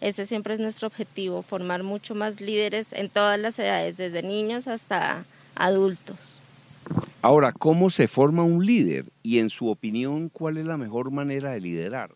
Ese 0.00 0.26
siempre 0.26 0.54
es 0.54 0.60
nuestro 0.60 0.88
objetivo, 0.88 1.42
formar 1.42 1.82
mucho 1.82 2.14
más 2.14 2.40
líderes 2.40 2.92
en 2.92 3.08
todas 3.08 3.38
las 3.38 3.58
edades, 3.58 3.96
desde 3.96 4.22
niños 4.22 4.68
hasta 4.68 5.24
adultos. 5.54 6.16
Ahora, 7.20 7.52
¿cómo 7.52 7.90
se 7.90 8.06
forma 8.06 8.44
un 8.44 8.64
líder? 8.64 9.06
Y 9.22 9.40
en 9.40 9.50
su 9.50 9.68
opinión, 9.68 10.28
¿cuál 10.28 10.56
es 10.56 10.66
la 10.66 10.76
mejor 10.76 11.10
manera 11.10 11.50
de 11.50 11.60
liderar? 11.60 12.10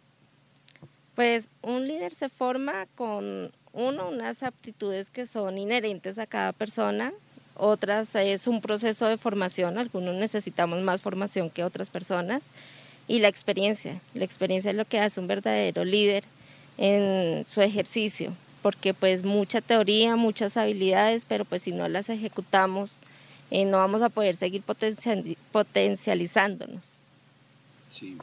Pues 1.14 1.48
un 1.62 1.86
líder 1.86 2.14
se 2.14 2.28
forma 2.28 2.86
con, 2.94 3.52
uno, 3.72 4.08
unas 4.08 4.42
aptitudes 4.42 5.10
que 5.10 5.26
son 5.26 5.58
inherentes 5.58 6.18
a 6.18 6.26
cada 6.26 6.52
persona, 6.52 7.12
otras 7.54 8.14
es 8.14 8.46
un 8.46 8.60
proceso 8.60 9.06
de 9.06 9.18
formación, 9.18 9.78
algunos 9.78 10.14
necesitamos 10.14 10.80
más 10.80 11.02
formación 11.02 11.50
que 11.50 11.64
otras 11.64 11.90
personas, 11.90 12.44
y 13.08 13.18
la 13.18 13.28
experiencia. 13.28 14.00
La 14.14 14.24
experiencia 14.24 14.70
es 14.70 14.76
lo 14.76 14.84
que 14.84 15.00
hace 15.00 15.20
un 15.20 15.26
verdadero 15.26 15.84
líder 15.84 16.24
en 16.78 17.44
su 17.48 17.60
ejercicio, 17.60 18.32
porque 18.62 18.94
pues 18.94 19.22
mucha 19.24 19.60
teoría, 19.60 20.16
muchas 20.16 20.56
habilidades, 20.56 21.24
pero 21.28 21.44
pues 21.44 21.62
si 21.62 21.72
no 21.72 21.88
las 21.88 22.08
ejecutamos, 22.08 22.92
eh, 23.50 23.64
no 23.64 23.76
vamos 23.78 24.02
a 24.02 24.08
poder 24.08 24.34
seguir 24.36 24.62
potencializándonos. 25.52 26.84
Sí. 27.92 28.16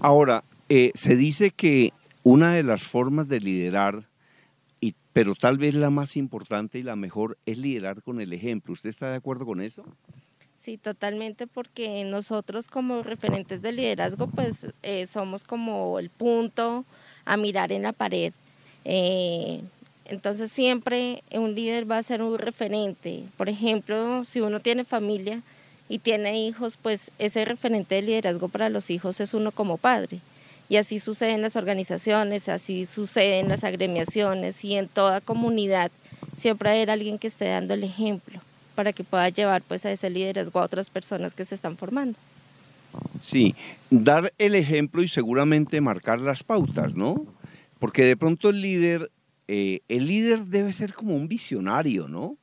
Ahora, 0.00 0.42
eh, 0.70 0.92
se 0.94 1.16
dice 1.16 1.50
que 1.50 1.92
una 2.22 2.54
de 2.54 2.62
las 2.62 2.82
formas 2.82 3.28
de 3.28 3.40
liderar 3.40 4.10
pero 5.12 5.34
tal 5.34 5.58
vez 5.58 5.74
la 5.74 5.90
más 5.90 6.16
importante 6.16 6.78
y 6.78 6.82
la 6.82 6.96
mejor 6.96 7.36
es 7.46 7.58
liderar 7.58 8.02
con 8.02 8.20
el 8.20 8.32
ejemplo. 8.32 8.72
¿Usted 8.72 8.90
está 8.90 9.10
de 9.10 9.16
acuerdo 9.16 9.44
con 9.44 9.60
eso? 9.60 9.84
Sí, 10.56 10.76
totalmente, 10.76 11.46
porque 11.46 12.04
nosotros 12.04 12.68
como 12.68 13.02
referentes 13.02 13.62
de 13.62 13.72
liderazgo, 13.72 14.28
pues 14.28 14.66
eh, 14.82 15.06
somos 15.06 15.42
como 15.42 15.98
el 15.98 16.10
punto 16.10 16.84
a 17.24 17.36
mirar 17.36 17.72
en 17.72 17.82
la 17.82 17.92
pared. 17.92 18.32
Eh, 18.84 19.62
entonces 20.04 20.52
siempre 20.52 21.22
un 21.32 21.54
líder 21.54 21.90
va 21.90 21.98
a 21.98 22.02
ser 22.02 22.22
un 22.22 22.38
referente. 22.38 23.24
Por 23.36 23.48
ejemplo, 23.48 24.24
si 24.24 24.40
uno 24.40 24.60
tiene 24.60 24.84
familia 24.84 25.42
y 25.88 25.98
tiene 25.98 26.40
hijos, 26.46 26.76
pues 26.76 27.10
ese 27.18 27.44
referente 27.44 27.96
de 27.96 28.02
liderazgo 28.02 28.48
para 28.48 28.68
los 28.68 28.90
hijos 28.90 29.20
es 29.20 29.34
uno 29.34 29.50
como 29.50 29.76
padre. 29.76 30.20
Y 30.70 30.76
así 30.76 31.00
sucede 31.00 31.32
en 31.32 31.42
las 31.42 31.56
organizaciones, 31.56 32.48
así 32.48 32.86
sucede 32.86 33.40
en 33.40 33.48
las 33.48 33.64
agremiaciones 33.64 34.64
y 34.64 34.76
en 34.76 34.86
toda 34.86 35.20
comunidad. 35.20 35.90
Siempre 36.38 36.70
hay 36.70 36.88
alguien 36.88 37.18
que 37.18 37.26
esté 37.26 37.48
dando 37.48 37.74
el 37.74 37.82
ejemplo 37.82 38.40
para 38.76 38.92
que 38.92 39.02
pueda 39.02 39.28
llevar 39.30 39.62
pues 39.62 39.84
a 39.84 39.90
ese 39.90 40.08
liderazgo 40.10 40.60
a 40.60 40.62
otras 40.62 40.88
personas 40.88 41.34
que 41.34 41.44
se 41.44 41.56
están 41.56 41.76
formando. 41.76 42.16
Sí, 43.20 43.56
dar 43.90 44.32
el 44.38 44.54
ejemplo 44.54 45.02
y 45.02 45.08
seguramente 45.08 45.80
marcar 45.80 46.20
las 46.20 46.44
pautas, 46.44 46.94
¿no? 46.94 47.26
Porque 47.80 48.04
de 48.04 48.16
pronto 48.16 48.50
el 48.50 48.62
líder, 48.62 49.10
eh, 49.48 49.80
el 49.88 50.06
líder 50.06 50.44
debe 50.46 50.72
ser 50.72 50.94
como 50.94 51.16
un 51.16 51.26
visionario, 51.26 52.06
¿no? 52.06 52.36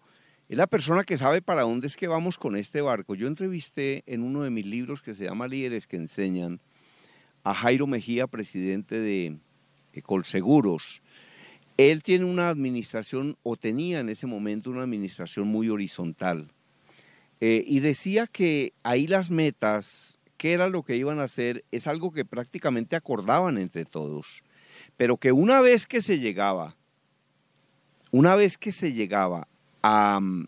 Es 0.50 0.58
la 0.58 0.68
persona 0.68 1.06
que 1.06 1.18
sabe 1.18 1.42
para 1.42 1.62
dónde 1.62 1.88
es 1.88 1.96
que 1.96 2.10
vamos 2.10 2.38
con 2.38 2.58
este 2.58 2.82
barco. 2.82 3.16
Yo 3.16 3.28
entrevisté 3.28 4.04
en 4.06 4.22
uno 4.22 4.44
de 4.44 4.50
mis 4.50 4.66
libros 4.66 5.02
que 5.02 5.16
se 5.16 5.24
llama 5.24 5.48
Líderes 5.48 5.88
que 5.88 5.96
enseñan 5.96 6.60
a 7.48 7.54
Jairo 7.54 7.88
Mejía, 7.88 8.28
presidente 8.28 9.00
de 9.00 9.40
Colseguros. 10.04 11.02
Él 11.78 12.04
tiene 12.04 12.26
una 12.26 12.50
administración, 12.50 13.38
o 13.42 13.56
tenía 13.56 14.00
en 14.00 14.10
ese 14.10 14.28
momento 14.28 14.70
una 14.70 14.82
administración 14.82 15.48
muy 15.48 15.70
horizontal. 15.70 16.52
Eh, 17.40 17.64
y 17.66 17.80
decía 17.80 18.28
que 18.28 18.74
ahí 18.84 19.08
las 19.08 19.32
metas, 19.32 20.20
qué 20.36 20.52
era 20.52 20.68
lo 20.68 20.84
que 20.84 20.98
iban 20.98 21.22
a 21.22 21.24
hacer, 21.24 21.64
es 21.72 21.88
algo 21.88 22.12
que 22.12 22.26
prácticamente 22.26 22.98
acordaban 22.98 23.58
entre 23.58 23.86
todos. 23.86 24.44
Pero 24.98 25.16
que 25.16 25.32
una 25.32 25.62
vez 25.62 25.88
que 25.88 26.02
se 26.02 26.20
llegaba, 26.20 26.76
una 28.12 28.36
vez 28.36 28.58
que 28.58 28.74
se 28.74 28.92
llegaba 28.92 29.48
a 29.84 30.20
mm, 30.20 30.48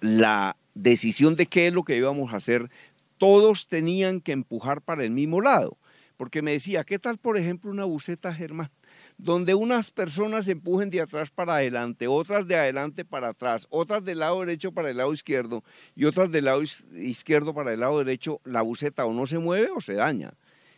la 0.00 0.56
decisión 0.74 1.36
de 1.36 1.46
qué 1.46 1.68
es 1.68 1.72
lo 1.72 1.84
que 1.84 1.96
íbamos 1.96 2.34
a 2.34 2.36
hacer, 2.36 2.68
todos 3.16 3.66
tenían 3.66 4.20
que 4.20 4.32
empujar 4.32 4.82
para 4.82 5.02
el 5.02 5.10
mismo 5.10 5.40
lado 5.40 5.78
porque 6.16 6.42
me 6.42 6.52
decía, 6.52 6.84
¿qué 6.84 6.98
tal, 6.98 7.18
por 7.18 7.36
ejemplo, 7.36 7.70
una 7.70 7.84
buceta, 7.84 8.32
Germán? 8.32 8.70
Donde 9.18 9.54
unas 9.54 9.90
personas 9.90 10.48
empujen 10.48 10.90
de 10.90 11.00
atrás 11.00 11.30
para 11.30 11.56
adelante, 11.56 12.06
otras 12.06 12.46
de 12.46 12.56
adelante 12.56 13.04
para 13.04 13.28
atrás, 13.28 13.66
otras 13.70 14.04
del 14.04 14.20
lado 14.20 14.40
derecho 14.40 14.72
para 14.72 14.90
el 14.90 14.96
lado 14.96 15.12
izquierdo 15.12 15.64
y 15.94 16.04
otras 16.04 16.30
del 16.30 16.46
lado 16.46 16.62
izquierdo 16.62 17.54
para 17.54 17.72
el 17.72 17.80
lado 17.80 17.98
derecho, 17.98 18.40
la 18.44 18.62
buceta 18.62 19.06
o 19.06 19.12
no 19.12 19.26
se 19.26 19.38
mueve 19.38 19.68
o 19.74 19.80
se 19.80 19.94
daña. 19.94 20.34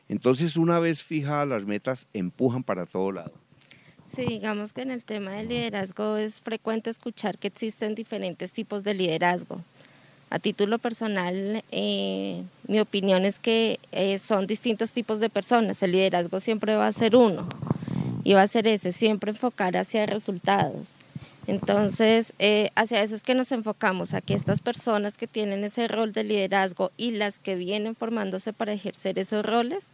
Entonces, 0.08 0.56
una 0.56 0.78
vez 0.78 1.04
fijadas 1.04 1.48
las 1.48 1.64
metas, 1.64 2.06
empujan 2.12 2.62
para 2.62 2.86
todo 2.86 3.12
lado. 3.12 3.32
Sí, 4.10 4.24
digamos 4.24 4.72
que 4.72 4.82
en 4.82 4.90
el 4.90 5.04
tema 5.04 5.32
del 5.32 5.48
liderazgo 5.48 6.16
es 6.16 6.40
frecuente 6.40 6.88
escuchar 6.88 7.38
que 7.38 7.48
existen 7.48 7.94
diferentes 7.94 8.52
tipos 8.52 8.82
de 8.82 8.94
liderazgo. 8.94 9.62
A 10.30 10.38
título 10.38 10.78
personal, 10.78 11.64
eh, 11.70 12.42
mi 12.66 12.80
opinión 12.80 13.24
es 13.24 13.38
que 13.38 13.80
eh, 13.92 14.18
son 14.18 14.46
distintos 14.46 14.92
tipos 14.92 15.20
de 15.20 15.30
personas. 15.30 15.82
El 15.82 15.92
liderazgo 15.92 16.38
siempre 16.40 16.76
va 16.76 16.86
a 16.86 16.92
ser 16.92 17.16
uno 17.16 17.48
y 18.24 18.34
va 18.34 18.42
a 18.42 18.46
ser 18.46 18.66
ese, 18.66 18.92
siempre 18.92 19.30
enfocar 19.30 19.76
hacia 19.76 20.04
resultados. 20.04 20.96
Entonces, 21.46 22.34
eh, 22.38 22.68
hacia 22.74 23.02
eso 23.02 23.14
es 23.14 23.22
que 23.22 23.34
nos 23.34 23.52
enfocamos, 23.52 24.12
a 24.12 24.20
que 24.20 24.34
estas 24.34 24.60
personas 24.60 25.16
que 25.16 25.26
tienen 25.26 25.64
ese 25.64 25.88
rol 25.88 26.12
de 26.12 26.24
liderazgo 26.24 26.92
y 26.98 27.12
las 27.12 27.38
que 27.38 27.56
vienen 27.56 27.96
formándose 27.96 28.52
para 28.52 28.74
ejercer 28.74 29.18
esos 29.18 29.46
roles, 29.46 29.86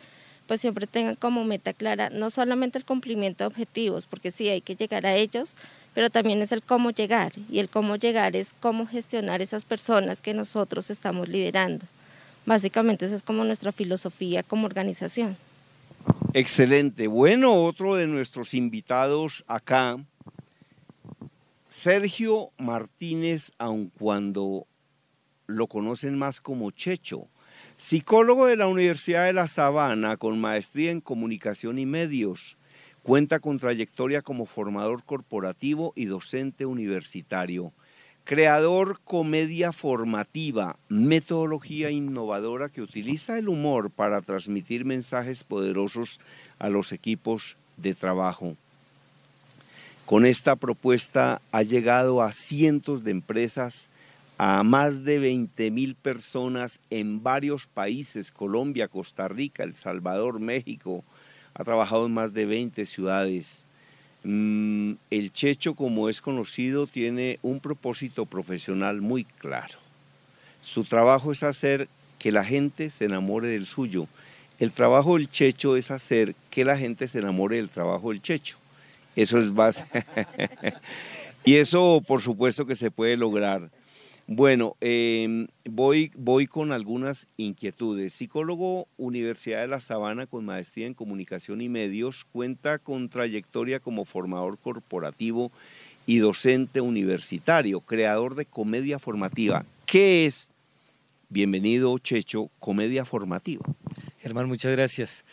pues 0.49 0.61
siempre 0.61 0.89
tengan 0.89 1.15
como 1.15 1.45
meta 1.45 1.73
clara 1.73 2.11
no 2.11 2.29
solamente 2.31 2.77
el 2.77 2.85
cumplimiento 2.85 3.45
de 3.45 3.49
objetivos, 3.49 4.07
porque 4.07 4.33
sí 4.33 4.49
hay 4.49 4.63
que 4.63 4.75
llegar 4.75 5.07
a 5.07 5.15
ellos, 5.15 5.55
pero 5.95 6.11
también 6.11 6.43
es 6.43 6.53
el 6.53 6.63
cómo 6.63 6.91
llegar 6.91 7.33
y 7.51 7.61
el 7.61 7.69
cómo 7.69 7.97
llegar 7.97 8.37
es 8.37 8.55
cómo 8.61 8.87
gestionar 8.87 9.41
esas 9.41 9.65
personas 9.65 10.21
que 10.21 10.35
nosotros 10.35 10.91
estamos 10.91 11.29
liderando. 11.29 11.87
Básicamente 12.45 13.07
esa 13.07 13.15
es 13.15 13.23
como 13.23 13.45
nuestra 13.45 13.73
filosofía 13.73 14.43
como 14.43 14.67
organización. 14.67 15.37
Excelente. 16.35 17.07
Bueno, 17.07 17.55
otro 17.55 17.95
de 17.95 18.07
nuestros 18.07 18.53
invitados 18.53 19.45
acá 19.47 19.99
Sergio 21.75 22.51
Martínez, 22.57 23.53
aun 23.59 23.91
cuando 23.99 24.67
lo 25.47 25.67
conocen 25.67 26.17
más 26.17 26.41
como 26.41 26.71
Checho, 26.71 27.27
psicólogo 27.77 28.47
de 28.47 28.57
la 28.57 28.69
Universidad 28.69 29.27
de 29.27 29.33
La 29.33 29.49
Sabana 29.49 30.17
con 30.17 30.41
maestría 30.41 30.93
en 30.93 31.01
comunicación 31.01 31.79
y 31.81 31.85
medios, 31.85 32.57
cuenta 33.05 33.39
con 33.39 33.59
trayectoria 33.59 34.23
como 34.23 34.47
formador 34.47 35.05
corporativo 35.05 35.93
y 35.95 36.07
docente 36.07 36.65
universitario, 36.65 37.71
creador 38.25 38.99
comedia 39.05 39.73
formativa, 39.73 40.79
metodología 40.89 41.91
innovadora 41.91 42.71
que 42.71 42.81
utiliza 42.81 43.39
el 43.39 43.51
humor 43.51 43.91
para 43.91 44.23
transmitir 44.23 44.87
mensajes 44.87 45.45
poderosos 45.45 46.19
a 46.59 46.71
los 46.71 46.93
equipos 46.93 47.59
de 47.77 47.95
trabajo. 47.95 48.57
Con 50.07 50.25
esta 50.25 50.57
propuesta 50.57 51.43
ha 51.53 51.63
llegado 51.63 52.23
a 52.23 52.33
cientos 52.33 53.05
de 53.05 53.11
empresas, 53.11 53.91
a 54.39 54.63
más 54.63 55.05
de 55.05 55.19
20 55.19 55.71
mil 55.71 55.95
personas 55.95 56.81
en 56.89 57.23
varios 57.23 57.67
países, 57.67 58.33
Colombia, 58.33 58.89
Costa 58.89 59.29
Rica, 59.29 59.63
El 59.63 59.75
Salvador, 59.75 60.41
México. 60.41 61.05
Ha 61.55 61.65
trabajado 61.65 62.07
en 62.07 62.15
más 62.15 62.35
de 62.35 62.47
20 62.47 62.85
ciudades. 62.87 63.65
Mm, 64.25 64.95
el 65.11 65.33
Checho, 65.33 65.75
como 65.75 66.09
es 66.09 66.21
conocido, 66.21 66.87
tiene 66.87 67.39
un 67.43 67.61
propósito 67.61 68.27
profesional 68.27 69.01
muy 69.01 69.25
claro. 69.25 69.79
Su 70.63 70.85
trabajo 70.85 71.31
es 71.31 71.43
hacer 71.43 71.89
que 72.19 72.33
la 72.33 72.45
gente 72.45 72.91
se 72.91 73.05
enamore 73.05 73.49
del 73.49 73.67
suyo. 73.67 74.09
El 74.59 74.73
trabajo 74.73 75.17
del 75.17 75.31
Checho 75.31 75.77
es 75.77 75.91
hacer 75.91 76.35
que 76.51 76.65
la 76.65 76.77
gente 76.77 77.07
se 77.07 77.19
enamore 77.19 77.57
del 77.57 77.69
trabajo 77.69 78.11
del 78.11 78.23
Checho. 78.23 78.57
Eso 79.15 79.39
es 79.39 79.53
base. 79.53 79.85
y 81.45 81.57
eso, 81.57 82.03
por 82.07 82.23
supuesto, 82.23 82.67
que 82.67 82.77
se 82.77 82.91
puede 82.91 83.17
lograr. 83.17 83.69
Bueno, 84.27 84.77
em, 84.81 85.49
voy, 85.67 86.11
voy 86.17 86.47
con 86.47 86.73
algunas 86.73 87.29
inquietudes. 87.37 88.15
Psicólogo 88.15 88.89
Universidad 88.97 89.61
de 89.61 89.69
La 89.69 89.81
Sabana 89.81 90.27
con 90.27 90.47
maestría 90.47 90.87
en 90.87 90.95
comunicación 90.95 91.61
y 91.61 91.69
medios, 91.69 92.25
cuenta 92.25 92.79
con 92.79 93.11
trayectoria 93.11 93.81
como 93.81 94.07
formador 94.07 94.59
corporativo 94.59 95.53
y 96.07 96.19
docente 96.19 96.81
universitario, 96.81 97.81
creador 97.81 98.35
de 98.35 98.47
comedia 98.47 98.99
formativa. 98.99 99.67
¿Qué 99.85 100.25
es? 100.25 100.49
Bienvenido, 101.29 101.99
Checho, 101.99 102.51
comedia 102.61 103.05
formativa. 103.05 103.65
Germán, 104.21 104.49
muchas 104.49 104.73
gracias. 104.73 105.25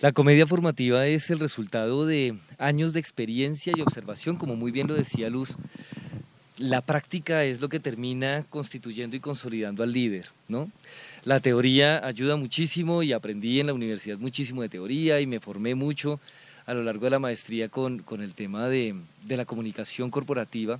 La 0.00 0.12
comedia 0.12 0.46
formativa 0.46 1.06
es 1.06 1.30
el 1.30 1.40
resultado 1.40 2.06
de 2.06 2.34
años 2.58 2.92
de 2.92 3.00
experiencia 3.00 3.72
y 3.76 3.80
observación, 3.80 4.36
como 4.36 4.56
muy 4.56 4.72
bien 4.72 4.88
lo 4.88 4.94
decía 4.94 5.30
Luz. 5.30 5.56
La 6.60 6.82
práctica 6.82 7.44
es 7.44 7.62
lo 7.62 7.70
que 7.70 7.80
termina 7.80 8.44
constituyendo 8.50 9.16
y 9.16 9.20
consolidando 9.20 9.82
al 9.82 9.92
líder, 9.92 10.26
¿no? 10.46 10.70
La 11.24 11.40
teoría 11.40 12.04
ayuda 12.06 12.36
muchísimo 12.36 13.02
y 13.02 13.14
aprendí 13.14 13.60
en 13.60 13.68
la 13.68 13.72
universidad 13.72 14.18
muchísimo 14.18 14.60
de 14.60 14.68
teoría 14.68 15.22
y 15.22 15.26
me 15.26 15.40
formé 15.40 15.74
mucho 15.74 16.20
a 16.66 16.74
lo 16.74 16.82
largo 16.84 17.06
de 17.06 17.12
la 17.12 17.18
maestría 17.18 17.70
con, 17.70 18.00
con 18.00 18.20
el 18.20 18.34
tema 18.34 18.68
de, 18.68 18.94
de 19.24 19.36
la 19.38 19.46
comunicación 19.46 20.10
corporativa 20.10 20.78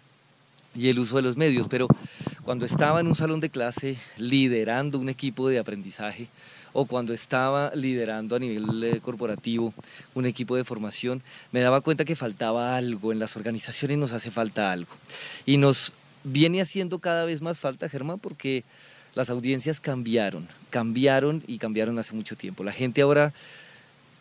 y 0.77 0.89
el 0.89 0.99
uso 0.99 1.17
de 1.17 1.23
los 1.23 1.39
medios, 1.39 1.67
pero 1.67 1.89
cuando 2.45 2.67
estaba 2.67 3.01
en 3.01 3.07
un 3.07 3.15
salón 3.15 3.41
de 3.41 3.49
clase 3.49 3.97
liderando 4.19 4.99
un 4.99 5.09
equipo 5.09 5.49
de 5.49 5.59
aprendizaje, 5.59 6.29
o 6.73 6.87
cuando 6.87 7.13
estaba 7.13 7.73
liderando 7.75 8.37
a 8.37 8.39
nivel 8.39 8.83
eh, 8.85 9.01
corporativo 9.01 9.75
un 10.15 10.27
equipo 10.27 10.57
de 10.57 10.65
formación, 10.65 11.23
me 11.53 11.61
daba 11.61 11.81
cuenta 11.81 12.05
que 12.05 12.17
faltaba 12.17 12.77
algo, 12.77 13.13
en 13.13 13.19
las 13.19 13.37
organizaciones 13.37 13.99
nos 13.99 14.13
hace 14.13 14.31
falta 14.31 14.73
algo. 14.73 14.93
Y 15.47 15.57
nos 15.57 15.93
viene 16.25 16.61
haciendo 16.61 16.99
cada 16.99 17.25
vez 17.25 17.41
más 17.41 17.59
falta, 17.59 17.89
Germán, 17.89 18.19
porque 18.19 18.65
las 19.15 19.31
audiencias 19.31 19.81
cambiaron, 19.81 20.49
cambiaron 20.71 21.43
y 21.47 21.59
cambiaron 21.59 21.99
hace 21.99 22.15
mucho 22.15 22.37
tiempo. 22.37 22.65
La 22.65 22.73
gente 22.73 23.03
ahora 23.03 23.33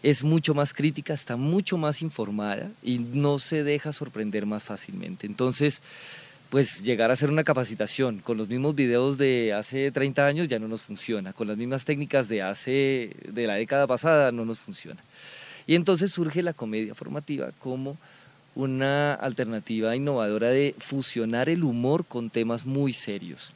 es 0.01 0.23
mucho 0.23 0.53
más 0.53 0.73
crítica, 0.73 1.13
está 1.13 1.35
mucho 1.35 1.77
más 1.77 2.01
informada 2.01 2.71
y 2.81 2.99
no 2.99 3.37
se 3.37 3.63
deja 3.63 3.91
sorprender 3.91 4.45
más 4.45 4.63
fácilmente. 4.63 5.27
Entonces, 5.27 5.81
pues 6.49 6.83
llegar 6.83 7.09
a 7.09 7.13
hacer 7.13 7.29
una 7.29 7.43
capacitación 7.43 8.19
con 8.19 8.37
los 8.37 8.47
mismos 8.49 8.75
videos 8.75 9.17
de 9.17 9.53
hace 9.53 9.91
30 9.91 10.25
años 10.25 10.47
ya 10.47 10.59
no 10.59 10.67
nos 10.67 10.81
funciona, 10.81 11.33
con 11.33 11.47
las 11.47 11.57
mismas 11.57 11.85
técnicas 11.85 12.27
de 12.27 12.41
hace 12.41 13.15
de 13.27 13.47
la 13.47 13.55
década 13.55 13.85
pasada 13.85 14.31
no 14.31 14.45
nos 14.45 14.59
funciona. 14.59 15.01
Y 15.67 15.75
entonces 15.75 16.11
surge 16.11 16.41
la 16.41 16.53
comedia 16.53 16.95
formativa 16.95 17.51
como 17.59 17.97
una 18.55 19.13
alternativa 19.13 19.95
innovadora 19.95 20.49
de 20.49 20.73
fusionar 20.79 21.49
el 21.49 21.63
humor 21.63 22.05
con 22.05 22.29
temas 22.29 22.65
muy 22.65 22.93
serios 22.93 23.53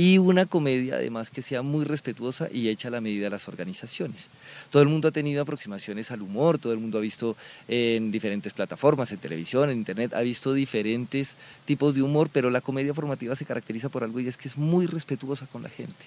y 0.00 0.16
una 0.16 0.46
comedia 0.46 0.94
además 0.94 1.30
que 1.30 1.42
sea 1.42 1.60
muy 1.60 1.84
respetuosa 1.84 2.48
y 2.50 2.70
hecha 2.70 2.88
a 2.88 2.90
la 2.90 3.02
medida 3.02 3.24
de 3.24 3.30
las 3.30 3.48
organizaciones. 3.48 4.30
Todo 4.70 4.82
el 4.82 4.88
mundo 4.88 5.08
ha 5.08 5.10
tenido 5.10 5.42
aproximaciones 5.42 6.10
al 6.10 6.22
humor, 6.22 6.56
todo 6.56 6.72
el 6.72 6.78
mundo 6.78 6.96
ha 6.96 7.02
visto 7.02 7.36
en 7.68 8.10
diferentes 8.10 8.54
plataformas, 8.54 9.12
en 9.12 9.18
televisión, 9.18 9.68
en 9.68 9.76
internet, 9.76 10.14
ha 10.14 10.22
visto 10.22 10.54
diferentes 10.54 11.36
tipos 11.66 11.94
de 11.94 12.00
humor, 12.00 12.30
pero 12.32 12.48
la 12.48 12.62
comedia 12.62 12.94
formativa 12.94 13.34
se 13.34 13.44
caracteriza 13.44 13.90
por 13.90 14.02
algo 14.02 14.20
y 14.20 14.28
es 14.28 14.38
que 14.38 14.48
es 14.48 14.56
muy 14.56 14.86
respetuosa 14.86 15.46
con 15.52 15.62
la 15.62 15.68
gente 15.68 16.06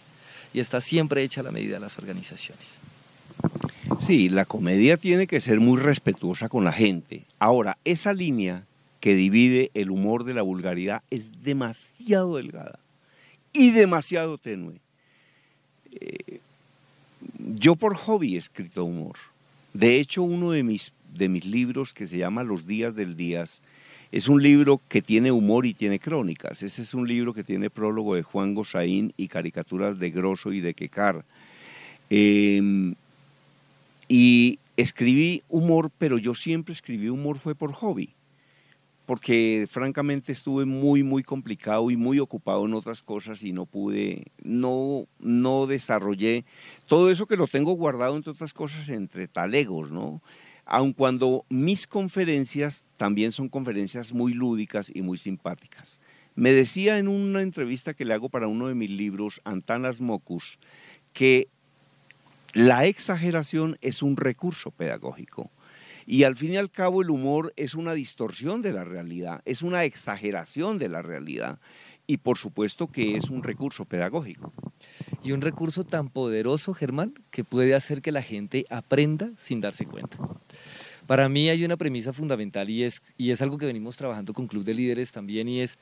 y 0.56 0.60
está 0.60 0.82
siempre 0.82 1.22
hecha 1.22 1.41
a 1.41 1.44
la 1.44 1.52
medida 1.52 1.76
de 1.76 1.82
las 1.82 2.00
organizaciones. 2.00 2.80
Sí, 4.00 4.28
la 4.28 4.46
comedia 4.46 4.98
tiene 4.98 5.28
que 5.28 5.39
ser 5.39 5.60
muy 5.60 5.80
respetuosa 5.80 6.50
con 6.50 6.64
la 6.64 6.72
gente. 6.72 7.26
Ahora, 7.38 7.78
esa 7.86 8.12
línea 8.12 8.64
que 9.00 9.14
divide 9.14 9.70
el 9.76 9.91
humor 9.91 10.24
de 10.24 10.34
la 10.34 10.41
vulgaridad 10.41 11.04
es 11.12 11.44
demasiado 11.44 12.38
delgada 12.38 12.80
y 13.54 13.72
demasiado 13.72 14.38
tenue. 14.38 14.82
Eh, 15.91 16.39
yo 17.56 17.76
por 17.76 17.95
hobby 17.95 18.36
he 18.36 18.39
escrito 18.39 18.84
humor. 18.84 19.16
De 19.74 19.99
hecho, 19.99 20.24
uno 20.24 20.51
de 20.51 20.64
mis, 20.64 20.91
de 21.14 21.30
mis 21.30 21.45
libros 21.45 21.93
que 21.93 22.06
se 22.06 22.18
llama 22.18 22.43
Los 22.43 22.68
días 22.68 22.95
del 22.95 23.16
días 23.16 23.62
es 24.12 24.28
un 24.28 24.43
libro 24.43 24.82
que 24.89 25.01
tiene 25.01 25.32
humor 25.32 25.66
y 25.66 25.74
tiene 25.74 25.99
crónicas. 25.99 26.62
Ese 26.62 26.82
es 26.82 26.93
un 26.93 27.08
libro 27.08 27.34
que 27.34 27.43
tiene 27.43 27.70
prólogo 27.70 28.16
de 28.16 28.24
Juan 28.24 28.54
Gosaín 28.54 29.14
y 29.18 29.28
caricaturas 29.28 29.97
de 29.97 30.12
Grosso 30.12 30.51
y 30.51 30.60
de 30.60 30.74
Quecar. 30.74 31.26
Em, 32.10 32.93
y 34.08 34.60
escribí 34.78 35.41
humor, 35.49 35.89
pero 35.97 36.18
yo 36.18 36.36
siempre 36.36 36.74
escribí 36.74 37.10
humor 37.10 37.39
fue 37.39 37.56
por 37.56 37.72
hobby 37.74 38.14
porque 39.06 39.68
francamente 39.70 40.32
estuve 40.32 40.66
muy, 40.66 41.04
muy 41.04 41.24
complicado 41.24 41.91
y 41.91 41.97
muy 41.97 42.20
ocupado 42.20 42.66
en 42.66 42.74
otras 42.74 43.04
cosas 43.04 43.43
y 43.43 43.51
no 43.51 43.66
pude, 43.66 44.32
no, 44.43 45.08
no 45.20 45.68
desarrollé 45.68 46.45
todo 46.88 47.12
eso 47.12 47.26
que 47.26 47.36
lo 47.36 47.47
tengo 47.47 47.74
guardado, 47.74 48.16
entre 48.16 48.32
otras 48.32 48.54
cosas, 48.54 48.88
entre 48.89 49.28
talegos, 49.28 49.91
¿no? 49.91 50.22
Aun 50.66 50.93
cuando 50.93 51.45
mis 51.49 51.88
conferencias 51.88 52.86
también 52.95 53.34
son 53.34 53.49
conferencias 53.49 54.14
muy 54.14 54.34
lúdicas 54.34 54.89
y 54.93 55.01
muy 55.01 55.18
simpáticas. 55.18 55.99
Me 56.36 56.54
decía 56.54 56.97
en 56.97 57.10
una 57.10 57.41
entrevista 57.41 57.93
que 57.93 58.06
le 58.06 58.14
hago 58.14 58.30
para 58.30 58.47
uno 58.47 58.68
de 58.68 58.76
mis 58.76 58.89
libros, 58.89 59.41
Antanas 59.43 59.99
Mocus, 59.99 60.58
que 61.12 61.49
la 62.54 62.86
exageración 62.86 63.78
es 63.82 64.01
un 64.01 64.16
recurso 64.16 64.72
pedagógico 64.72 65.51
y 66.06 66.24
al 66.24 66.36
fin 66.36 66.54
y 66.54 66.58
al 66.58 66.72
cabo 66.72 67.01
el 67.01 67.10
humor 67.10 67.54
es 67.56 67.76
una 67.76 67.93
distorsión 67.93 68.62
de 68.62 68.74
la 68.74 68.84
realidad, 68.84 69.41
es 69.45 69.62
una 69.62 69.84
exageración 69.84 70.78
de 70.78 70.89
la 70.89 71.01
realidad 71.01 71.60
y 72.06 72.18
por 72.18 72.38
supuesto 72.38 72.88
que 72.88 73.16
es 73.16 73.30
un 73.30 73.43
recurso 73.43 73.86
pedagógico. 73.86 74.51
Y 75.24 75.32
un 75.32 75.41
recurso 75.41 75.86
tan 75.86 76.10
poderoso, 76.10 76.74
Germán, 76.74 77.14
que 77.32 77.43
puede 77.43 77.76
hacer 77.76 78.01
que 78.01 78.12
la 78.12 78.22
gente 78.22 78.66
aprenda 78.70 79.32
sin 79.38 79.62
darse 79.62 79.86
cuenta. 79.86 80.18
Para 81.08 81.30
mí 81.30 81.49
hay 81.49 81.64
una 81.64 81.78
premisa 81.78 82.14
fundamental 82.14 82.70
y 82.70 82.84
es, 82.84 83.01
y 83.18 83.32
es 83.32 83.41
algo 83.41 83.58
que 83.58 83.66
venimos 83.66 83.97
trabajando 83.97 84.34
con 84.34 84.47
Club 84.47 84.64
de 84.64 84.74
Líderes 84.74 85.12
también 85.12 85.47
y 85.47 85.62
es 85.62 85.78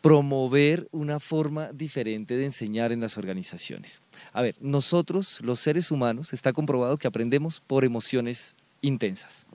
promover 0.00 0.88
una 0.92 1.18
forma 1.18 1.72
diferente 1.72 2.36
de 2.36 2.44
enseñar 2.44 2.92
en 2.92 3.00
las 3.00 3.18
organizaciones. 3.18 4.00
A 4.32 4.42
ver, 4.42 4.54
nosotros, 4.60 5.40
los 5.42 5.58
seres 5.58 5.90
humanos, 5.90 6.32
está 6.32 6.52
comprobado 6.52 6.98
que 6.98 7.08
aprendemos 7.08 7.60
por 7.60 7.84
emociones 7.84 8.54
intensas. 8.80 9.46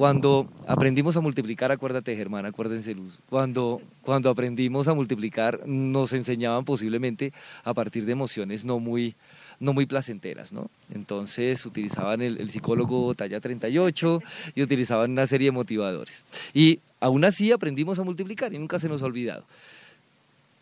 Cuando 0.00 0.48
aprendimos 0.66 1.18
a 1.18 1.20
multiplicar, 1.20 1.72
acuérdate 1.72 2.16
Germán, 2.16 2.46
acuérdense 2.46 2.94
Luz, 2.94 3.20
cuando, 3.28 3.82
cuando 4.00 4.30
aprendimos 4.30 4.88
a 4.88 4.94
multiplicar 4.94 5.66
nos 5.66 6.14
enseñaban 6.14 6.64
posiblemente 6.64 7.34
a 7.64 7.74
partir 7.74 8.06
de 8.06 8.12
emociones 8.12 8.64
no 8.64 8.78
muy, 8.78 9.14
no 9.58 9.74
muy 9.74 9.84
placenteras, 9.84 10.54
¿no? 10.54 10.70
Entonces 10.88 11.66
utilizaban 11.66 12.22
el, 12.22 12.40
el, 12.40 12.48
psicólogo 12.48 13.14
talla 13.14 13.40
38 13.40 14.22
y 14.54 14.62
utilizaban 14.62 15.10
una 15.10 15.26
serie 15.26 15.48
de 15.48 15.52
motivadores. 15.52 16.24
Y 16.54 16.80
aún 16.98 17.26
así 17.26 17.52
aprendimos 17.52 17.98
a 17.98 18.02
multiplicar 18.02 18.54
y 18.54 18.58
nunca 18.58 18.78
se 18.78 18.88
nos 18.88 19.02
ha 19.02 19.04
olvidado. 19.04 19.44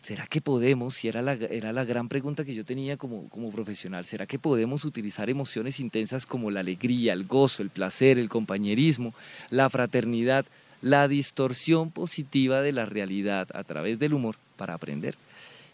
¿Será 0.09 0.25
que 0.25 0.41
podemos, 0.41 1.05
y 1.05 1.07
era 1.07 1.21
la, 1.21 1.33
era 1.33 1.71
la 1.71 1.85
gran 1.85 2.09
pregunta 2.09 2.43
que 2.43 2.55
yo 2.55 2.65
tenía 2.65 2.97
como, 2.97 3.29
como 3.29 3.51
profesional, 3.51 4.05
¿será 4.05 4.25
que 4.25 4.39
podemos 4.39 4.83
utilizar 4.83 5.29
emociones 5.29 5.79
intensas 5.79 6.25
como 6.25 6.49
la 6.49 6.61
alegría, 6.61 7.13
el 7.13 7.25
gozo, 7.25 7.61
el 7.61 7.69
placer, 7.69 8.17
el 8.17 8.27
compañerismo, 8.27 9.13
la 9.51 9.69
fraternidad 9.69 10.47
la 10.81 11.07
distorsión 11.07 11.91
positiva 11.91 12.61
de 12.61 12.71
la 12.71 12.85
realidad 12.85 13.49
a 13.53 13.63
través 13.63 13.99
del 13.99 14.13
humor 14.13 14.37
para 14.57 14.73
aprender. 14.73 15.15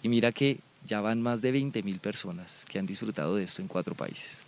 Y 0.03 0.09
mira 0.09 0.31
que 0.31 0.57
ya 0.85 0.99
van 0.99 1.21
más 1.21 1.41
de 1.41 1.51
20 1.51 1.83
mil 1.83 1.99
personas 1.99 2.65
que 2.67 2.79
han 2.79 2.85
disfrutado 2.85 3.35
de 3.35 3.43
esto 3.43 3.61
en 3.61 3.67
cuatro 3.67 3.95
países. 3.95 4.44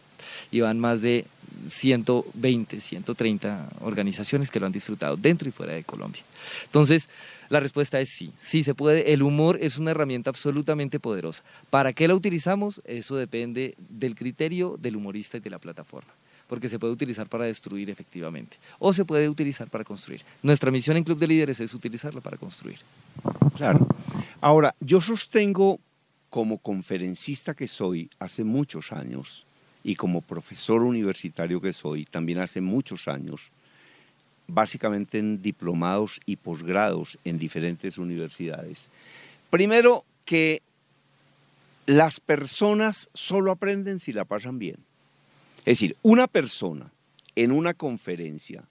Y 0.51 0.61
van 0.61 0.80
más 0.80 1.01
de 1.01 1.26
120, 1.70 2.80
130 2.80 3.70
organizaciones 3.82 4.51
que 4.51 4.59
lo 4.59 4.65
han 4.65 4.72
disfrutado 4.72 5.18
dentro 5.18 5.49
y 5.49 5.51
fuera 5.51 5.74
de 5.74 5.84
Colombia. 5.84 6.22
Entonces, 6.65 7.09
la 7.49 7.59
respuesta 7.59 7.99
es 7.99 8.09
sí, 8.09 8.32
sí 8.38 8.63
se 8.63 8.76
puede. 8.76 9.13
El 9.13 9.24
humor 9.24 9.57
es 9.61 9.78
una 9.78 9.91
herramienta 9.91 10.30
absolutamente 10.30 10.99
poderosa. 10.99 11.43
¿Para 11.70 11.93
qué 11.93 12.07
la 12.07 12.15
utilizamos? 12.15 12.82
Eso 12.86 13.15
depende 13.15 13.76
del 13.89 14.15
criterio 14.15 14.78
del 14.80 14.95
humorista 14.95 15.38
y 15.38 15.41
de 15.41 15.49
la 15.49 15.59
plataforma 15.59 16.13
porque 16.47 16.70
se 16.70 16.80
puede 16.80 16.93
utilizar 16.93 17.28
para 17.28 17.43
destruir 17.43 17.89
efectivamente 17.89 18.57
o 18.80 18.93
se 18.93 19.03
puede 19.03 19.28
utilizar 19.28 19.70
para 19.70 19.84
construir. 19.84 20.22
Nuestra 20.41 20.72
misión 20.72 20.95
en 20.95 21.03
Club 21.03 21.20
de 21.20 21.28
Líderes 21.28 21.59
es 21.59 21.74
utilizarla 21.74 22.22
para 22.22 22.38
construir. 22.38 22.80
Claro. 23.57 23.86
Ahora, 24.39 24.74
yo 24.80 25.01
sostengo 25.01 25.80
como 26.30 26.57
conferencista 26.57 27.53
que 27.53 27.68
soy 27.68 28.09
hace 28.20 28.45
muchos 28.45 28.93
años 28.93 29.45
y 29.88 29.95
como 29.95 30.21
profesor 30.21 30.83
universitario 30.83 31.61
que 31.61 31.71
soy 31.71 32.03
también 32.03 32.39
hace 32.39 32.59
muchos 32.59 33.07
años, 33.07 33.53
básicamente 34.45 35.17
en 35.17 35.41
diplomados 35.41 36.19
y 36.25 36.35
posgrados 36.35 37.17
en 37.23 37.39
diferentes 37.39 37.97
universidades. 37.97 38.91
Primero, 39.49 40.03
que 40.25 40.61
las 41.85 42.19
personas 42.19 43.09
solo 43.13 43.49
aprenden 43.49 43.99
si 43.99 44.11
la 44.11 44.25
pasan 44.25 44.59
bien. 44.59 44.75
Es 45.59 45.79
decir, 45.79 45.95
una 46.01 46.27
persona 46.27 46.91
en 47.38 47.53
una 47.53 47.73
conferencia 47.73 48.65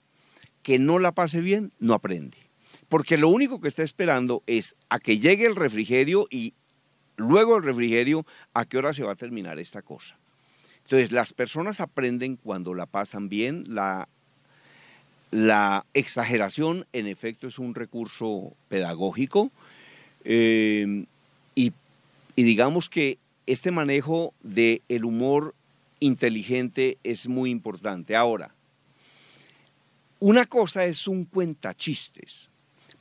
que 0.61 0.77
no 0.77 0.99
la 0.99 1.13
pase 1.13 1.41
bien, 1.41 1.71
no 1.79 1.95
aprende. 1.95 2.37
Porque 2.89 3.17
lo 3.17 3.29
único 3.29 3.59
que 3.59 3.69
está 3.69 3.81
esperando 3.81 4.43
es 4.45 4.75
a 4.89 4.99
que 4.99 5.17
llegue 5.17 5.47
el 5.47 5.55
refrigerio 5.55 6.27
y 6.29 6.53
luego 7.15 7.57
el 7.57 7.63
refrigerio, 7.63 8.23
a 8.53 8.65
qué 8.65 8.77
hora 8.77 8.93
se 8.93 9.03
va 9.03 9.13
a 9.13 9.15
terminar 9.15 9.57
esta 9.57 9.81
cosa. 9.81 10.15
Entonces, 10.87 11.11
las 11.11 11.33
personas 11.33 11.81
aprenden 11.81 12.37
cuando 12.37 12.73
la 12.73 12.85
pasan 12.85 13.27
bien, 13.27 13.65
la, 13.67 14.07
la 15.31 15.85
exageración 15.93 16.85
en 16.93 17.07
efecto 17.07 17.45
es 17.47 17.59
un 17.59 17.75
recurso 17.75 18.53
pedagógico 18.69 19.51
eh, 20.23 21.03
y, 21.55 21.73
digamos 22.37 22.87
que 22.87 23.17
este 23.47 23.71
manejo 23.71 24.33
del 24.43 24.81
el 24.87 25.03
humor 25.03 25.55
inteligente 25.99 26.97
es 27.03 27.27
muy 27.27 27.49
importante. 27.49 28.15
Ahora, 28.15 28.55
una 30.21 30.45
cosa 30.45 30.85
es 30.85 31.05
un 31.05 31.25
cuentachistes. 31.25 32.49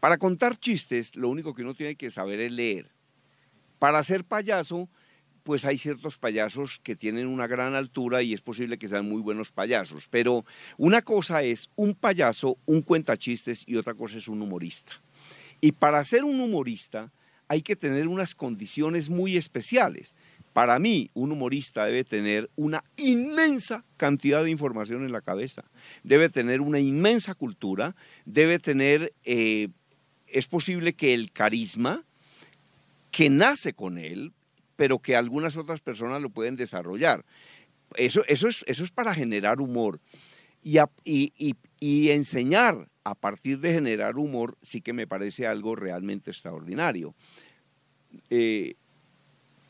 Para 0.01 0.19
contar 0.19 0.59
chistes, 0.59 1.15
lo 1.15 1.29
único 1.29 1.55
que 1.55 1.63
uno 1.63 1.75
tiene 1.75 1.95
que 1.95 2.11
saber 2.11 2.41
es 2.41 2.51
leer. 2.51 2.91
Para 3.79 4.03
ser 4.03 4.25
payaso, 4.25 4.89
pues 5.47 5.65
hay 5.65 5.79
ciertos 5.79 6.19
payasos 6.19 6.81
que 6.83 6.97
tienen 6.97 7.29
una 7.29 7.47
gran 7.47 7.77
altura 7.77 8.21
y 8.21 8.35
es 8.35 8.41
posible 8.41 8.79
que 8.79 8.89
sean 8.89 9.09
muy 9.09 9.23
buenos 9.23 9.53
payasos. 9.53 10.09
Pero 10.11 10.45
una 10.77 11.03
cosa 11.03 11.45
es 11.45 11.71
un 11.77 11.95
payaso, 11.95 12.59
un 12.67 12.83
cuentachistes 12.83 13.63
y 13.65 13.77
otra 13.77 13.95
cosa 13.95 14.19
es 14.19 14.27
un 14.27 14.43
humorista. 14.43 14.91
Y 15.61 15.71
para 15.71 16.03
ser 16.03 16.25
un 16.25 16.41
humorista 16.41 17.13
hay 17.47 17.63
que 17.63 17.77
tener 17.77 18.09
unas 18.09 18.35
condiciones 18.35 19.09
muy 19.09 19.37
especiales. 19.37 20.17
Para 20.53 20.81
mí, 20.81 21.11
un 21.15 21.31
humorista 21.31 21.85
debe 21.85 22.03
tener 22.03 22.51
una 22.57 22.83
inmensa 22.97 23.85
cantidad 23.99 24.43
de 24.43 24.51
información 24.51 25.05
en 25.05 25.13
la 25.13 25.21
cabeza, 25.21 25.63
debe 26.03 26.29
tener 26.29 26.61
una 26.61 26.81
inmensa 26.81 27.37
cultura, 27.37 27.95
debe 28.25 28.59
tener, 28.59 29.13
eh, 29.23 29.69
es 30.27 30.49
posible 30.49 30.95
que 30.95 31.15
el 31.15 31.31
carisma, 31.31 32.03
que 33.13 33.31
nace 33.31 33.75
con 33.75 33.97
él, 33.97 34.33
pero 34.77 34.99
que 34.99 35.17
algunas 35.17 35.57
otras 35.57 35.81
personas 35.81 36.23
lo 36.23 36.31
pueden 36.31 36.57
desarrollar. 36.57 37.25
Eso, 37.95 38.23
eso, 38.29 38.49
es, 38.49 38.65
eso 38.67 38.85
es 38.85 38.91
para 38.91 39.15
generar 39.15 39.61
humor. 39.61 40.01
Y, 40.63 40.79
y, 41.81 42.11
enseñar 42.11 42.89
a 43.05 43.15
partir 43.15 43.61
de 43.61 43.73
generar 43.73 44.19
humor 44.19 44.57
sí 44.63 44.81
que 44.81 44.93
me 44.93 45.07
parece 45.07 45.47
algo 45.47 45.77
realmente 45.77 46.31
extraordinario. 46.33 47.15
Eh, 48.31 48.75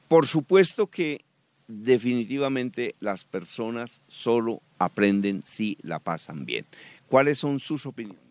por 0.08 0.26
supuesto 0.26 0.86
que 0.86 1.24
definitivamente 1.68 2.94
las 3.00 3.24
personas 3.24 4.04
solo 4.08 4.62
aprenden 4.78 5.42
si 5.44 5.76
la 5.82 5.98
pasan 5.98 6.46
bien. 6.46 6.64
¿Cuáles 7.08 7.38
son 7.38 7.58
sus 7.58 7.84
opiniones? 7.84 8.25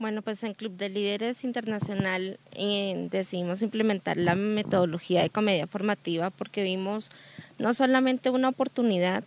Bueno, 0.00 0.22
pues 0.22 0.42
en 0.44 0.54
Club 0.54 0.78
de 0.78 0.88
Líderes 0.88 1.44
Internacional 1.44 2.40
eh, 2.52 3.08
decidimos 3.10 3.60
implementar 3.60 4.16
la 4.16 4.34
metodología 4.34 5.20
de 5.20 5.28
comedia 5.28 5.66
formativa 5.66 6.30
porque 6.30 6.62
vimos 6.62 7.10
no 7.58 7.74
solamente 7.74 8.30
una 8.30 8.48
oportunidad, 8.48 9.24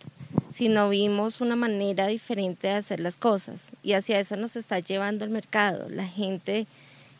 sino 0.52 0.88
vimos 0.88 1.40
una 1.40 1.54
manera 1.54 2.08
diferente 2.08 2.66
de 2.66 2.74
hacer 2.74 2.98
las 2.98 3.14
cosas 3.14 3.60
y 3.84 3.92
hacia 3.92 4.18
eso 4.18 4.34
nos 4.34 4.56
está 4.56 4.80
llevando 4.80 5.24
el 5.24 5.30
mercado. 5.30 5.88
La 5.88 6.08
gente, 6.08 6.66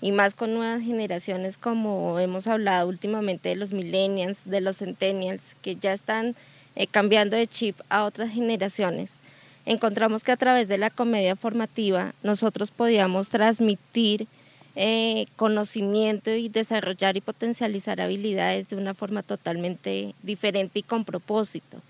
y 0.00 0.10
más 0.10 0.34
con 0.34 0.52
nuevas 0.52 0.82
generaciones 0.82 1.56
como 1.56 2.18
hemos 2.18 2.48
hablado 2.48 2.88
últimamente 2.88 3.50
de 3.50 3.54
los 3.54 3.70
millennials, 3.70 4.50
de 4.50 4.62
los 4.62 4.78
centennials, 4.78 5.54
que 5.62 5.76
ya 5.76 5.92
están 5.92 6.34
eh, 6.74 6.88
cambiando 6.88 7.36
de 7.36 7.46
chip 7.46 7.78
a 7.88 8.02
otras 8.02 8.30
generaciones 8.32 9.10
encontramos 9.66 10.24
que 10.24 10.32
a 10.32 10.36
través 10.36 10.68
de 10.68 10.78
la 10.78 10.90
comedia 10.90 11.36
formativa 11.36 12.12
nosotros 12.22 12.70
podíamos 12.70 13.28
transmitir 13.28 14.26
eh, 14.76 15.26
conocimiento 15.36 16.34
y 16.34 16.48
desarrollar 16.48 17.16
y 17.16 17.20
potencializar 17.20 18.00
habilidades 18.00 18.68
de 18.68 18.76
una 18.76 18.92
forma 18.92 19.22
totalmente 19.22 20.14
diferente 20.22 20.80
y 20.80 20.82
con 20.82 21.04
propósito. 21.04 21.80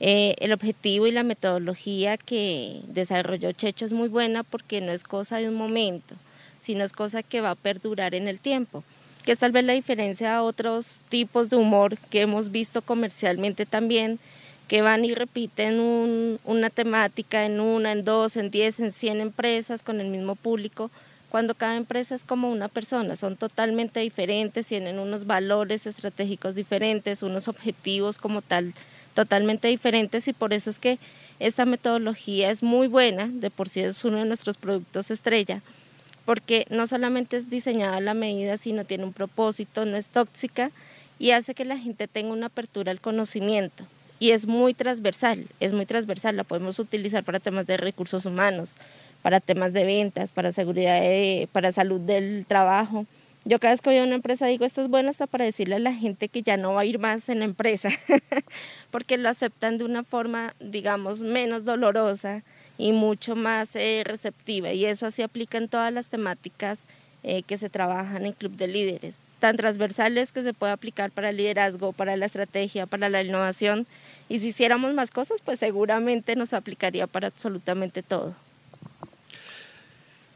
Eh, 0.00 0.36
el 0.38 0.52
objetivo 0.52 1.08
y 1.08 1.12
la 1.12 1.24
metodología 1.24 2.16
que 2.16 2.80
desarrolló 2.86 3.50
Checho 3.50 3.84
es 3.84 3.92
muy 3.92 4.08
buena 4.08 4.44
porque 4.44 4.80
no 4.80 4.92
es 4.92 5.02
cosa 5.02 5.38
de 5.38 5.48
un 5.48 5.56
momento, 5.56 6.14
sino 6.62 6.84
es 6.84 6.92
cosa 6.92 7.24
que 7.24 7.40
va 7.40 7.50
a 7.50 7.56
perdurar 7.56 8.14
en 8.14 8.28
el 8.28 8.38
tiempo, 8.38 8.84
que 9.24 9.32
es 9.32 9.40
tal 9.40 9.50
vez 9.50 9.64
la 9.64 9.72
diferencia 9.72 10.36
a 10.36 10.44
otros 10.44 11.00
tipos 11.08 11.50
de 11.50 11.56
humor 11.56 11.98
que 12.10 12.20
hemos 12.20 12.52
visto 12.52 12.82
comercialmente 12.82 13.66
también, 13.66 14.20
que 14.68 14.82
van 14.82 15.04
y 15.06 15.14
repiten 15.14 16.38
una 16.44 16.70
temática 16.70 17.46
en 17.46 17.58
una, 17.58 17.92
en 17.92 18.04
dos, 18.04 18.36
en 18.36 18.50
diez, 18.50 18.80
en 18.80 18.92
cien 18.92 19.20
empresas 19.20 19.82
con 19.82 19.98
el 19.98 20.08
mismo 20.08 20.36
público, 20.36 20.90
cuando 21.30 21.54
cada 21.54 21.76
empresa 21.76 22.14
es 22.14 22.22
como 22.22 22.50
una 22.50 22.68
persona, 22.68 23.16
son 23.16 23.36
totalmente 23.36 24.00
diferentes, 24.00 24.66
tienen 24.66 24.98
unos 24.98 25.26
valores 25.26 25.86
estratégicos 25.86 26.54
diferentes, 26.54 27.22
unos 27.22 27.48
objetivos 27.48 28.18
como 28.18 28.42
tal 28.42 28.74
totalmente 29.14 29.68
diferentes 29.68 30.28
y 30.28 30.32
por 30.32 30.52
eso 30.52 30.70
es 30.70 30.78
que 30.78 30.98
esta 31.40 31.64
metodología 31.64 32.50
es 32.50 32.62
muy 32.62 32.88
buena, 32.88 33.26
de 33.26 33.50
por 33.50 33.68
sí 33.68 33.80
es 33.80 34.04
uno 34.04 34.18
de 34.18 34.26
nuestros 34.26 34.58
productos 34.58 35.10
estrella, 35.10 35.62
porque 36.24 36.66
no 36.68 36.86
solamente 36.86 37.38
es 37.38 37.48
diseñada 37.48 38.00
la 38.00 38.14
medida, 38.14 38.58
sino 38.58 38.84
tiene 38.84 39.04
un 39.04 39.12
propósito, 39.14 39.86
no 39.86 39.96
es 39.96 40.08
tóxica 40.08 40.70
y 41.18 41.30
hace 41.30 41.54
que 41.54 41.64
la 41.64 41.78
gente 41.78 42.06
tenga 42.06 42.32
una 42.32 42.46
apertura 42.46 42.90
al 42.90 43.00
conocimiento 43.00 43.84
y 44.18 44.30
es 44.30 44.46
muy 44.46 44.74
transversal, 44.74 45.46
es 45.60 45.72
muy 45.72 45.86
transversal, 45.86 46.36
la 46.36 46.44
podemos 46.44 46.78
utilizar 46.78 47.24
para 47.24 47.40
temas 47.40 47.66
de 47.66 47.76
recursos 47.76 48.26
humanos, 48.26 48.72
para 49.22 49.40
temas 49.40 49.72
de 49.72 49.84
ventas, 49.84 50.32
para 50.32 50.52
seguridad, 50.52 51.02
para 51.52 51.72
salud 51.72 52.00
del 52.00 52.44
trabajo. 52.46 53.06
Yo 53.44 53.58
cada 53.60 53.72
vez 53.72 53.80
que 53.80 53.90
voy 53.90 53.98
a 53.98 54.04
una 54.04 54.16
empresa 54.16 54.46
digo, 54.46 54.64
esto 54.64 54.82
es 54.82 54.88
bueno 54.88 55.10
hasta 55.10 55.26
para 55.26 55.44
decirle 55.44 55.76
a 55.76 55.78
la 55.78 55.94
gente 55.94 56.28
que 56.28 56.42
ya 56.42 56.56
no 56.56 56.74
va 56.74 56.82
a 56.82 56.84
ir 56.84 56.98
más 56.98 57.28
en 57.28 57.38
la 57.38 57.44
empresa, 57.44 57.90
porque 58.90 59.16
lo 59.16 59.28
aceptan 59.28 59.78
de 59.78 59.84
una 59.84 60.04
forma, 60.04 60.54
digamos, 60.60 61.20
menos 61.20 61.64
dolorosa 61.64 62.42
y 62.76 62.92
mucho 62.92 63.36
más 63.36 63.74
eh, 63.76 64.02
receptiva. 64.04 64.72
Y 64.72 64.84
eso 64.84 65.06
así 65.06 65.22
aplica 65.22 65.58
en 65.58 65.68
todas 65.68 65.92
las 65.92 66.08
temáticas 66.08 66.80
eh, 67.22 67.42
que 67.42 67.58
se 67.58 67.68
trabajan 67.68 68.26
en 68.26 68.32
Club 68.32 68.52
de 68.56 68.68
Líderes, 68.68 69.16
tan 69.38 69.56
transversales 69.56 70.32
que 70.32 70.42
se 70.42 70.54
puede 70.54 70.72
aplicar 70.72 71.10
para 71.10 71.30
el 71.30 71.36
liderazgo, 71.36 71.92
para 71.92 72.16
la 72.16 72.26
estrategia, 72.26 72.86
para 72.86 73.08
la 73.08 73.22
innovación. 73.22 73.86
Y 74.28 74.40
si 74.40 74.48
hiciéramos 74.48 74.94
más 74.94 75.10
cosas, 75.10 75.40
pues 75.44 75.58
seguramente 75.58 76.36
nos 76.36 76.52
aplicaría 76.52 77.06
para 77.06 77.28
absolutamente 77.28 78.02
todo. 78.02 78.34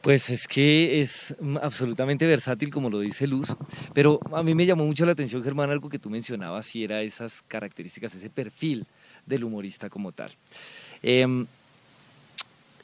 Pues 0.02 0.30
es 0.30 0.48
que 0.48 1.00
es 1.00 1.36
absolutamente 1.60 2.26
versátil, 2.26 2.70
como 2.70 2.90
lo 2.90 2.98
dice 2.98 3.28
Luz, 3.28 3.54
pero 3.94 4.18
a 4.32 4.42
mí 4.42 4.52
me 4.52 4.66
llamó 4.66 4.84
mucho 4.84 5.06
la 5.06 5.12
atención, 5.12 5.44
Germán, 5.44 5.70
algo 5.70 5.88
que 5.88 6.00
tú 6.00 6.10
mencionabas, 6.10 6.74
y 6.74 6.82
era 6.82 7.02
esas 7.02 7.42
características, 7.46 8.12
ese 8.16 8.28
perfil 8.28 8.84
del 9.26 9.44
humorista 9.44 9.88
como 9.88 10.10
tal. 10.10 10.32
Em, 11.04 11.46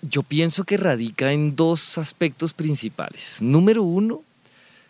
yo 0.02 0.22
pienso 0.22 0.62
que 0.62 0.76
radica 0.76 1.32
en 1.32 1.56
dos 1.56 1.98
aspectos 1.98 2.52
principales. 2.52 3.42
Número 3.42 3.82
uno, 3.82 4.22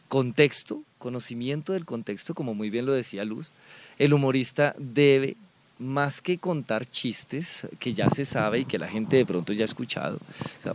contexto, 0.08 0.82
conocimiento 0.98 1.72
del 1.72 1.84
contexto, 1.84 2.34
como 2.34 2.54
muy 2.54 2.70
bien 2.70 2.86
lo 2.86 2.92
decía 2.92 3.24
Luz. 3.24 3.50
El 3.98 4.12
humorista 4.12 4.74
debe, 4.78 5.36
más 5.78 6.20
que 6.20 6.38
contar 6.38 6.86
chistes 6.86 7.66
que 7.78 7.94
ya 7.94 8.10
se 8.10 8.24
sabe 8.24 8.60
y 8.60 8.64
que 8.64 8.78
la 8.78 8.88
gente 8.88 9.16
de 9.16 9.26
pronto 9.26 9.52
ya 9.52 9.62
ha 9.62 9.64
escuchado, 9.64 10.18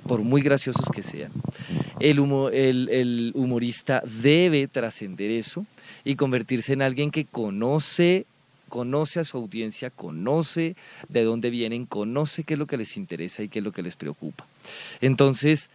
por 0.08 0.22
muy 0.22 0.42
graciosos 0.42 0.88
que 0.94 1.04
sean, 1.04 1.32
El, 2.00 2.20
el 2.90 3.32
humorista 3.36 4.02
debe 4.06 4.68
trascender 4.68 5.30
eso 5.32 5.66
y 6.06 6.16
convertirse 6.16 6.74
en 6.74 6.82
alguien 6.82 7.12
que 7.12 7.26
conoce 7.26 8.26
conoce 8.74 9.20
a 9.20 9.24
su 9.24 9.38
audiencia, 9.38 9.92
conoce 9.92 10.76
de 11.08 11.24
dónde 11.24 11.52
vienen, 11.52 11.86
conoce 11.86 12.44
qué 12.44 12.56
es 12.56 12.60
lo 12.60 12.66
que 12.66 12.76
les 12.76 12.98
interesa 12.98 13.44
y 13.44 13.48
qué 13.48 13.60
es 13.60 13.66
lo 13.66 13.72
que 13.72 13.84
les 13.84 13.96
preocupa. 13.96 14.48
Entonces, 15.00 15.70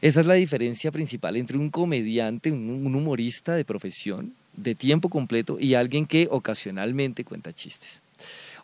esa 0.00 0.20
es 0.20 0.26
la 0.26 0.34
diferencia 0.34 0.90
principal 0.92 1.36
entre 1.36 1.58
un 1.58 1.70
comediante, 1.70 2.52
un 2.52 2.94
humorista 2.94 3.54
de 3.54 3.64
profesión, 3.64 4.32
de 4.56 4.74
tiempo 4.74 5.08
completo, 5.08 5.58
y 5.60 5.74
alguien 5.74 6.06
que 6.06 6.28
ocasionalmente 6.30 7.24
cuenta 7.24 7.52
chistes. 7.52 8.00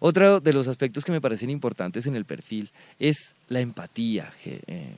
Otro 0.01 0.41
de 0.41 0.53
los 0.53 0.69
aspectos 0.69 1.05
que 1.05 1.13
me 1.13 1.21
parecen 1.21 1.51
importantes 1.51 2.07
en 2.07 2.17
el 2.17 2.25
perfil 2.25 2.71
es 2.99 3.35
la 3.49 3.61
empatía, 3.61 4.33
eh, 4.45 4.93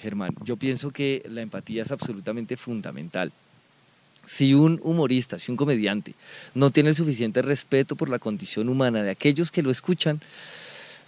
Germán. 0.00 0.34
Yo 0.44 0.56
pienso 0.56 0.90
que 0.90 1.22
la 1.28 1.42
empatía 1.42 1.82
es 1.82 1.92
absolutamente 1.92 2.56
fundamental. 2.56 3.32
Si 4.24 4.54
un 4.54 4.80
humorista, 4.82 5.38
si 5.38 5.50
un 5.50 5.56
comediante 5.56 6.14
no 6.54 6.70
tiene 6.70 6.88
el 6.88 6.94
suficiente 6.94 7.42
respeto 7.42 7.94
por 7.94 8.08
la 8.08 8.18
condición 8.18 8.68
humana 8.68 9.02
de 9.02 9.10
aquellos 9.10 9.50
que 9.50 9.62
lo 9.62 9.70
escuchan, 9.70 10.20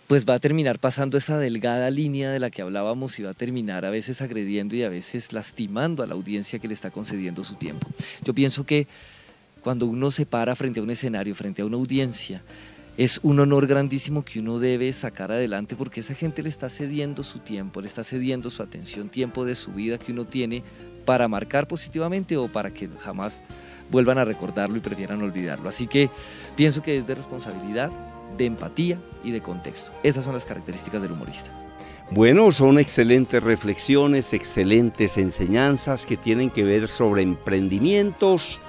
pues 0.06 0.24
va 0.24 0.34
a 0.34 0.38
terminar 0.38 0.78
pasando 0.78 1.18
esa 1.18 1.38
delgada 1.38 1.90
línea 1.90 2.30
de 2.30 2.38
la 2.38 2.50
que 2.50 2.62
hablábamos 2.62 3.18
y 3.18 3.22
va 3.22 3.30
a 3.30 3.34
terminar 3.34 3.84
a 3.84 3.90
veces 3.90 4.22
agrediendo 4.22 4.76
y 4.76 4.82
a 4.82 4.88
veces 4.88 5.32
lastimando 5.32 6.02
a 6.02 6.06
la 6.06 6.14
audiencia 6.14 6.58
que 6.58 6.68
le 6.68 6.74
está 6.74 6.90
concediendo 6.90 7.42
su 7.42 7.54
tiempo. 7.54 7.88
Yo 8.24 8.32
pienso 8.32 8.64
que 8.64 8.86
cuando 9.62 9.86
uno 9.86 10.12
se 10.12 10.24
para 10.24 10.54
frente 10.54 10.78
a 10.78 10.82
un 10.84 10.90
escenario, 10.90 11.34
frente 11.34 11.62
a 11.62 11.66
una 11.66 11.76
audiencia, 11.76 12.40
es 12.96 13.18
un 13.24 13.40
honor 13.40 13.66
grandísimo 13.66 14.24
que 14.24 14.38
uno 14.38 14.58
debe 14.58 14.92
sacar 14.92 15.32
adelante 15.32 15.74
porque 15.74 16.00
esa 16.00 16.14
gente 16.14 16.42
le 16.42 16.48
está 16.48 16.68
cediendo 16.70 17.24
su 17.24 17.40
tiempo, 17.40 17.80
le 17.80 17.88
está 17.88 18.04
cediendo 18.04 18.48
su 18.48 18.62
atención, 18.62 19.08
tiempo 19.08 19.44
de 19.44 19.56
su 19.56 19.72
vida 19.72 19.98
que 19.98 20.12
uno 20.12 20.24
tiene 20.24 20.62
para 21.04 21.26
marcar 21.26 21.66
positivamente 21.66 22.36
o 22.36 22.48
para 22.48 22.70
que 22.70 22.88
jamás 23.00 23.42
vuelvan 23.90 24.18
a 24.18 24.24
recordarlo 24.24 24.76
y 24.76 24.80
prefieran 24.80 25.20
olvidarlo. 25.22 25.68
Así 25.68 25.86
que 25.88 26.10
pienso 26.56 26.80
que 26.80 26.96
es 26.96 27.06
de 27.06 27.14
responsabilidad, 27.16 27.90
de 28.36 28.46
empatía 28.46 28.98
y 29.24 29.30
de 29.30 29.40
contexto. 29.40 29.92
Esas 30.02 30.24
son 30.24 30.34
las 30.34 30.46
características 30.46 31.02
del 31.02 31.12
humorista. 31.12 31.50
Bueno, 32.10 32.52
son 32.52 32.78
excelentes 32.78 33.42
reflexiones, 33.42 34.32
excelentes 34.32 35.18
enseñanzas 35.18 36.06
que 36.06 36.16
tienen 36.16 36.50
que 36.50 36.62
ver 36.62 36.88
sobre 36.88 37.22
emprendimientos 37.22 38.60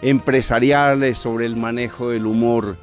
empresariales, 0.00 1.18
sobre 1.18 1.46
el 1.46 1.56
manejo 1.56 2.10
del 2.10 2.26
humor. 2.26 2.76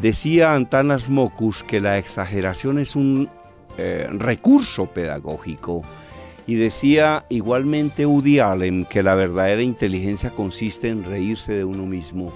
Decía 0.00 0.54
Antanas 0.54 1.08
Mocus 1.08 1.62
que 1.62 1.80
la 1.80 1.96
exageración 1.96 2.78
es 2.78 2.94
un 2.94 3.30
eh, 3.78 4.06
recurso 4.10 4.86
pedagógico 4.86 5.82
y 6.46 6.56
decía 6.56 7.24
igualmente 7.28 8.06
Woody 8.06 8.40
Allen 8.40 8.84
que 8.84 9.02
la 9.02 9.14
verdadera 9.14 9.62
inteligencia 9.62 10.30
consiste 10.30 10.88
en 10.88 11.04
reírse 11.04 11.52
de 11.52 11.64
uno 11.64 11.86
mismo. 11.86 12.32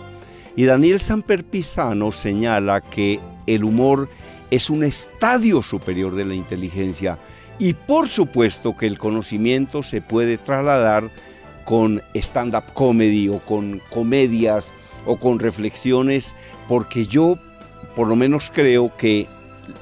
Y 0.55 0.65
Daniel 0.65 1.01
Samper 1.01 1.45
Pisano 1.45 2.13
señala 2.13 2.81
que 2.81 3.21
el 3.47 3.65
humor 3.65 4.09
es 4.51 4.71
un 4.71 4.85
estadio 4.85 5.63
superior 5.63 6.15
de 6.15 6.25
la 6.25 6.35
inteligencia 6.35 7.19
y 7.59 7.75
por 7.75 8.09
supuesto 8.09 8.77
que 8.77 8.87
el 8.87 8.99
conocimiento 8.99 9.83
se 9.83 10.01
puede 10.01 10.39
trasladar 10.39 11.09
con 11.65 12.03
stand-up 12.15 12.73
comedy 12.75 13.29
o 13.29 13.39
con 13.39 13.81
comedias 13.91 14.75
o 15.07 15.17
con 15.17 15.39
reflexiones, 15.39 16.35
porque 16.69 17.07
yo 17.07 17.39
por 17.95 18.09
lo 18.09 18.17
menos 18.17 18.51
creo 18.53 18.97
que 18.97 19.27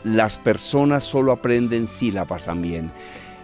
las 0.04 0.38
personas 0.38 1.04
solo 1.04 1.32
aprenden 1.32 1.86
si 1.86 2.10
la 2.10 2.24
pasan 2.24 2.62
bien. 2.62 2.90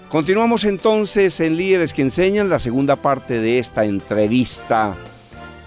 Continuamos 0.09 0.65
entonces 0.65 1.41
en 1.41 1.57
Líderes 1.57 1.93
que 1.93 2.03
Enseñan, 2.03 2.49
la 2.49 2.59
segunda 2.59 2.97
parte 2.97 3.41
de 3.41 3.59
esta 3.59 3.85
entrevista 3.85 4.95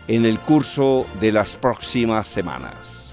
en 0.08 0.26
el 0.26 0.40
curso 0.40 1.06
de 1.20 1.32
las 1.32 1.56
próximas 1.56 2.28
semanas. 2.28 3.09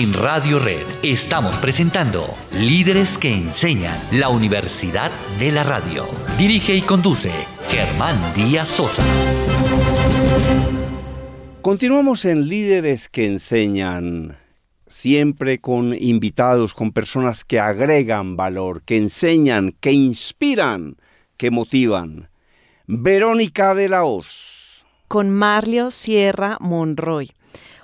En 0.00 0.14
Radio 0.14 0.58
Red 0.58 0.86
estamos 1.02 1.58
presentando 1.58 2.34
Líderes 2.54 3.18
que 3.18 3.34
Enseñan, 3.34 4.00
la 4.12 4.30
Universidad 4.30 5.10
de 5.38 5.52
la 5.52 5.62
Radio. 5.62 6.06
Dirige 6.38 6.74
y 6.74 6.80
conduce 6.80 7.30
Germán 7.68 8.16
Díaz 8.34 8.70
Sosa. 8.70 9.04
Continuamos 11.60 12.24
en 12.24 12.48
Líderes 12.48 13.10
que 13.10 13.26
enseñan, 13.26 14.38
siempre 14.86 15.60
con 15.60 15.92
invitados, 15.92 16.72
con 16.72 16.92
personas 16.92 17.44
que 17.44 17.60
agregan 17.60 18.38
valor, 18.38 18.80
que 18.80 18.96
enseñan, 18.96 19.72
que 19.80 19.92
inspiran, 19.92 20.96
que 21.36 21.50
motivan. 21.50 22.30
Verónica 22.86 23.74
de 23.74 23.90
la 23.90 24.04
Hoz. 24.04 24.86
Con 25.08 25.28
Marlio 25.28 25.90
Sierra 25.90 26.56
Monroy. 26.58 27.32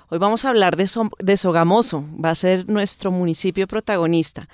Hoy 0.09 0.19
vamos 0.19 0.45
a 0.45 0.49
hablar 0.49 0.77
de, 0.77 1.35
Sogamoso, 1.35 2.05
va 2.23 2.29
a 2.29 2.35
ser 2.35 2.69
nuestro 2.69 3.11
municipio 3.11 3.67
protagonista. 3.67 4.47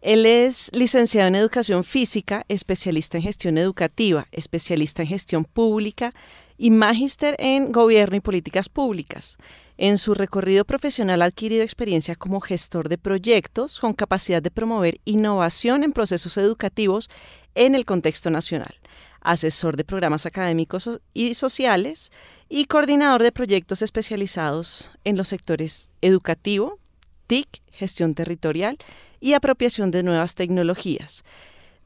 Él 0.00 0.24
es 0.26 0.70
licenciado 0.72 1.26
en 1.26 1.34
Educación 1.34 1.82
Física, 1.82 2.44
especialista 2.46 3.18
en 3.18 3.24
Gestión 3.24 3.58
Educativa, 3.58 4.28
especialista 4.30 5.02
en 5.02 5.08
Gestión 5.08 5.44
Pública 5.44 6.14
y 6.56 6.70
magíster 6.70 7.34
en 7.40 7.72
Gobierno 7.72 8.14
y 8.14 8.20
Políticas 8.20 8.68
Públicas. 8.68 9.38
En 9.76 9.98
su 9.98 10.14
recorrido 10.14 10.64
profesional 10.64 11.22
ha 11.22 11.24
adquirido 11.24 11.64
experiencia 11.64 12.14
como 12.14 12.40
gestor 12.40 12.88
de 12.88 12.96
proyectos 12.96 13.80
con 13.80 13.94
capacidad 13.94 14.40
de 14.40 14.52
promover 14.52 15.00
innovación 15.04 15.82
en 15.82 15.92
procesos 15.92 16.36
educativos 16.36 17.10
en 17.56 17.74
el 17.74 17.84
contexto 17.84 18.30
nacional, 18.30 18.74
asesor 19.20 19.76
de 19.76 19.82
programas 19.82 20.26
académicos 20.26 21.00
y 21.12 21.34
sociales 21.34 22.12
y 22.54 22.66
coordinador 22.66 23.22
de 23.22 23.32
proyectos 23.32 23.80
especializados 23.80 24.90
en 25.04 25.16
los 25.16 25.28
sectores 25.28 25.88
educativo, 26.02 26.78
TIC, 27.26 27.48
gestión 27.72 28.14
territorial 28.14 28.76
y 29.20 29.32
apropiación 29.32 29.90
de 29.90 30.02
nuevas 30.02 30.34
tecnologías. 30.34 31.24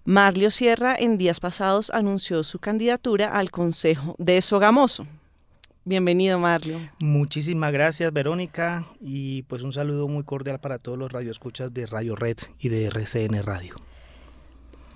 Marlio 0.05 0.51
Sierra 0.51 0.97
en 0.99 1.19
días 1.19 1.39
pasados 1.39 1.91
anunció 1.91 2.43
su 2.43 2.59
candidatura 2.59 3.29
al 3.29 3.53
Consejo 3.53 4.17
de 4.19 4.43
Sogamoso. 4.43 5.07
Bienvenido, 5.85 6.41
Marlio. 6.41 6.81
Muchísimas 6.99 7.73
gracias, 7.73 8.13
Verónica, 8.13 8.87
y 9.01 9.43
pues 9.43 9.63
un 9.63 9.73
saludo 9.73 10.09
muy 10.09 10.25
cordial 10.25 10.59
para 10.59 10.81
todos 10.81 10.99
los 10.99 11.13
radioescuchas 11.13 11.73
de 11.73 11.87
Radio 11.87 12.17
Red 12.17 12.39
y 12.59 12.71
de 12.71 12.87
RCN 12.87 13.41
Radio. 13.45 13.77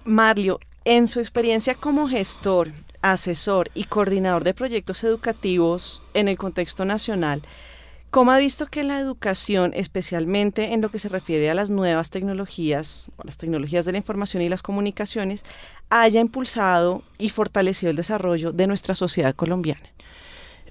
Marlio, 0.04 0.58
en 0.84 1.08
su 1.08 1.20
experiencia 1.20 1.74
como 1.74 2.08
gestor, 2.08 2.72
asesor 3.02 3.70
y 3.74 3.84
coordinador 3.84 4.44
de 4.44 4.54
proyectos 4.54 5.04
educativos 5.04 6.02
en 6.14 6.28
el 6.28 6.38
contexto 6.38 6.84
nacional, 6.84 7.42
¿Cómo 8.10 8.32
ha 8.32 8.38
visto 8.38 8.66
que 8.66 8.82
la 8.82 8.98
educación, 8.98 9.70
especialmente 9.72 10.72
en 10.72 10.80
lo 10.80 10.90
que 10.90 10.98
se 10.98 11.08
refiere 11.08 11.48
a 11.48 11.54
las 11.54 11.70
nuevas 11.70 12.10
tecnologías, 12.10 13.08
a 13.18 13.24
las 13.24 13.38
tecnologías 13.38 13.84
de 13.84 13.92
la 13.92 13.98
información 13.98 14.42
y 14.42 14.48
las 14.48 14.62
comunicaciones, 14.62 15.44
haya 15.90 16.20
impulsado 16.20 17.04
y 17.18 17.28
fortalecido 17.28 17.90
el 17.90 17.96
desarrollo 17.96 18.50
de 18.50 18.66
nuestra 18.66 18.96
sociedad 18.96 19.32
colombiana? 19.36 19.82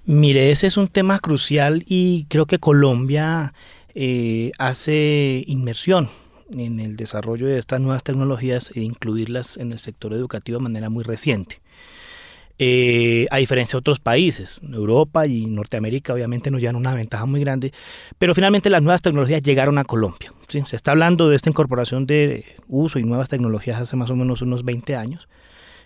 Mire, 0.03 0.51
ese 0.51 0.68
es 0.68 0.76
un 0.76 0.89
tema 0.89 1.18
crucial 1.20 1.86
y 1.88 2.26
creo 2.26 2.45
que 2.45 2.60
Colombia 2.60 3.53
eh, 3.95 4.51
hace 4.57 5.45
inmersión 5.47 6.10
en 6.52 6.80
el 6.80 6.95
desarrollo 6.95 7.47
de 7.47 7.60
estas 7.60 7.80
nuevas 7.80 8.04
tecnologías 8.04 8.72
e 8.76 8.82
incluirlas 8.82 9.58
en 9.58 9.72
el 9.72 9.80
sector 9.80 10.14
educativo 10.14 10.58
de 10.58 10.64
manera 10.64 10.89
muy 10.89 11.04
reciente. 11.04 11.62
Eh, 12.62 13.26
a 13.32 13.38
diferencia 13.38 13.78
de 13.78 13.80
otros 13.80 14.02
países. 14.02 14.60
Europa 14.62 15.26
y 15.26 15.45
Norteamérica 15.45 16.14
obviamente 16.14 16.52
nos 16.52 16.60
llevan 16.60 16.76
una 16.76 16.93
ventaja 16.93 17.26
muy 17.26 17.39
grande, 17.39 17.72
pero 18.18 18.36
finalmente 18.36 18.70
las 18.70 18.82
nuevas 18.82 19.02
tecnologías 19.02 19.41
llegaron 19.41 19.78
a 19.78 19.86
Colombia. 19.86 20.34
Se 20.50 20.76
está 20.76 20.91
hablando 20.91 21.30
de 21.30 21.38
esta 21.38 21.50
incorporación 21.50 22.06
de 22.06 22.43
uso 22.68 23.00
y 23.00 23.04
nuevas 23.04 23.30
tecnologías 23.30 23.80
hace 23.80 23.95
más 23.95 24.10
o 24.10 24.16
menos 24.18 24.41
unos 24.41 24.66
20 24.66 24.97
años. 24.97 25.30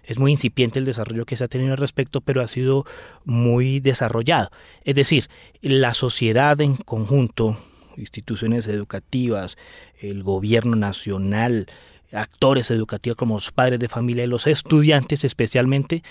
Es 0.03 0.17
muy 0.17 0.31
incipiente 0.31 0.79
el 0.79 0.85
desarrollo 0.85 1.25
que 1.25 1.35
se 1.35 1.43
ha 1.43 1.47
tenido 1.47 1.73
al 1.73 1.77
respecto, 1.77 2.21
pero 2.21 2.41
ha 2.41 2.47
sido 2.47 2.85
muy 3.23 3.79
desarrollado. 3.79 4.49
Es 4.83 4.95
decir, 4.95 5.29
la 5.61 5.93
sociedad 5.93 6.59
en 6.59 6.75
conjunto, 6.75 7.57
instituciones 7.97 8.67
educativas, 8.67 9.57
el 9.99 10.23
gobierno 10.23 10.75
nacional, 10.75 11.67
actores 12.11 12.69
educativos 12.71 13.17
como 13.17 13.35
los 13.35 13.51
padres 13.51 13.79
de 13.79 13.89
familia 13.89 14.23
y 14.23 14.27
los 14.27 14.47
estudiantes 14.47 15.23
especialmente 15.23 16.03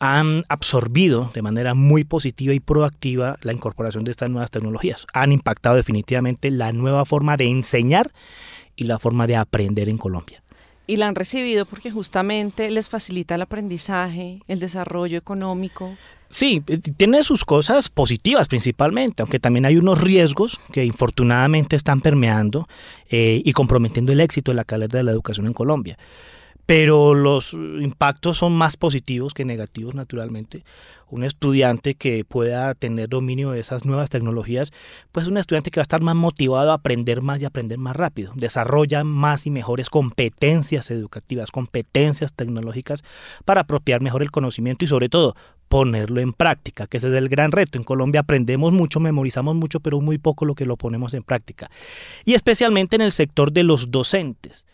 han 0.00 0.44
absorbido 0.48 1.30
de 1.34 1.42
manera 1.42 1.74
muy 1.74 2.04
positiva 2.04 2.54
y 2.54 2.60
proactiva 2.60 3.36
la 3.42 3.52
incorporación 3.52 4.02
de 4.04 4.10
estas 4.10 4.30
nuevas 4.30 4.50
tecnologías. 4.50 5.06
Han 5.12 5.30
impactado 5.30 5.76
definitivamente 5.76 6.50
la 6.50 6.72
nueva 6.72 7.04
forma 7.04 7.36
de 7.36 7.50
enseñar 7.50 8.10
y 8.76 8.84
la 8.84 8.98
forma 8.98 9.26
de 9.26 9.36
aprender 9.36 9.90
en 9.90 9.98
Colombia. 9.98 10.42
Y 10.86 10.96
la 10.96 11.06
han 11.06 11.14
recibido 11.14 11.66
porque 11.66 11.90
justamente 11.90 12.70
les 12.70 12.88
facilita 12.88 13.34
el 13.34 13.42
aprendizaje, 13.42 14.40
el 14.48 14.58
desarrollo 14.58 15.18
económico. 15.18 15.96
Sí, 16.30 16.62
eh, 16.68 16.78
tiene 16.78 17.24
sus 17.24 17.44
cosas 17.44 17.88
positivas 17.88 18.46
principalmente, 18.46 19.22
aunque 19.22 19.40
también 19.40 19.66
hay 19.66 19.76
unos 19.76 20.00
riesgos 20.00 20.60
que 20.72 20.84
infortunadamente 20.84 21.74
están 21.74 22.00
permeando 22.00 22.68
eh, 23.08 23.42
y 23.44 23.52
comprometiendo 23.52 24.12
el 24.12 24.20
éxito 24.20 24.52
de 24.52 24.56
la 24.56 24.64
calidad 24.64 24.90
de 24.90 25.02
la 25.02 25.10
educación 25.10 25.46
en 25.46 25.52
Colombia 25.52 25.98
pero 26.70 27.14
los 27.14 27.52
impactos 27.52 28.38
son 28.38 28.52
más 28.52 28.76
positivos 28.76 29.34
que 29.34 29.44
negativos 29.44 29.96
naturalmente. 29.96 30.62
Un 31.08 31.24
estudiante 31.24 31.96
que 31.96 32.24
pueda 32.24 32.72
tener 32.76 33.08
dominio 33.08 33.50
de 33.50 33.58
esas 33.58 33.84
nuevas 33.84 34.08
tecnologías, 34.08 34.70
pues 35.10 35.24
es 35.24 35.30
un 35.32 35.38
estudiante 35.38 35.72
que 35.72 35.80
va 35.80 35.82
a 35.82 35.90
estar 35.90 36.00
más 36.00 36.14
motivado 36.14 36.70
a 36.70 36.74
aprender 36.74 37.22
más 37.22 37.42
y 37.42 37.44
aprender 37.44 37.78
más 37.78 37.96
rápido. 37.96 38.30
Desarrolla 38.36 39.02
más 39.02 39.46
y 39.46 39.50
mejores 39.50 39.90
competencias 39.90 40.92
educativas, 40.92 41.50
competencias 41.50 42.32
tecnológicas 42.34 43.02
para 43.44 43.62
apropiar 43.62 44.00
mejor 44.00 44.22
el 44.22 44.30
conocimiento 44.30 44.84
y 44.84 44.88
sobre 44.88 45.08
todo 45.08 45.34
ponerlo 45.68 46.20
en 46.20 46.32
práctica, 46.32 46.86
que 46.86 46.98
ese 46.98 47.08
es 47.08 47.14
el 47.14 47.28
gran 47.28 47.50
reto. 47.50 47.78
En 47.78 47.84
Colombia 47.84 48.20
aprendemos 48.20 48.72
mucho, 48.72 49.00
memorizamos 49.00 49.56
mucho, 49.56 49.80
pero 49.80 50.00
muy 50.00 50.18
poco 50.18 50.44
lo 50.44 50.54
que 50.54 50.66
lo 50.66 50.76
ponemos 50.76 51.14
en 51.14 51.24
práctica. 51.24 51.68
Y 52.24 52.34
especialmente 52.34 52.94
en 52.94 53.02
el 53.02 53.10
sector 53.10 53.50
de 53.50 53.64
los 53.64 53.90
docentes. 53.90 54.66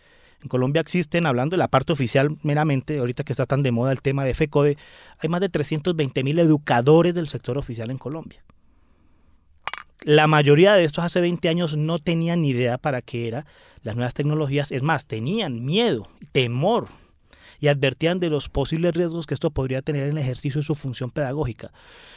En 0.42 0.48
Colombia 0.48 0.80
existen, 0.80 1.26
hablando 1.26 1.54
de 1.54 1.58
la 1.58 1.68
parte 1.68 1.92
oficial 1.92 2.36
meramente, 2.42 2.98
ahorita 2.98 3.24
que 3.24 3.32
está 3.32 3.46
tan 3.46 3.62
de 3.62 3.72
moda 3.72 3.92
el 3.92 4.02
tema 4.02 4.24
de 4.24 4.34
FECODE, 4.34 4.76
hay 5.18 5.28
más 5.28 5.40
de 5.40 5.48
320 5.48 6.24
mil 6.24 6.38
educadores 6.38 7.14
del 7.14 7.28
sector 7.28 7.58
oficial 7.58 7.90
en 7.90 7.98
Colombia. 7.98 8.42
La 10.02 10.26
mayoría 10.26 10.74
de 10.74 10.84
estos 10.84 11.04
hace 11.04 11.20
20 11.20 11.48
años 11.48 11.76
no 11.76 11.98
tenían 11.98 12.42
ni 12.42 12.50
idea 12.50 12.78
para 12.78 13.02
qué 13.02 13.28
eran 13.28 13.44
las 13.82 13.96
nuevas 13.96 14.14
tecnologías, 14.14 14.72
es 14.72 14.82
más, 14.82 15.06
tenían 15.06 15.64
miedo, 15.64 16.08
temor 16.32 16.88
y 17.60 17.68
advertían 17.68 18.20
de 18.20 18.30
los 18.30 18.48
posibles 18.48 18.94
riesgos 18.94 19.26
que 19.26 19.34
esto 19.34 19.50
podría 19.50 19.82
tener 19.82 20.04
en 20.04 20.10
el 20.10 20.18
ejercicio 20.18 20.60
de 20.60 20.66
su 20.66 20.74
función 20.74 21.10
pedagógica. 21.10 21.72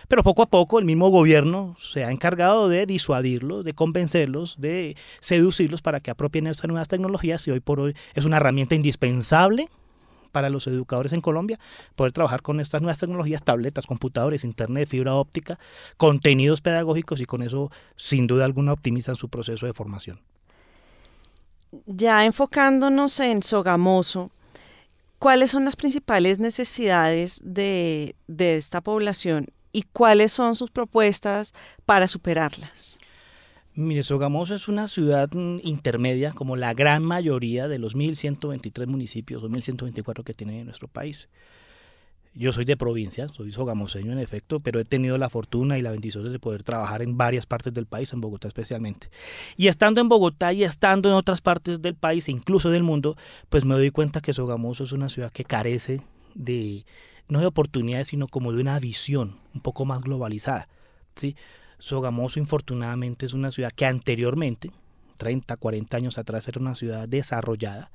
Pero 0.07 0.23
poco 0.23 0.41
a 0.41 0.47
poco 0.47 0.79
el 0.79 0.85
mismo 0.85 1.09
gobierno 1.09 1.75
se 1.79 2.03
ha 2.03 2.11
encargado 2.11 2.69
de 2.69 2.85
disuadirlos, 2.85 3.63
de 3.63 3.73
convencerlos, 3.73 4.55
de 4.59 4.95
seducirlos 5.19 5.81
para 5.81 5.99
que 5.99 6.11
apropien 6.11 6.47
estas 6.47 6.67
nuevas 6.67 6.87
tecnologías 6.87 7.47
y 7.47 7.51
hoy 7.51 7.59
por 7.59 7.79
hoy 7.79 7.95
es 8.13 8.25
una 8.25 8.37
herramienta 8.37 8.75
indispensable 8.75 9.69
para 10.31 10.49
los 10.49 10.67
educadores 10.67 11.13
en 11.13 11.21
Colombia 11.21 11.59
poder 11.95 12.13
trabajar 12.13 12.41
con 12.41 12.59
estas 12.59 12.81
nuevas 12.81 12.97
tecnologías, 12.97 13.43
tabletas, 13.43 13.85
computadores, 13.87 14.43
internet, 14.43 14.87
fibra 14.87 15.15
óptica, 15.15 15.59
contenidos 15.97 16.61
pedagógicos 16.61 17.19
y 17.19 17.25
con 17.25 17.41
eso 17.41 17.71
sin 17.95 18.27
duda 18.27 18.45
alguna 18.45 18.73
optimizan 18.73 19.15
su 19.15 19.29
proceso 19.29 19.65
de 19.65 19.73
formación. 19.73 20.19
Ya 21.85 22.25
enfocándonos 22.25 23.19
en 23.19 23.43
Sogamoso, 23.43 24.31
¿Cuáles 25.19 25.51
son 25.51 25.65
las 25.65 25.75
principales 25.75 26.39
necesidades 26.39 27.41
de, 27.43 28.15
esta 28.37 28.79
población 28.79 29.47
y 29.73 29.83
cuáles 29.83 30.31
son 30.31 30.55
sus 30.55 30.71
propuestas 30.71 31.53
para 31.85 32.07
superarlas? 32.07 32.99
Mire, 33.75 34.03
Sogamoso 34.03 34.55
es 34.55 34.69
una 34.69 34.87
ciudad 34.87 35.29
mm, 35.33 35.59
intermedia, 35.63 36.31
como 36.31 36.55
la 36.55 36.73
gran 36.73 37.03
mayoría 37.03 37.67
de 37.67 37.79
los 37.79 37.97
1.123 37.97 38.87
municipios 38.87 39.43
o 39.43 39.49
1.124 39.49 40.23
que 40.23 40.33
tiene 40.33 40.63
nuestro 40.63 40.87
país. 40.87 41.27
Yo 42.35 42.53
soy 42.53 42.63
de 42.63 42.77
provincia, 42.77 43.27
soy 43.27 43.51
sogamoseño 43.51 44.11
en 44.11 44.19
efecto, 44.19 44.59
pero 44.59 44.79
he 44.79 44.85
tenido 44.85 45.17
la 45.17 45.29
fortuna 45.29 45.77
y 45.77 45.81
la 45.81 45.91
bendición 45.91 46.31
de 46.31 46.39
poder 46.39 46.63
trabajar 46.63 47.01
en 47.01 47.17
varias 47.17 47.45
partes 47.45 47.73
del 47.73 47.87
país, 47.87 48.13
en 48.13 48.21
Bogotá 48.21 48.47
especialmente. 48.47 49.09
Y 49.57 49.67
estando 49.67 49.99
en 49.99 50.09
Bogotá 50.09 50.53
y 50.53 50.63
estando 50.63 51.09
en 51.09 51.15
otras 51.15 51.41
partes 51.41 51.81
del 51.81 51.95
país, 51.95 52.27
e 52.27 52.31
incluso 52.31 52.69
del 52.69 52.83
mundo, 52.83 53.17
pues 53.49 53.65
me 53.65 53.73
doy 53.73 53.89
cuenta 53.89 54.21
que 54.21 54.33
Sogamoso 54.33 54.83
es 54.83 54.91
una 54.91 55.09
ciudad 55.09 55.31
que 55.31 55.43
carece 55.43 56.01
de, 56.35 56.85
no 57.27 57.39
de 57.39 57.47
oportunidades, 57.47 58.09
sino 58.09 58.27
como 58.27 58.53
de 58.53 58.61
una 58.61 58.79
visión 58.79 59.39
un 59.55 59.61
poco 59.61 59.85
más 59.85 60.01
globalizada. 60.01 60.69
¿sí? 61.15 61.35
Sogamoso, 61.79 62.39
infortunadamente, 62.39 63.25
es 63.25 63.33
una 63.33 63.49
ciudad 63.51 63.71
que 63.71 63.85
anteriormente, 63.85 64.71
30, 65.17 65.57
40 65.57 65.97
años 65.97 66.17
atrás, 66.17 66.47
era 66.47 66.61
una 66.61 66.75
ciudad 66.75 67.07
desarrollada, 67.07 67.91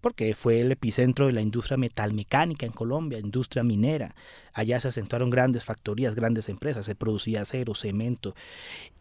porque 0.00 0.34
fue 0.34 0.60
el 0.60 0.72
epicentro 0.72 1.26
de 1.26 1.32
la 1.32 1.42
industria 1.42 1.76
metalmecánica 1.76 2.66
en 2.66 2.72
Colombia, 2.72 3.18
industria 3.18 3.62
minera. 3.62 4.14
Allá 4.52 4.80
se 4.80 4.88
asentaron 4.88 5.30
grandes 5.30 5.64
factorías, 5.64 6.14
grandes 6.14 6.48
empresas, 6.48 6.86
se 6.86 6.94
producía 6.94 7.42
acero, 7.42 7.74
cemento. 7.74 8.34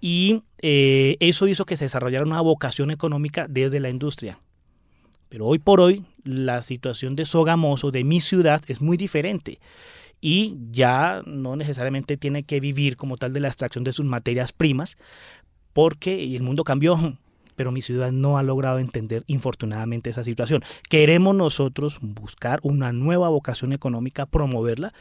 Y 0.01 0.43
eh, 0.61 1.17
eso 1.19 1.47
hizo 1.47 1.65
que 1.65 1.77
se 1.77 1.85
desarrollara 1.85 2.25
una 2.25 2.41
vocación 2.41 2.91
económica 2.91 3.47
desde 3.49 3.79
la 3.79 3.89
industria. 3.89 4.39
Pero 5.29 5.45
hoy 5.45 5.59
por 5.59 5.79
hoy 5.79 6.05
la 6.23 6.61
situación 6.63 7.15
de 7.15 7.25
Sogamoso, 7.25 7.91
de 7.91 8.03
mi 8.03 8.19
ciudad, 8.19 8.61
es 8.67 8.81
muy 8.81 8.97
diferente. 8.97 9.59
Y 10.21 10.57
ya 10.71 11.21
no 11.25 11.55
necesariamente 11.55 12.17
tiene 12.17 12.43
que 12.43 12.59
vivir 12.59 12.97
como 12.97 13.15
tal 13.15 13.31
de 13.31 13.39
la 13.39 13.47
extracción 13.47 13.83
de 13.83 13.93
sus 13.93 14.05
materias 14.05 14.51
primas, 14.51 14.97
porque 15.71 16.35
el 16.35 16.43
mundo 16.43 16.63
cambió 16.63 17.17
pero 17.59 17.73
mi 17.73 17.81
ciudad 17.81 18.13
no 18.13 18.37
ha 18.37 18.43
logrado 18.43 18.79
entender 18.79 19.25
infortunadamente 19.27 20.09
esa 20.09 20.23
situación. 20.23 20.63
Queremos 20.87 21.35
nosotros 21.35 21.97
buscar 21.99 22.61
una 22.63 22.93
nueva 22.93 23.27
vocación 23.27 23.73
económica, 23.73 24.25
promoverla, 24.25 24.93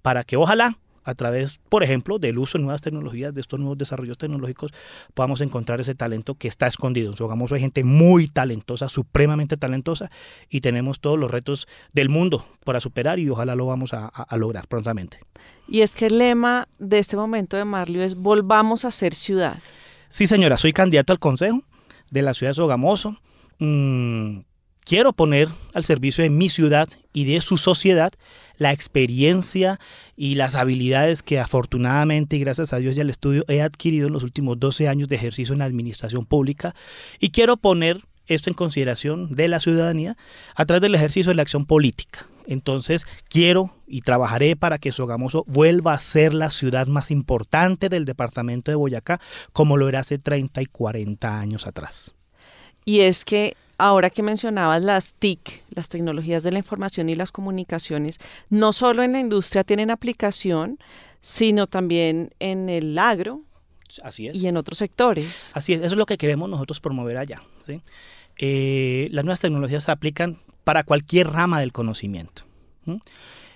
para 0.00 0.24
que 0.24 0.38
ojalá 0.38 0.78
a 1.04 1.14
través, 1.14 1.60
por 1.68 1.82
ejemplo, 1.82 2.18
del 2.18 2.38
uso 2.38 2.56
de 2.56 2.64
nuevas 2.64 2.80
tecnologías, 2.80 3.34
de 3.34 3.42
estos 3.42 3.60
nuevos 3.60 3.76
desarrollos 3.76 4.16
tecnológicos, 4.16 4.72
podamos 5.12 5.42
encontrar 5.42 5.78
ese 5.78 5.94
talento 5.94 6.36
que 6.36 6.48
está 6.48 6.66
escondido. 6.66 7.10
En 7.10 7.16
Sogamoso 7.16 7.54
hay 7.54 7.60
gente 7.60 7.84
muy 7.84 8.28
talentosa, 8.28 8.88
supremamente 8.88 9.58
talentosa, 9.58 10.10
y 10.48 10.62
tenemos 10.62 11.00
todos 11.00 11.18
los 11.18 11.30
retos 11.30 11.68
del 11.92 12.08
mundo 12.08 12.46
para 12.64 12.80
superar 12.80 13.18
y 13.18 13.28
ojalá 13.28 13.54
lo 13.54 13.66
vamos 13.66 13.92
a, 13.92 14.06
a 14.06 14.36
lograr 14.38 14.68
prontamente. 14.68 15.20
Y 15.68 15.82
es 15.82 15.94
que 15.94 16.06
el 16.06 16.16
lema 16.16 16.66
de 16.78 16.98
este 16.98 17.18
momento 17.18 17.58
de 17.58 17.66
Marlio 17.66 18.02
es 18.02 18.14
volvamos 18.14 18.86
a 18.86 18.90
ser 18.90 19.14
ciudad. 19.14 19.58
Sí, 20.08 20.26
señora, 20.26 20.56
soy 20.56 20.72
candidato 20.72 21.12
al 21.12 21.18
Consejo 21.18 21.62
de 22.10 22.22
la 22.22 22.34
ciudad 22.34 22.50
de 22.50 22.54
Sogamoso. 22.54 23.16
Mm, 23.58 24.40
quiero 24.84 25.12
poner 25.12 25.48
al 25.74 25.84
servicio 25.84 26.22
de 26.22 26.30
mi 26.30 26.48
ciudad 26.48 26.88
y 27.12 27.24
de 27.24 27.40
su 27.40 27.56
sociedad 27.56 28.12
la 28.58 28.72
experiencia 28.72 29.78
y 30.16 30.36
las 30.36 30.54
habilidades 30.54 31.22
que 31.22 31.38
afortunadamente 31.38 32.36
y 32.36 32.40
gracias 32.40 32.72
a 32.72 32.78
Dios 32.78 32.96
y 32.96 33.00
al 33.00 33.10
estudio 33.10 33.44
he 33.48 33.60
adquirido 33.60 34.06
en 34.06 34.12
los 34.12 34.22
últimos 34.22 34.58
12 34.58 34.88
años 34.88 35.08
de 35.08 35.16
ejercicio 35.16 35.52
en 35.52 35.58
la 35.58 35.66
administración 35.66 36.24
pública 36.24 36.74
y 37.20 37.30
quiero 37.30 37.56
poner 37.56 38.00
esto 38.26 38.50
en 38.50 38.54
consideración 38.54 39.34
de 39.34 39.48
la 39.48 39.60
ciudadanía 39.60 40.16
a 40.54 40.64
través 40.64 40.82
del 40.82 40.94
ejercicio 40.94 41.30
de 41.30 41.36
la 41.36 41.42
acción 41.42 41.66
política. 41.66 42.26
Entonces 42.46 43.06
quiero 43.28 43.74
y 43.86 44.02
trabajaré 44.02 44.56
para 44.56 44.78
que 44.78 44.92
Sogamoso 44.92 45.44
vuelva 45.46 45.94
a 45.94 45.98
ser 45.98 46.32
la 46.34 46.50
ciudad 46.50 46.86
más 46.86 47.10
importante 47.10 47.88
del 47.88 48.04
departamento 48.04 48.70
de 48.70 48.76
Boyacá, 48.76 49.20
como 49.52 49.76
lo 49.76 49.88
era 49.88 50.00
hace 50.00 50.18
30 50.18 50.62
y 50.62 50.66
40 50.66 51.38
años 51.38 51.66
atrás. 51.66 52.14
Y 52.84 53.00
es 53.00 53.24
que 53.24 53.56
ahora 53.78 54.10
que 54.10 54.22
mencionabas 54.22 54.82
las 54.82 55.14
TIC, 55.14 55.64
las 55.70 55.88
tecnologías 55.88 56.42
de 56.42 56.52
la 56.52 56.58
información 56.58 57.08
y 57.08 57.14
las 57.14 57.32
comunicaciones, 57.32 58.18
no 58.48 58.72
solo 58.72 59.02
en 59.02 59.12
la 59.12 59.20
industria 59.20 59.64
tienen 59.64 59.90
aplicación, 59.90 60.78
sino 61.20 61.66
también 61.66 62.30
en 62.38 62.68
el 62.68 62.98
agro, 62.98 63.42
Así 64.02 64.28
es. 64.28 64.36
Y 64.36 64.46
en 64.46 64.56
otros 64.56 64.78
sectores. 64.78 65.52
Así 65.54 65.72
es, 65.72 65.80
eso 65.80 65.94
es 65.94 65.96
lo 65.96 66.06
que 66.06 66.18
queremos 66.18 66.50
nosotros 66.50 66.80
promover 66.80 67.16
allá. 67.16 67.42
Eh, 68.38 69.08
las 69.12 69.24
nuevas 69.24 69.40
tecnologías 69.40 69.84
se 69.84 69.92
aplican 69.92 70.38
para 70.64 70.84
cualquier 70.84 71.28
rama 71.28 71.60
del 71.60 71.72
conocimiento. 71.72 72.42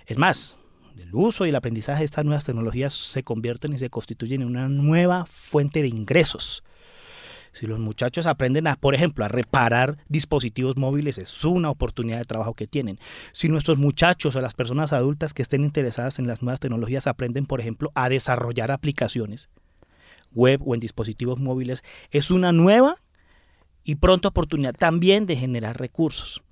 Es 0.05 0.17
más, 0.17 0.57
el 0.97 1.13
uso 1.13 1.45
y 1.45 1.49
el 1.49 1.55
aprendizaje 1.55 1.99
de 1.99 2.05
estas 2.05 2.25
nuevas 2.25 2.43
tecnologías 2.43 2.93
se 2.93 3.23
convierten 3.23 3.73
y 3.73 3.77
se 3.77 3.89
constituyen 3.89 4.41
en 4.41 4.47
una 4.47 4.69
nueva 4.69 5.25
fuente 5.25 5.81
de 5.81 5.87
ingresos. 5.87 6.63
Si 7.53 7.65
los 7.65 7.79
muchachos 7.79 8.25
aprenden 8.27 8.65
por 8.79 8.95
ejemplo, 8.95 9.25
a 9.25 9.27
reparar 9.27 9.97
dispositivos 10.07 10.77
móviles, 10.77 11.17
es 11.17 11.43
una 11.43 11.69
oportunidad 11.69 12.19
de 12.19 12.25
trabajo 12.25 12.53
que 12.53 12.67
tienen. 12.67 12.97
Si 13.33 13.49
nuestros 13.49 13.77
muchachos 13.77 14.35
o 14.35 14.41
las 14.41 14.53
personas 14.53 14.93
adultas 14.93 15.33
que 15.33 15.41
estén 15.41 15.63
interesadas 15.63 16.17
en 16.17 16.27
las 16.27 16.41
nuevas 16.41 16.61
tecnologías 16.61 17.07
aprenden, 17.07 17.45
por 17.45 17.59
ejemplo, 17.59 17.91
a 17.93 18.07
desarrollar 18.07 18.71
aplicaciones 18.71 19.49
web 20.33 20.61
o 20.65 20.73
en 20.75 20.79
dispositivos 20.79 21.39
móviles, 21.39 21.83
es 22.09 22.31
una 22.31 22.53
nueva 22.53 22.95
y 23.83 23.95
pronta 23.95 24.29
oportunidad 24.29 24.73
también 24.73 25.25
de 25.25 25.35
generar 25.35 25.79
recursos. 25.79 26.43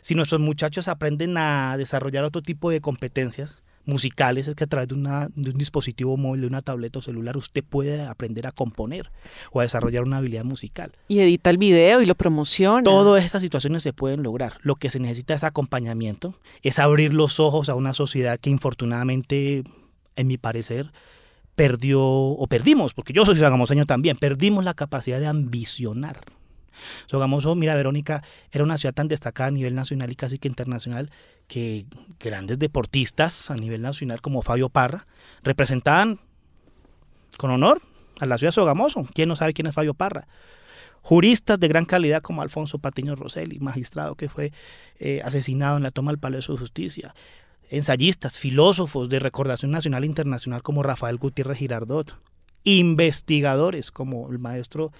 Si 0.00 0.14
nuestros 0.14 0.40
muchachos 0.40 0.88
aprenden 0.88 1.36
a 1.36 1.76
desarrollar 1.76 2.24
otro 2.24 2.42
tipo 2.42 2.70
de 2.70 2.80
competencias 2.80 3.62
musicales, 3.86 4.48
es 4.48 4.54
que 4.54 4.64
a 4.64 4.66
través 4.66 4.88
de, 4.88 4.94
un 4.94 5.58
dispositivo 5.58 6.16
móvil, 6.16 6.42
de 6.42 6.46
una 6.46 6.62
tableta 6.62 6.98
o 6.98 7.02
celular, 7.02 7.36
usted 7.36 7.62
puede 7.62 8.02
aprender 8.02 8.46
a 8.46 8.52
componer 8.52 9.10
o 9.52 9.60
a 9.60 9.64
desarrollar 9.64 10.04
una 10.04 10.18
habilidad 10.18 10.44
musical. 10.44 10.92
Y 11.08 11.20
edita 11.20 11.50
el 11.50 11.58
video 11.58 12.00
y 12.00 12.06
lo 12.06 12.14
promociona. 12.14 12.82
Todas 12.82 13.24
estas 13.24 13.42
situaciones 13.42 13.82
se 13.82 13.92
pueden 13.92 14.22
lograr. 14.22 14.54
Lo 14.62 14.76
que 14.76 14.90
se 14.90 15.00
necesita 15.00 15.34
es 15.34 15.44
acompañamiento, 15.44 16.34
es 16.62 16.78
abrir 16.78 17.12
los 17.12 17.40
ojos 17.40 17.68
a 17.68 17.74
una 17.74 17.94
sociedad 17.94 18.40
que 18.40 18.50
infortunadamente, 18.50 19.64
en 20.16 20.26
mi 20.26 20.38
parecer, 20.38 20.92
perdió, 21.54 22.02
o 22.02 22.46
perdimos, 22.46 22.94
porque 22.94 23.12
yo 23.12 23.24
soy 23.24 23.36
sagamoseño 23.36 23.84
también, 23.84 24.16
perdimos 24.16 24.64
la 24.64 24.74
capacidad 24.74 25.20
de 25.20 25.26
ambicionar 25.26 26.20
Sogamoso, 27.06 27.54
mira, 27.54 27.74
Verónica, 27.74 28.22
era 28.50 28.64
una 28.64 28.78
ciudad 28.78 28.94
tan 28.94 29.08
destacada 29.08 29.48
a 29.48 29.52
nivel 29.52 29.74
nacional 29.74 30.10
y 30.10 30.14
casi 30.14 30.38
que 30.38 30.48
internacional 30.48 31.10
que 31.46 31.86
grandes 32.20 32.58
deportistas 32.58 33.50
a 33.50 33.56
nivel 33.56 33.82
nacional 33.82 34.20
como 34.20 34.42
Fabio 34.42 34.68
Parra 34.68 35.04
representaban 35.42 36.20
con 37.36 37.50
honor 37.50 37.82
a 38.20 38.26
la 38.26 38.38
ciudad 38.38 38.48
de 38.48 38.54
Sogamoso. 38.54 39.06
¿Quién 39.14 39.28
no 39.28 39.36
sabe 39.36 39.52
quién 39.52 39.66
es 39.66 39.74
Fabio 39.74 39.94
Parra? 39.94 40.26
Juristas 41.02 41.60
de 41.60 41.68
gran 41.68 41.84
calidad 41.84 42.22
como 42.22 42.40
Alfonso 42.40 42.78
Patiño 42.78 43.14
Rosselli, 43.14 43.58
magistrado 43.60 44.14
que 44.14 44.28
fue 44.28 44.52
eh, 44.98 45.20
asesinado 45.22 45.76
en 45.76 45.82
la 45.82 45.90
toma 45.90 46.12
del 46.12 46.18
Palacio 46.18 46.54
de 46.54 46.60
Justicia. 46.60 47.14
Ensayistas, 47.68 48.38
filósofos 48.38 49.08
de 49.08 49.18
recordación 49.18 49.70
nacional 49.70 50.04
e 50.04 50.06
internacional 50.06 50.62
como 50.62 50.82
Rafael 50.82 51.18
Gutiérrez 51.18 51.58
Girardot. 51.58 52.16
Investigadores 52.62 53.90
como 53.90 54.30
el 54.30 54.38
maestro 54.38 54.92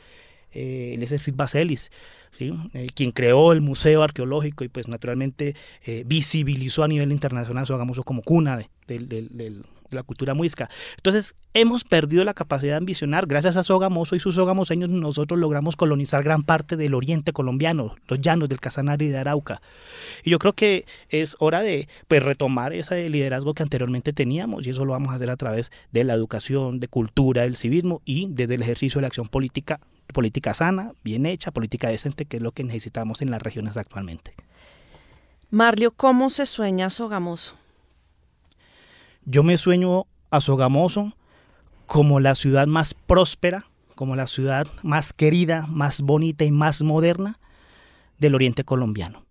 eh, 0.54 0.92
Eliezer 0.94 1.20
Silva 1.20 1.48
Celis, 1.48 1.90
¿sí? 2.30 2.52
Eh, 2.72 2.86
quien 2.94 3.10
creó 3.10 3.52
el 3.52 3.60
Museo 3.60 4.02
Arqueológico 4.02 4.64
y 4.64 4.68
pues 4.68 4.88
naturalmente 4.88 5.54
eh, 5.84 6.04
visibilizó 6.06 6.84
a 6.84 6.88
nivel 6.88 7.12
internacional 7.12 7.66
Sogamoso 7.66 8.02
como 8.04 8.22
cuna 8.22 8.58
de, 8.86 9.62
la 9.90 10.02
cultura 10.02 10.34
muisca. 10.34 10.68
Entonces 10.96 11.36
hemos 11.52 11.84
perdido 11.84 12.24
la 12.24 12.34
capacidad 12.34 12.72
de 12.72 12.78
ambicionar. 12.78 13.26
Gracias 13.26 13.56
a 13.56 13.62
Sogamoso 13.62 14.16
y 14.16 14.20
sus 14.20 14.34
sogamoseños 14.34 14.90
nosotros 14.90 15.38
logramos 15.38 15.76
colonizar 15.76 16.24
gran 16.24 16.42
parte 16.42 16.76
del 16.76 16.94
oriente 16.94 17.32
colombiano, 17.32 17.94
los 18.08 18.20
llanos 18.20 18.48
del 18.48 18.58
Casanare 18.58 19.04
y 19.04 19.10
de 19.10 19.18
Arauca. 19.18 19.62
Y 20.24 20.30
yo 20.30 20.40
creo 20.40 20.52
que 20.52 20.84
es 21.10 21.36
hora 21.38 21.62
de 21.62 21.88
pues, 22.08 22.24
retomar 22.24 22.72
ese 22.72 23.08
liderazgo 23.08 23.54
que 23.54 23.62
anteriormente 23.62 24.12
teníamos 24.12 24.66
y 24.66 24.70
eso 24.70 24.84
lo 24.84 24.92
vamos 24.92 25.12
a 25.12 25.16
hacer 25.16 25.30
a 25.30 25.36
través 25.36 25.70
de 25.92 26.02
la 26.02 26.14
educación, 26.14 26.80
de 26.80 26.88
cultura, 26.88 27.42
del 27.42 27.54
civismo 27.54 28.02
y 28.04 28.26
desde 28.30 28.56
el 28.56 28.62
ejercicio 28.62 28.98
de 28.98 29.02
la 29.02 29.08
acción 29.08 29.28
política 29.28 29.78
política 30.14 30.54
sana, 30.54 30.92
bien 31.04 31.26
hecha, 31.26 31.50
política 31.50 31.88
decente, 31.88 32.24
que 32.24 32.38
es 32.38 32.42
lo 32.42 32.52
que 32.52 32.64
necesitamos 32.64 33.20
en 33.20 33.30
las 33.30 33.42
regiones 33.42 33.76
actualmente. 33.76 34.32
Marlio, 35.50 35.90
¿cómo 35.90 36.30
se 36.30 36.46
sueña 36.46 36.88
Sogamoso? 36.88 37.56
Yo 39.26 39.42
me 39.42 39.58
sueño 39.58 40.06
a 40.30 40.40
Sogamoso 40.40 41.12
como 41.86 42.18
la 42.20 42.34
ciudad 42.34 42.66
más 42.66 42.94
próspera, 42.94 43.66
como 43.94 44.16
la 44.16 44.26
ciudad 44.26 44.66
más 44.82 45.12
querida, 45.12 45.66
más 45.68 46.00
bonita 46.00 46.46
y 46.46 46.50
más 46.50 46.80
moderna 46.80 47.38
del 48.18 48.34
oriente 48.34 48.64
colombiano. 48.64 49.26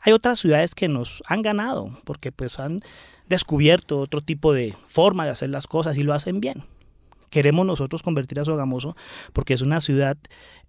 Hay 0.00 0.12
otras 0.12 0.40
ciudades 0.40 0.74
que 0.74 0.88
nos 0.88 1.22
han 1.26 1.42
ganado 1.42 1.96
porque 2.04 2.32
pues 2.32 2.58
han 2.58 2.82
descubierto 3.28 4.00
otro 4.00 4.20
tipo 4.20 4.52
de 4.52 4.74
forma 4.88 5.24
de 5.24 5.30
hacer 5.30 5.50
las 5.50 5.68
cosas 5.68 5.96
y 5.96 6.02
lo 6.02 6.12
hacen 6.12 6.40
bien 6.40 6.64
queremos 7.32 7.66
nosotros 7.66 8.02
convertir 8.02 8.38
a 8.38 8.44
Sogamoso 8.44 8.94
porque 9.32 9.54
es 9.54 9.62
una 9.62 9.80
ciudad 9.80 10.16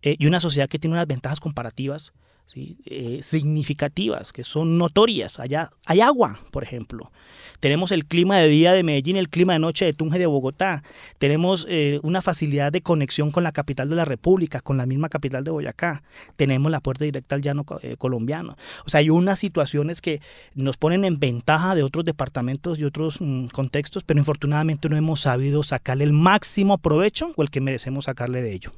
eh, 0.02 0.16
y 0.18 0.26
una 0.26 0.40
sociedad 0.40 0.70
que 0.70 0.80
tiene 0.80 0.96
unas 0.96 1.06
ventajas 1.06 1.40
comparativas 1.40 2.14
eh, 2.56 3.22
significativas, 3.24 4.32
que 4.32 4.44
son 4.44 4.78
notorias. 4.78 5.40
Allá 5.40 5.72
hay 5.86 6.02
agua, 6.02 6.40
por 6.52 6.64
ejemplo. 6.64 7.12
Tenemos 7.60 7.92
el 7.92 8.06
clima 8.06 8.38
de 8.38 8.48
día 8.48 8.74
de 8.74 8.84
Medellín, 8.84 9.16
el 9.16 9.30
clima 9.30 9.54
de 9.54 9.60
noche 9.60 9.86
de 9.86 9.94
Tunge 9.94 10.20
de 10.20 10.26
Bogotá. 10.26 10.84
Tenemos 11.18 11.66
eh, 11.70 12.00
una 12.04 12.22
facilidad 12.22 12.72
de 12.72 12.82
conexión 12.82 13.32
con 13.32 13.44
la 13.44 13.54
capital 13.54 13.90
de 13.90 13.96
la 13.96 14.06
República, 14.06 14.60
con 14.60 14.78
la 14.78 14.86
misma 14.86 15.10
capital 15.10 15.44
de 15.44 15.52
Boyacá. 15.52 16.04
Tenemos 16.36 16.72
la 16.72 16.82
puerta 16.82 17.06
directa 17.06 17.36
al 17.36 17.42
llano 17.42 17.66
eh, 17.82 17.96
colombiano. 17.98 18.58
O 18.86 18.90
sea, 18.90 19.00
hay 19.00 19.10
unas 19.10 19.40
situaciones 19.40 20.02
que 20.02 20.22
nos 20.54 20.78
ponen 20.78 21.06
en 21.06 21.20
ventaja 21.20 21.74
de 21.74 21.84
otros 21.84 22.06
departamentos 22.06 22.78
y 22.78 22.84
otros 22.84 23.22
mm, 23.22 23.46
contextos, 23.48 24.04
pero 24.04 24.20
infortunadamente 24.20 24.90
no 24.90 24.98
hemos 24.98 25.22
sabido 25.22 25.64
sacarle 25.64 26.04
el 26.04 26.14
máximo 26.14 26.78
provecho 26.78 27.32
o 27.36 27.42
el 27.42 27.50
que 27.50 27.62
merecemos 27.62 28.06
sacarle 28.06 28.42
de 28.42 28.54
ello. 28.54 28.72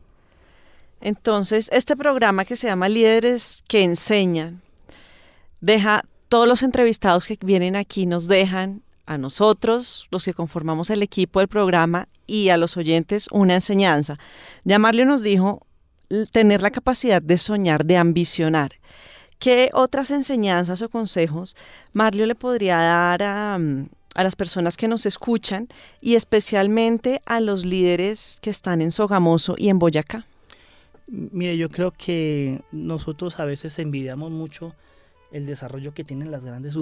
Entonces, 1.01 1.69
este 1.71 1.95
programa 1.95 2.45
que 2.45 2.57
se 2.57 2.67
llama 2.67 2.89
Líderes 2.89 3.63
que 3.67 3.83
Enseñan, 3.83 4.61
deja, 5.61 6.03
todos 6.29 6.47
los 6.47 6.63
entrevistados 6.63 7.27
que 7.27 7.37
vienen 7.41 7.75
aquí 7.75 8.05
nos 8.05 8.27
dejan 8.27 8.81
a 9.05 9.17
nosotros, 9.17 10.07
los 10.11 10.25
que 10.25 10.33
conformamos 10.33 10.89
el 10.89 11.03
equipo 11.03 11.39
del 11.39 11.47
programa, 11.47 12.07
y 12.27 12.49
a 12.49 12.57
los 12.57 12.75
oyentes 12.77 13.27
una 13.31 13.55
enseñanza. 13.55 14.17
Ya 14.63 14.79
Marlio 14.79 15.05
nos 15.05 15.21
dijo 15.21 15.65
tener 16.31 16.61
la 16.61 16.71
capacidad 16.71 17.21
de 17.21 17.37
soñar, 17.37 17.85
de 17.85 17.97
ambicionar. 17.97 18.73
¿Qué 19.37 19.69
otras 19.73 20.11
enseñanzas 20.11 20.81
o 20.81 20.89
consejos 20.89 21.55
Marlio 21.93 22.25
le 22.25 22.35
podría 22.35 22.77
dar 22.77 23.21
a, 23.23 23.55
a 23.55 24.23
las 24.23 24.35
personas 24.35 24.77
que 24.77 24.87
nos 24.87 25.05
escuchan 25.05 25.67
y 26.01 26.15
especialmente 26.15 27.21
a 27.25 27.39
los 27.41 27.65
líderes 27.65 28.39
que 28.41 28.49
están 28.49 28.81
en 28.81 28.91
Sogamoso 28.91 29.55
y 29.57 29.69
en 29.69 29.77
Boyacá? 29.79 30.25
Mire, 31.07 31.57
yo 31.57 31.69
creo 31.69 31.91
que 31.91 32.61
nosotros 32.71 33.39
a 33.39 33.45
veces 33.45 33.77
envidiamos 33.77 34.31
mucho 34.31 34.73
el 35.31 35.45
desarrollo 35.45 35.93
que 35.93 36.03
tienen 36.03 36.31
las 36.31 36.43
grandes 36.43 36.77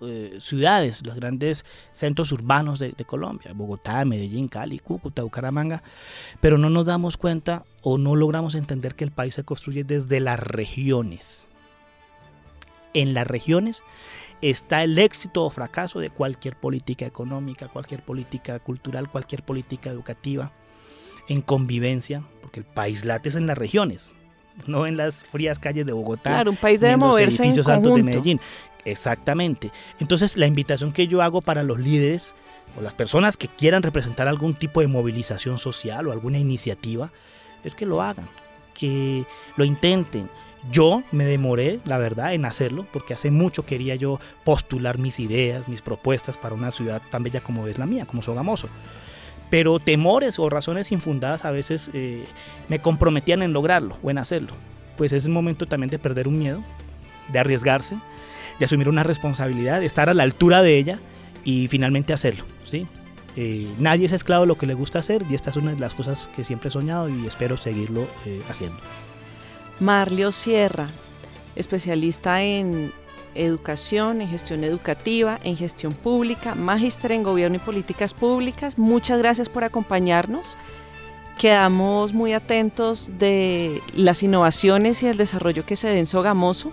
eh, 0.00 0.36
ciudades, 0.38 1.04
los 1.04 1.16
grandes 1.16 1.64
centros 1.92 2.30
urbanos 2.32 2.78
de, 2.78 2.94
Colombia, 3.04 3.52
Bogotá, 3.52 4.04
Medellín, 4.04 4.48
Cali, 4.48 4.78
Cúcuta, 4.78 5.22
Bucaramanga, 5.22 5.82
pero 6.40 6.56
no 6.56 6.70
nos 6.70 6.86
damos 6.86 7.16
cuenta 7.16 7.64
o 7.82 7.98
no 7.98 8.14
logramos 8.14 8.54
entender 8.54 8.94
que 8.94 9.04
el 9.04 9.10
país 9.10 9.34
se 9.34 9.44
construye 9.44 9.84
desde 9.84 10.20
las 10.20 10.38
regiones. 10.38 11.48
En 12.94 13.12
las 13.12 13.26
regiones 13.26 13.82
está 14.40 14.82
el 14.84 14.98
éxito 14.98 15.44
o 15.44 15.50
fracaso 15.50 15.98
de 15.98 16.10
cualquier 16.10 16.56
política 16.56 17.06
económica, 17.06 17.68
cualquier 17.68 18.04
política 18.04 18.58
cultural, 18.60 19.10
cualquier 19.10 19.42
política 19.42 19.90
educativa 19.90 20.52
en 21.28 21.40
convivencia, 21.40 22.22
porque 22.56 22.60
el 22.60 22.74
país 22.74 23.04
late 23.04 23.28
es 23.28 23.36
en 23.36 23.46
las 23.46 23.58
regiones, 23.58 24.12
no 24.66 24.86
en 24.86 24.96
las 24.96 25.24
frías 25.24 25.58
calles 25.58 25.84
de 25.86 25.92
Bogotá. 25.92 26.30
Claro, 26.30 26.50
un 26.50 26.56
país 26.56 26.80
debe 26.80 26.96
moverse 26.96 27.42
en 27.42 27.48
edificios 27.48 27.68
altos 27.68 27.94
de 27.94 28.02
Medellín. 28.02 28.40
Exactamente. 28.84 29.70
Entonces, 29.98 30.36
la 30.36 30.46
invitación 30.46 30.92
que 30.92 31.06
yo 31.06 31.22
hago 31.22 31.42
para 31.42 31.62
los 31.62 31.78
líderes 31.78 32.34
o 32.78 32.82
las 32.82 32.94
personas 32.94 33.36
que 33.36 33.48
quieran 33.48 33.82
representar 33.82 34.28
algún 34.28 34.54
tipo 34.54 34.80
de 34.80 34.86
movilización 34.86 35.58
social 35.58 36.06
o 36.06 36.12
alguna 36.12 36.38
iniciativa 36.38 37.12
es 37.64 37.74
que 37.74 37.84
lo 37.84 38.00
hagan, 38.02 38.28
que 38.74 39.26
lo 39.56 39.64
intenten. 39.64 40.30
Yo 40.70 41.02
me 41.12 41.24
demoré, 41.24 41.80
la 41.84 41.98
verdad, 41.98 42.32
en 42.34 42.44
hacerlo, 42.44 42.86
porque 42.92 43.14
hace 43.14 43.30
mucho 43.30 43.66
quería 43.66 43.94
yo 43.96 44.18
postular 44.44 44.98
mis 44.98 45.20
ideas, 45.20 45.68
mis 45.68 45.82
propuestas 45.82 46.38
para 46.38 46.54
una 46.54 46.70
ciudad 46.70 47.02
tan 47.10 47.22
bella 47.22 47.40
como 47.40 47.66
es 47.66 47.78
la 47.78 47.86
mía, 47.86 48.06
como 48.06 48.22
Sogamoso 48.22 48.68
pero 49.50 49.78
temores 49.78 50.38
o 50.38 50.48
razones 50.50 50.92
infundadas 50.92 51.44
a 51.44 51.50
veces 51.50 51.90
eh, 51.94 52.24
me 52.68 52.80
comprometían 52.80 53.42
en 53.42 53.52
lograrlo 53.52 53.96
o 54.02 54.10
en 54.10 54.18
hacerlo. 54.18 54.52
Pues 54.96 55.12
es 55.12 55.24
el 55.24 55.30
momento 55.30 55.66
también 55.66 55.90
de 55.90 55.98
perder 55.98 56.26
un 56.26 56.38
miedo, 56.38 56.62
de 57.32 57.38
arriesgarse, 57.38 57.96
de 58.58 58.64
asumir 58.64 58.88
una 58.88 59.02
responsabilidad, 59.02 59.80
de 59.80 59.86
estar 59.86 60.08
a 60.08 60.14
la 60.14 60.22
altura 60.22 60.62
de 60.62 60.78
ella 60.78 60.98
y 61.44 61.68
finalmente 61.68 62.12
hacerlo. 62.12 62.44
¿sí? 62.64 62.86
Eh, 63.36 63.68
nadie 63.78 64.06
es 64.06 64.12
esclavo 64.12 64.42
de 64.42 64.48
lo 64.48 64.58
que 64.58 64.66
le 64.66 64.74
gusta 64.74 64.98
hacer 64.98 65.24
y 65.28 65.34
esta 65.34 65.50
es 65.50 65.56
una 65.56 65.72
de 65.72 65.78
las 65.78 65.94
cosas 65.94 66.28
que 66.34 66.44
siempre 66.44 66.68
he 66.68 66.70
soñado 66.70 67.08
y 67.08 67.26
espero 67.26 67.56
seguirlo 67.56 68.06
eh, 68.24 68.40
haciendo. 68.48 68.78
Marlio 69.78 70.32
Sierra, 70.32 70.88
especialista 71.54 72.42
en 72.42 72.92
educación, 73.36 74.20
en 74.20 74.28
gestión 74.28 74.64
educativa, 74.64 75.38
en 75.44 75.56
gestión 75.56 75.92
pública, 75.92 76.54
magíster 76.54 77.12
en 77.12 77.22
gobierno 77.22 77.56
y 77.56 77.60
políticas 77.60 78.14
públicas. 78.14 78.78
Muchas 78.78 79.18
gracias 79.18 79.48
por 79.48 79.64
acompañarnos. 79.64 80.56
Quedamos 81.38 82.12
muy 82.12 82.32
atentos 82.32 83.10
de 83.18 83.82
las 83.94 84.22
innovaciones 84.22 85.02
y 85.02 85.06
el 85.06 85.16
desarrollo 85.16 85.66
que 85.66 85.76
se 85.76 85.88
den 85.88 85.98
en 85.98 86.06
Sogamoso. 86.06 86.72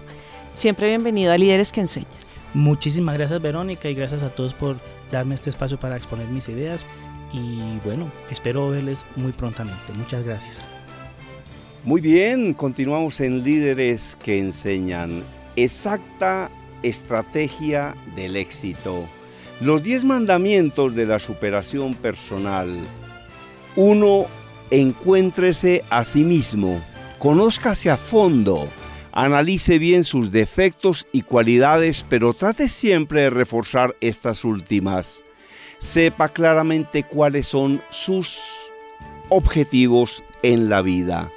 Siempre 0.53 0.87
bienvenido 0.87 1.31
a 1.33 1.37
Líderes 1.37 1.71
que 1.71 1.81
Enseñan. 1.81 2.09
Muchísimas 2.53 3.17
gracias 3.17 3.41
Verónica 3.41 3.89
y 3.89 3.95
gracias 3.95 4.21
a 4.23 4.29
todos 4.29 4.53
por 4.53 4.79
darme 5.11 5.35
este 5.35 5.49
espacio 5.49 5.79
para 5.79 5.97
exponer 5.97 6.27
mis 6.27 6.47
ideas 6.47 6.85
y 7.33 7.79
bueno, 7.83 8.11
espero 8.29 8.69
verles 8.69 9.05
muy 9.15 9.31
prontamente. 9.31 9.91
Muchas 9.95 10.23
gracias. 10.23 10.69
Muy 11.83 11.99
bien, 11.99 12.53
continuamos 12.53 13.19
en 13.19 13.43
Líderes 13.43 14.15
que 14.15 14.39
Enseñan 14.39 15.23
exacta 15.55 16.49
estrategia 16.81 17.95
del 18.15 18.35
éxito. 18.35 19.07
Los 19.61 19.83
diez 19.83 20.03
mandamientos 20.03 20.95
de 20.95 21.05
la 21.05 21.19
superación 21.19 21.93
personal. 21.93 22.69
Uno, 23.75 24.25
encuéntrese 24.71 25.83
a 25.89 26.03
sí 26.03 26.23
mismo, 26.23 26.81
conózcase 27.19 27.89
a 27.89 27.97
fondo, 27.97 28.67
analice 29.11 29.79
bien 29.79 30.03
sus 30.03 30.31
defectos 30.31 31.07
y 31.11 31.21
cualidades, 31.21 32.05
pero 32.09 32.33
trate 32.33 32.67
siempre 32.67 33.21
de 33.21 33.29
reforzar 33.29 33.95
estas 34.01 34.43
últimas. 34.43 35.23
Sepa 35.77 36.29
claramente 36.29 37.03
cuáles 37.03 37.47
son 37.47 37.81
sus 37.89 38.43
objetivos 39.29 40.23
en 40.41 40.69
la 40.69 40.81
vida. 40.81 41.31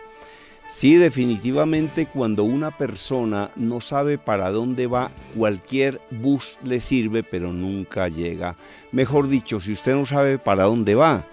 Sí, 0.68 0.96
definitivamente 0.96 2.06
cuando 2.06 2.42
una 2.42 2.76
persona 2.76 3.50
no 3.54 3.80
sabe 3.80 4.18
para 4.18 4.50
dónde 4.50 4.88
va, 4.88 5.12
cualquier 5.36 6.00
bus 6.10 6.58
le 6.64 6.80
sirve, 6.80 7.22
pero 7.22 7.52
nunca 7.52 8.08
llega. 8.08 8.56
Mejor 8.90 9.28
dicho, 9.28 9.60
si 9.60 9.72
usted 9.72 9.94
no 9.94 10.04
sabe 10.04 10.38
para 10.38 10.64
dónde 10.64 10.96
va, 10.96 11.24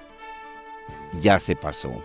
ya 1.20 1.40
se 1.40 1.56
pasó. 1.56 2.04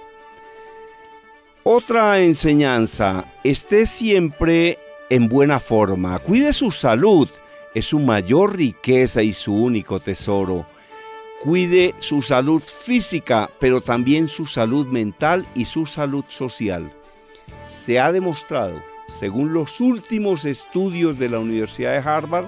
Otra 1.64 2.20
enseñanza, 2.20 3.26
esté 3.44 3.84
siempre 3.84 4.78
en 5.10 5.28
buena 5.28 5.60
forma, 5.60 6.18
cuide 6.20 6.54
su 6.54 6.70
salud, 6.70 7.28
es 7.74 7.84
su 7.84 7.98
mayor 7.98 8.56
riqueza 8.56 9.22
y 9.22 9.34
su 9.34 9.54
único 9.54 10.00
tesoro. 10.00 10.64
Cuide 11.42 11.94
su 11.98 12.22
salud 12.22 12.62
física, 12.62 13.50
pero 13.60 13.82
también 13.82 14.28
su 14.28 14.46
salud 14.46 14.86
mental 14.86 15.46
y 15.54 15.66
su 15.66 15.84
salud 15.84 16.24
social. 16.26 16.90
Se 17.68 18.00
ha 18.00 18.12
demostrado, 18.12 18.82
según 19.08 19.52
los 19.52 19.82
últimos 19.82 20.46
estudios 20.46 21.18
de 21.18 21.28
la 21.28 21.38
Universidad 21.38 21.92
de 21.92 22.08
Harvard, 22.08 22.46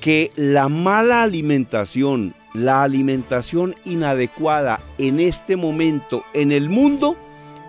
que 0.00 0.32
la 0.34 0.68
mala 0.68 1.22
alimentación, 1.22 2.34
la 2.52 2.82
alimentación 2.82 3.76
inadecuada 3.84 4.80
en 4.98 5.20
este 5.20 5.56
momento 5.56 6.24
en 6.34 6.50
el 6.50 6.68
mundo 6.68 7.16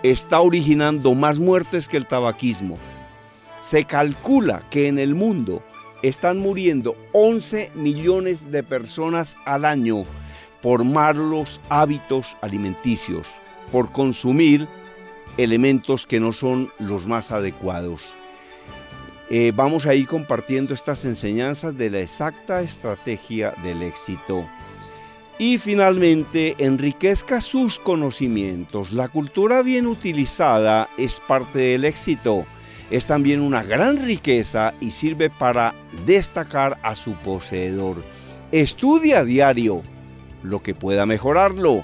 está 0.02 0.42
originando 0.42 1.14
más 1.14 1.40
muertes 1.40 1.88
que 1.88 1.98
el 1.98 2.08
tabaquismo. 2.08 2.76
Se 3.62 3.86
calcula 3.86 4.64
que 4.72 4.88
en 4.88 4.98
el 4.98 5.14
mundo 5.14 5.62
están 6.02 6.40
muriendo 6.40 6.96
11 7.14 7.72
millones 7.76 8.52
de 8.52 8.64
personas 8.64 9.36
al 9.46 9.64
año 9.64 10.06
por 10.64 10.84
malos 10.84 11.62
hábitos 11.70 12.36
alimenticios, 12.42 13.28
por 13.72 13.92
consumir 13.92 14.68
elementos 15.38 16.06
que 16.06 16.20
no 16.20 16.32
son 16.32 16.72
los 16.80 17.08
más 17.08 17.32
adecuados. 17.32 18.16
Eh, 19.30 19.52
vamos 19.56 19.86
a 19.86 19.94
ir 19.94 20.08
compartiendo 20.08 20.74
estas 20.74 21.04
enseñanzas 21.04 21.78
de 21.78 21.90
la 21.90 22.00
exacta 22.00 22.62
estrategia 22.62 23.54
del 23.64 23.82
éxito. 23.82 24.48
Y 25.40 25.58
finalmente, 25.60 26.56
enriquezca 26.58 27.42
sus 27.42 27.78
conocimientos. 27.78 28.92
La 28.92 29.08
cultura 29.10 29.62
bien 29.62 29.86
utilizada 29.86 30.90
es 30.98 31.20
parte 31.20 31.60
del 31.60 31.86
éxito. 31.86 32.46
Es 32.90 33.06
también 33.06 33.42
una 33.42 33.64
gran 33.64 34.04
riqueza 34.04 34.74
y 34.80 34.92
sirve 34.92 35.30
para 35.30 35.76
destacar 36.06 36.80
a 36.82 36.96
su 36.96 37.14
poseedor. 37.14 38.02
Estudia 38.52 39.20
a 39.20 39.24
diario 39.26 39.84
lo 40.42 40.64
que 40.64 40.74
pueda 40.74 41.06
mejorarlo. 41.06 41.84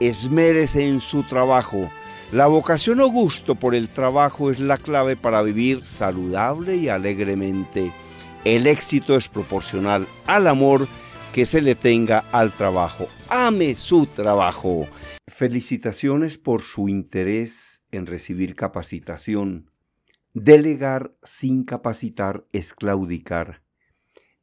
Esmérese 0.00 0.88
en 0.88 1.00
su 1.00 1.24
trabajo. 1.24 1.90
La 2.32 2.46
vocación 2.46 3.00
o 3.00 3.08
gusto 3.08 3.54
por 3.54 3.74
el 3.74 3.88
trabajo 3.88 4.50
es 4.50 4.58
la 4.58 4.76
clave 4.76 5.14
para 5.14 5.42
vivir 5.42 5.84
saludable 5.84 6.76
y 6.76 6.88
alegremente. 6.88 7.92
El 8.44 8.66
éxito 8.66 9.16
es 9.16 9.28
proporcional 9.28 10.06
al 10.26 10.46
amor 10.46 10.88
que 11.32 11.46
se 11.46 11.60
le 11.60 11.74
tenga 11.74 12.24
al 12.32 12.52
trabajo. 12.52 13.06
Ame 13.30 13.74
su 13.74 14.06
trabajo. 14.06 14.88
Felicitaciones 15.28 16.38
por 16.38 16.62
su 16.62 16.88
interés 16.88 17.82
en 17.90 18.06
recibir 18.06 18.56
capacitación. 18.56 19.70
Delegar 20.32 21.14
sin 21.22 21.64
capacitar 21.64 22.44
es 22.52 22.74
claudicar. 22.74 23.62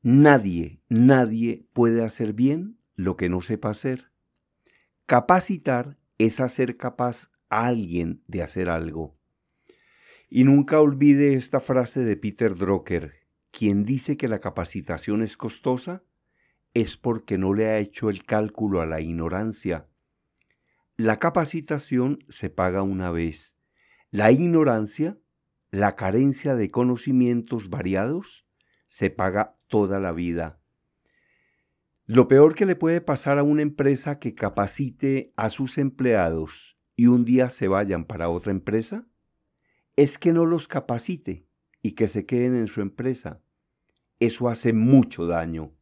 Nadie, 0.01 0.81
nadie 0.87 1.65
puede 1.73 2.03
hacer 2.03 2.33
bien 2.33 2.77
lo 2.95 3.17
que 3.17 3.29
no 3.29 3.41
sepa 3.41 3.69
hacer. 3.69 4.11
Capacitar 5.05 5.97
es 6.17 6.39
hacer 6.39 6.77
capaz 6.77 7.30
alguien 7.51 8.23
de 8.27 8.41
hacer 8.41 8.69
algo. 8.69 9.17
Y 10.29 10.45
nunca 10.45 10.79
olvide 10.79 11.35
esta 11.35 11.59
frase 11.59 11.99
de 11.99 12.15
Peter 12.15 12.55
Drucker, 12.55 13.13
quien 13.51 13.83
dice 13.83 14.15
que 14.15 14.29
la 14.29 14.39
capacitación 14.39 15.21
es 15.21 15.35
costosa 15.35 16.03
es 16.73 16.95
porque 16.95 17.37
no 17.37 17.53
le 17.53 17.67
ha 17.67 17.79
hecho 17.79 18.09
el 18.09 18.23
cálculo 18.23 18.79
a 18.79 18.85
la 18.85 19.01
ignorancia. 19.01 19.87
La 20.95 21.19
capacitación 21.19 22.19
se 22.29 22.49
paga 22.49 22.81
una 22.81 23.11
vez. 23.11 23.57
La 24.09 24.31
ignorancia, 24.31 25.17
la 25.69 25.97
carencia 25.97 26.55
de 26.55 26.71
conocimientos 26.71 27.69
variados, 27.69 28.45
se 28.87 29.09
paga 29.09 29.57
toda 29.67 29.99
la 29.99 30.13
vida. 30.13 30.61
Lo 32.05 32.29
peor 32.29 32.55
que 32.55 32.65
le 32.65 32.77
puede 32.77 33.01
pasar 33.01 33.37
a 33.37 33.43
una 33.43 33.61
empresa 33.61 34.19
que 34.19 34.33
capacite 34.33 35.33
a 35.35 35.49
sus 35.49 35.77
empleados 35.77 36.77
y 36.95 37.07
un 37.07 37.25
día 37.25 37.49
se 37.49 37.67
vayan 37.67 38.05
para 38.05 38.29
otra 38.29 38.51
empresa 38.51 39.07
es 39.95 40.17
que 40.17 40.33
no 40.33 40.45
los 40.45 40.67
capacite 40.67 41.45
y 41.81 41.91
que 41.93 42.07
se 42.07 42.25
queden 42.25 42.55
en 42.55 42.67
su 42.67 42.81
empresa. 42.81 43.41
Eso 44.19 44.49
hace 44.49 44.73
mucho 44.73 45.25
daño. 45.25 45.73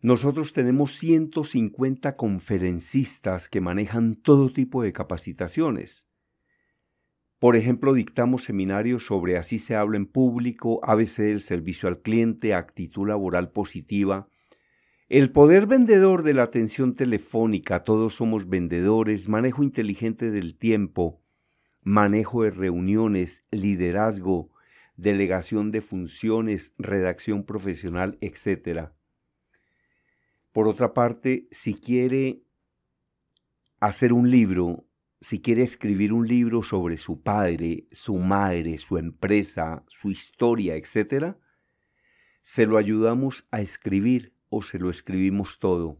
Nosotros 0.00 0.52
tenemos 0.54 0.96
150 0.98 2.16
conferencistas 2.16 3.48
que 3.48 3.60
manejan 3.60 4.14
todo 4.14 4.50
tipo 4.50 4.82
de 4.82 4.92
capacitaciones. 4.92 6.06
Por 7.38 7.56
ejemplo, 7.56 7.92
dictamos 7.92 8.44
seminarios 8.44 9.04
sobre 9.04 9.36
así 9.36 9.58
se 9.58 9.74
habla 9.74 9.96
en 9.96 10.06
público, 10.06 10.80
ABC 10.82 11.18
del 11.18 11.40
servicio 11.40 11.88
al 11.88 12.00
cliente, 12.00 12.54
actitud 12.54 13.08
laboral 13.08 13.50
positiva, 13.50 14.28
el 15.10 15.32
poder 15.32 15.66
vendedor 15.66 16.22
de 16.22 16.34
la 16.34 16.44
atención 16.44 16.94
telefónica, 16.94 17.82
todos 17.82 18.14
somos 18.14 18.48
vendedores, 18.48 19.28
manejo 19.28 19.64
inteligente 19.64 20.30
del 20.30 20.56
tiempo, 20.56 21.20
manejo 21.82 22.44
de 22.44 22.52
reuniones, 22.52 23.42
liderazgo, 23.50 24.52
delegación 24.96 25.72
de 25.72 25.80
funciones, 25.80 26.74
redacción 26.78 27.42
profesional, 27.42 28.18
etc. 28.20 28.90
Por 30.52 30.68
otra 30.68 30.94
parte, 30.94 31.48
si 31.50 31.74
quiere 31.74 32.44
hacer 33.80 34.12
un 34.12 34.30
libro, 34.30 34.86
si 35.20 35.40
quiere 35.40 35.64
escribir 35.64 36.12
un 36.12 36.28
libro 36.28 36.62
sobre 36.62 36.98
su 36.98 37.20
padre, 37.20 37.88
su 37.90 38.16
madre, 38.16 38.78
su 38.78 38.96
empresa, 38.96 39.82
su 39.88 40.12
historia, 40.12 40.76
etc., 40.76 41.34
se 42.42 42.64
lo 42.64 42.78
ayudamos 42.78 43.48
a 43.50 43.60
escribir 43.60 44.34
o 44.50 44.62
se 44.62 44.78
lo 44.78 44.90
escribimos 44.90 45.58
todo. 45.58 45.98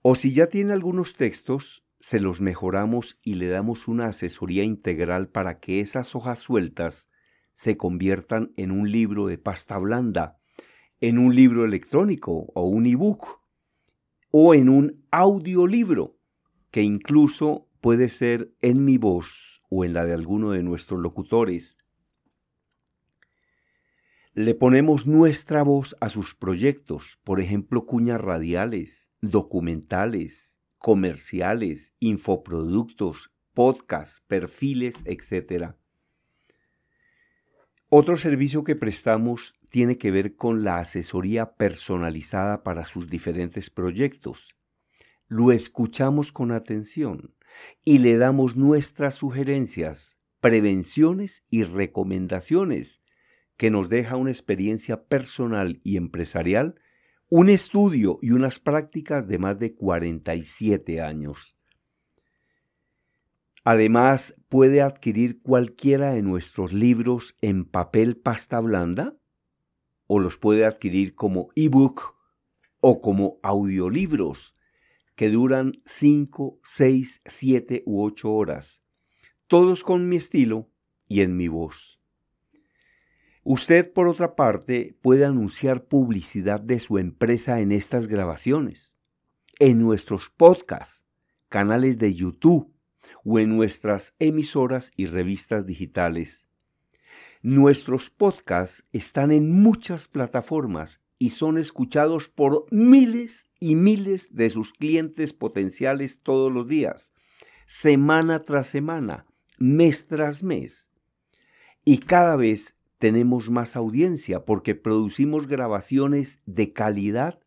O 0.00 0.14
si 0.14 0.32
ya 0.32 0.46
tiene 0.46 0.72
algunos 0.72 1.14
textos, 1.14 1.84
se 2.00 2.20
los 2.20 2.40
mejoramos 2.40 3.18
y 3.22 3.34
le 3.34 3.48
damos 3.48 3.88
una 3.88 4.06
asesoría 4.06 4.64
integral 4.64 5.28
para 5.28 5.58
que 5.58 5.80
esas 5.80 6.14
hojas 6.14 6.38
sueltas 6.38 7.10
se 7.52 7.76
conviertan 7.76 8.52
en 8.56 8.70
un 8.70 8.90
libro 8.90 9.26
de 9.26 9.36
pasta 9.36 9.76
blanda, 9.78 10.38
en 11.00 11.18
un 11.18 11.34
libro 11.34 11.64
electrónico 11.64 12.52
o 12.54 12.68
un 12.68 12.86
ebook 12.86 13.40
o 14.30 14.54
en 14.54 14.68
un 14.68 15.04
audiolibro, 15.10 16.16
que 16.70 16.82
incluso 16.82 17.68
puede 17.80 18.08
ser 18.08 18.52
en 18.60 18.84
mi 18.84 18.98
voz 18.98 19.62
o 19.70 19.84
en 19.84 19.92
la 19.92 20.04
de 20.04 20.12
alguno 20.12 20.52
de 20.52 20.62
nuestros 20.62 21.00
locutores. 21.00 21.78
Le 24.38 24.54
ponemos 24.54 25.04
nuestra 25.04 25.64
voz 25.64 25.96
a 26.00 26.08
sus 26.08 26.36
proyectos, 26.36 27.18
por 27.24 27.40
ejemplo, 27.40 27.86
cuñas 27.86 28.20
radiales, 28.20 29.10
documentales, 29.20 30.60
comerciales, 30.78 31.92
infoproductos, 31.98 33.32
podcasts, 33.52 34.22
perfiles, 34.28 35.02
etc. 35.06 35.72
Otro 37.88 38.16
servicio 38.16 38.62
que 38.62 38.76
prestamos 38.76 39.56
tiene 39.70 39.98
que 39.98 40.12
ver 40.12 40.36
con 40.36 40.62
la 40.62 40.78
asesoría 40.78 41.54
personalizada 41.56 42.62
para 42.62 42.86
sus 42.86 43.10
diferentes 43.10 43.70
proyectos. 43.70 44.54
Lo 45.26 45.50
escuchamos 45.50 46.30
con 46.30 46.52
atención 46.52 47.34
y 47.84 47.98
le 47.98 48.16
damos 48.16 48.54
nuestras 48.54 49.16
sugerencias, 49.16 50.16
prevenciones 50.40 51.42
y 51.50 51.64
recomendaciones 51.64 53.02
que 53.58 53.70
nos 53.70 53.90
deja 53.90 54.16
una 54.16 54.30
experiencia 54.30 55.04
personal 55.04 55.80
y 55.82 55.98
empresarial, 55.98 56.76
un 57.28 57.50
estudio 57.50 58.18
y 58.22 58.30
unas 58.30 58.60
prácticas 58.60 59.28
de 59.28 59.38
más 59.38 59.58
de 59.58 59.74
47 59.74 61.02
años. 61.02 61.58
Además, 63.64 64.34
puede 64.48 64.80
adquirir 64.80 65.42
cualquiera 65.42 66.14
de 66.14 66.22
nuestros 66.22 66.72
libros 66.72 67.36
en 67.42 67.66
papel 67.66 68.16
pasta 68.16 68.60
blanda 68.60 69.18
o 70.06 70.20
los 70.20 70.38
puede 70.38 70.64
adquirir 70.64 71.16
como 71.16 71.48
ebook 71.56 72.14
o 72.80 73.00
como 73.00 73.38
audiolibros 73.42 74.54
que 75.16 75.30
duran 75.30 75.72
5, 75.84 76.60
6, 76.62 77.22
7 77.24 77.82
u 77.84 78.04
8 78.04 78.32
horas, 78.32 78.84
todos 79.48 79.82
con 79.82 80.08
mi 80.08 80.16
estilo 80.16 80.70
y 81.08 81.22
en 81.22 81.36
mi 81.36 81.48
voz. 81.48 81.97
Usted, 83.50 83.90
por 83.94 84.08
otra 84.08 84.36
parte, 84.36 84.94
puede 85.00 85.24
anunciar 85.24 85.86
publicidad 85.86 86.60
de 86.60 86.78
su 86.80 86.98
empresa 86.98 87.60
en 87.60 87.72
estas 87.72 88.06
grabaciones, 88.06 88.98
en 89.58 89.80
nuestros 89.80 90.28
podcasts, 90.28 91.06
canales 91.48 91.96
de 91.96 92.12
YouTube 92.12 92.70
o 93.24 93.38
en 93.38 93.56
nuestras 93.56 94.14
emisoras 94.18 94.92
y 94.96 95.06
revistas 95.06 95.64
digitales 95.64 96.46
Nuestros 97.40 98.10
podcasts 98.10 98.84
están 98.92 99.32
en 99.32 99.50
muchas 99.62 100.08
plataformas 100.08 101.00
y 101.18 101.30
son 101.30 101.56
escuchados 101.56 102.28
por 102.28 102.66
miles 102.70 103.46
y 103.60 103.76
miles 103.76 104.34
de 104.34 104.50
sus 104.50 104.74
clientes 104.74 105.32
potenciales 105.32 106.20
todos 106.22 106.52
los 106.52 106.68
días. 106.68 107.14
semana 107.64 108.42
tras 108.42 108.66
semana, 108.66 109.24
mes 109.56 110.06
tras 110.06 110.42
mes. 110.42 110.90
Y 111.86 111.96
cada 111.96 112.36
vez 112.36 112.74
tenemos 112.98 113.50
más 113.50 113.76
audiencia 113.76 114.44
porque 114.44 114.74
producimos 114.74 115.46
grabaciones 115.46 116.42
de 116.46 116.72
calidad 116.72 117.38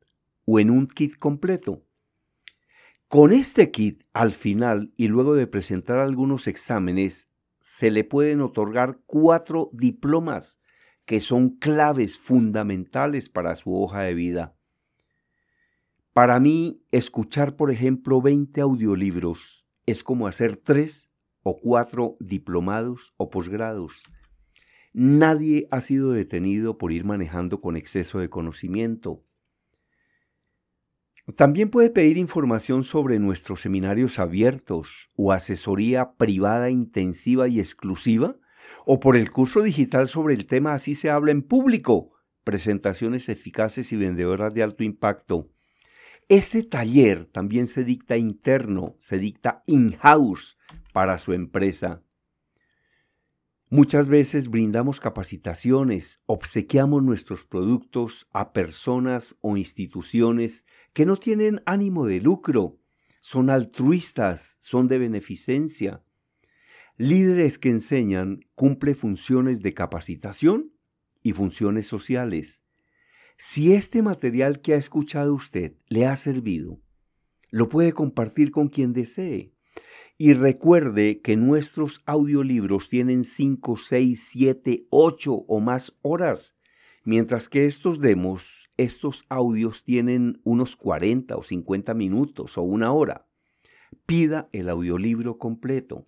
o 0.46 0.60
en 0.60 0.70
un 0.70 0.88
kit 0.88 1.16
completo. 1.18 1.84
Con 3.14 3.32
este 3.32 3.70
kit, 3.70 4.02
al 4.14 4.32
final 4.32 4.92
y 4.98 5.08
luego 5.08 5.36
de 5.36 5.46
presentar 5.46 6.00
algunos 6.00 6.48
exámenes, 6.48 7.30
se 7.60 7.92
le 7.92 8.04
pueden 8.04 8.42
otorgar 8.42 9.02
cuatro 9.06 9.70
diplomas 9.72 10.60
que 11.06 11.22
son 11.22 11.52
claves 11.52 12.18
fundamentales 12.18 13.30
para 13.30 13.54
su 13.54 13.80
hoja 13.80 14.02
de 14.02 14.16
vida. 14.16 14.56
Para 16.14 16.40
mí, 16.40 16.82
escuchar, 16.92 17.56
por 17.56 17.70
ejemplo, 17.70 18.20
20 18.20 18.62
audiolibros 18.62 19.68
es 19.86 20.04
como 20.04 20.26
hacer 20.26 20.58
tres 20.58 21.12
o 21.44 21.60
cuatro 21.60 22.18
diplomados 22.20 23.14
o 23.18 23.30
posgrados. 23.30 24.02
Nadie 24.92 25.68
ha 25.70 25.82
sido 25.82 26.14
detenido 26.14 26.80
por 26.80 26.92
ir 26.92 27.06
manejando 27.06 27.62
con 27.62 27.78
exceso 27.78 28.18
de 28.18 28.32
conocimiento. 28.32 29.24
También 31.32 31.70
puede 31.70 31.90
pedir 31.90 32.18
información 32.18 32.84
sobre 32.84 33.18
nuestros 33.18 33.62
seminarios 33.62 34.20
abiertos 34.20 35.10
o 35.16 35.32
asesoría 35.32 36.14
privada 36.16 36.70
intensiva 36.70 37.48
y 37.48 37.60
exclusiva, 37.60 38.36
o 38.86 39.00
por 39.00 39.16
el 39.16 39.32
curso 39.32 39.62
digital 39.62 40.10
sobre 40.10 40.34
el 40.34 40.46
tema 40.46 40.74
Así 40.74 40.96
se 40.96 41.10
habla 41.10 41.32
en 41.32 41.42
público, 41.42 42.12
presentaciones 42.44 43.30
eficaces 43.30 43.94
y 43.94 43.96
vendedoras 43.96 44.54
de 44.54 44.64
alto 44.64 44.84
impacto. 44.84 45.50
Ese 46.28 46.62
taller 46.62 47.26
también 47.26 47.68
se 47.68 47.86
dicta 47.86 48.18
interno, 48.18 48.96
se 49.00 49.18
dicta 49.18 49.62
in-house 49.66 50.58
para 50.92 51.18
su 51.20 51.32
empresa. 51.32 52.02
Muchas 53.70 54.08
veces 54.08 54.50
brindamos 54.50 55.00
capacitaciones, 55.00 56.22
obsequiamos 56.28 57.02
nuestros 57.02 57.44
productos 57.44 58.28
a 58.32 58.54
personas 58.54 59.36
o 59.42 59.58
instituciones 59.58 60.68
que 60.94 61.06
no 61.06 61.18
tienen 61.18 61.62
ánimo 61.66 62.06
de 62.06 62.22
lucro, 62.22 62.80
son 63.20 63.50
altruistas, 63.50 64.58
son 64.60 64.88
de 64.88 65.00
beneficencia. 65.00 66.04
Líderes 66.98 67.58
que 67.58 67.70
enseñan 67.70 68.42
cumple 68.54 68.94
funciones 68.94 69.62
de 69.62 69.74
capacitación 69.74 70.74
y 71.24 71.34
funciones 71.34 71.88
sociales. 71.88 72.64
Si 73.38 73.74
este 73.74 74.02
material 74.02 74.62
que 74.62 74.74
ha 74.74 74.78
escuchado 74.78 75.34
usted 75.34 75.74
le 75.88 76.06
ha 76.06 76.16
servido, 76.16 76.80
lo 77.50 77.70
puede 77.70 77.94
compartir 77.94 78.52
con 78.52 78.70
quien 78.70 78.94
desee. 78.94 79.54
Y 80.18 80.34
recuerde 80.34 81.22
que 81.22 81.36
nuestros 81.36 82.02
audiolibros 82.06 82.88
tienen 82.88 83.24
5, 83.24 83.78
6, 83.78 84.28
7, 84.32 84.88
8 84.90 85.34
o 85.34 85.60
más 85.60 85.98
horas, 86.02 86.56
mientras 87.04 87.50
que 87.50 87.66
estos 87.66 88.00
demos, 88.00 88.63
estos 88.78 89.26
audios 89.30 89.84
tienen 89.84 90.42
unos 90.44 90.76
40 90.76 91.36
o 91.36 91.44
50 91.44 91.94
minutos 91.94 92.58
o 92.58 92.64
una 92.64 92.92
hora. 92.92 93.28
Pida 94.06 94.50
el 94.52 94.70
audiolibro 94.70 95.38
completo. 95.38 96.08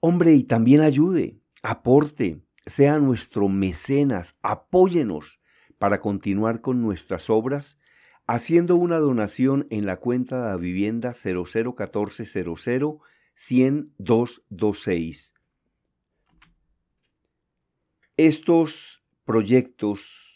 Hombre, 0.00 0.34
y 0.34 0.44
también 0.44 0.80
ayude, 0.80 1.38
aporte, 1.62 2.40
sea 2.66 2.98
nuestro 2.98 3.48
mecenas, 3.48 4.38
apóyenos 4.42 5.40
para 5.78 6.00
continuar 6.00 6.60
con 6.60 6.82
nuestras 6.82 7.30
obras 7.30 7.78
haciendo 8.26 8.76
una 8.76 8.98
donación 8.98 9.66
en 9.70 9.86
la 9.86 9.96
cuenta 9.96 10.36
de 10.36 10.50
la 10.50 10.56
vivienda 10.56 11.12
001400 11.12 12.98
100226. 13.34 15.34
Estos 18.16 19.02
proyectos 19.24 20.29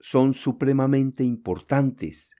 son 0.00 0.34
supremamente 0.34 1.22
importantes. 1.24 2.32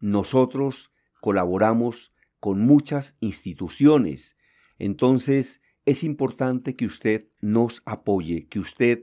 Nosotros 0.00 0.92
colaboramos 1.20 2.12
con 2.40 2.60
muchas 2.60 3.16
instituciones, 3.20 4.36
entonces 4.78 5.62
es 5.86 6.02
importante 6.02 6.76
que 6.76 6.86
usted 6.86 7.30
nos 7.40 7.82
apoye, 7.86 8.46
que 8.48 8.58
usted 8.58 8.98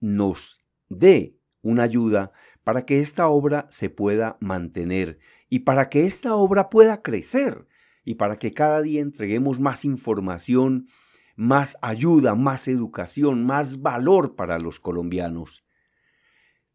nos 0.00 0.60
dé 0.88 1.36
una 1.62 1.84
ayuda 1.84 2.32
para 2.62 2.86
que 2.86 3.00
esta 3.00 3.28
obra 3.28 3.66
se 3.70 3.90
pueda 3.90 4.36
mantener 4.40 5.18
y 5.48 5.60
para 5.60 5.88
que 5.88 6.06
esta 6.06 6.34
obra 6.34 6.70
pueda 6.70 7.02
crecer 7.02 7.66
y 8.04 8.14
para 8.14 8.38
que 8.38 8.52
cada 8.52 8.82
día 8.82 9.00
entreguemos 9.00 9.60
más 9.60 9.84
información, 9.84 10.88
más 11.36 11.76
ayuda, 11.80 12.34
más 12.34 12.68
educación, 12.68 13.44
más 13.44 13.80
valor 13.80 14.36
para 14.36 14.58
los 14.58 14.78
colombianos. 14.78 15.63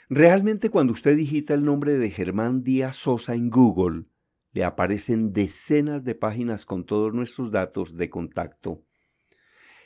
Realmente 0.07 0.69
cuando 0.69 0.93
usted 0.93 1.17
digita 1.17 1.53
el 1.53 1.65
nombre 1.65 1.97
de 1.97 2.09
Germán 2.09 2.63
Díaz 2.63 2.95
Sosa 2.95 3.35
en 3.35 3.49
Google, 3.49 4.05
le 4.53 4.63
aparecen 4.63 5.33
decenas 5.33 6.03
de 6.03 6.15
páginas 6.15 6.65
con 6.65 6.85
todos 6.85 7.13
nuestros 7.13 7.51
datos 7.51 7.95
de 7.95 8.09
contacto. 8.09 8.81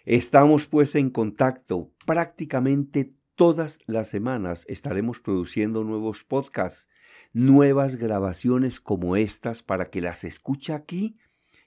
Estamos 0.05 0.65
pues 0.65 0.95
en 0.95 1.09
contacto 1.09 1.91
prácticamente 2.05 3.13
todas 3.35 3.79
las 3.87 4.07
semanas. 4.07 4.65
Estaremos 4.67 5.19
produciendo 5.19 5.83
nuevos 5.83 6.23
podcasts, 6.23 6.87
nuevas 7.33 7.95
grabaciones 7.95 8.79
como 8.79 9.15
estas 9.15 9.63
para 9.63 9.89
que 9.89 10.01
las 10.01 10.23
escuche 10.23 10.73
aquí 10.73 11.17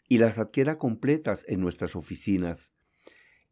y 0.08 0.18
las 0.18 0.38
adquiera 0.38 0.78
completas 0.78 1.44
en 1.48 1.60
nuestras 1.60 1.96
oficinas. 1.96 2.72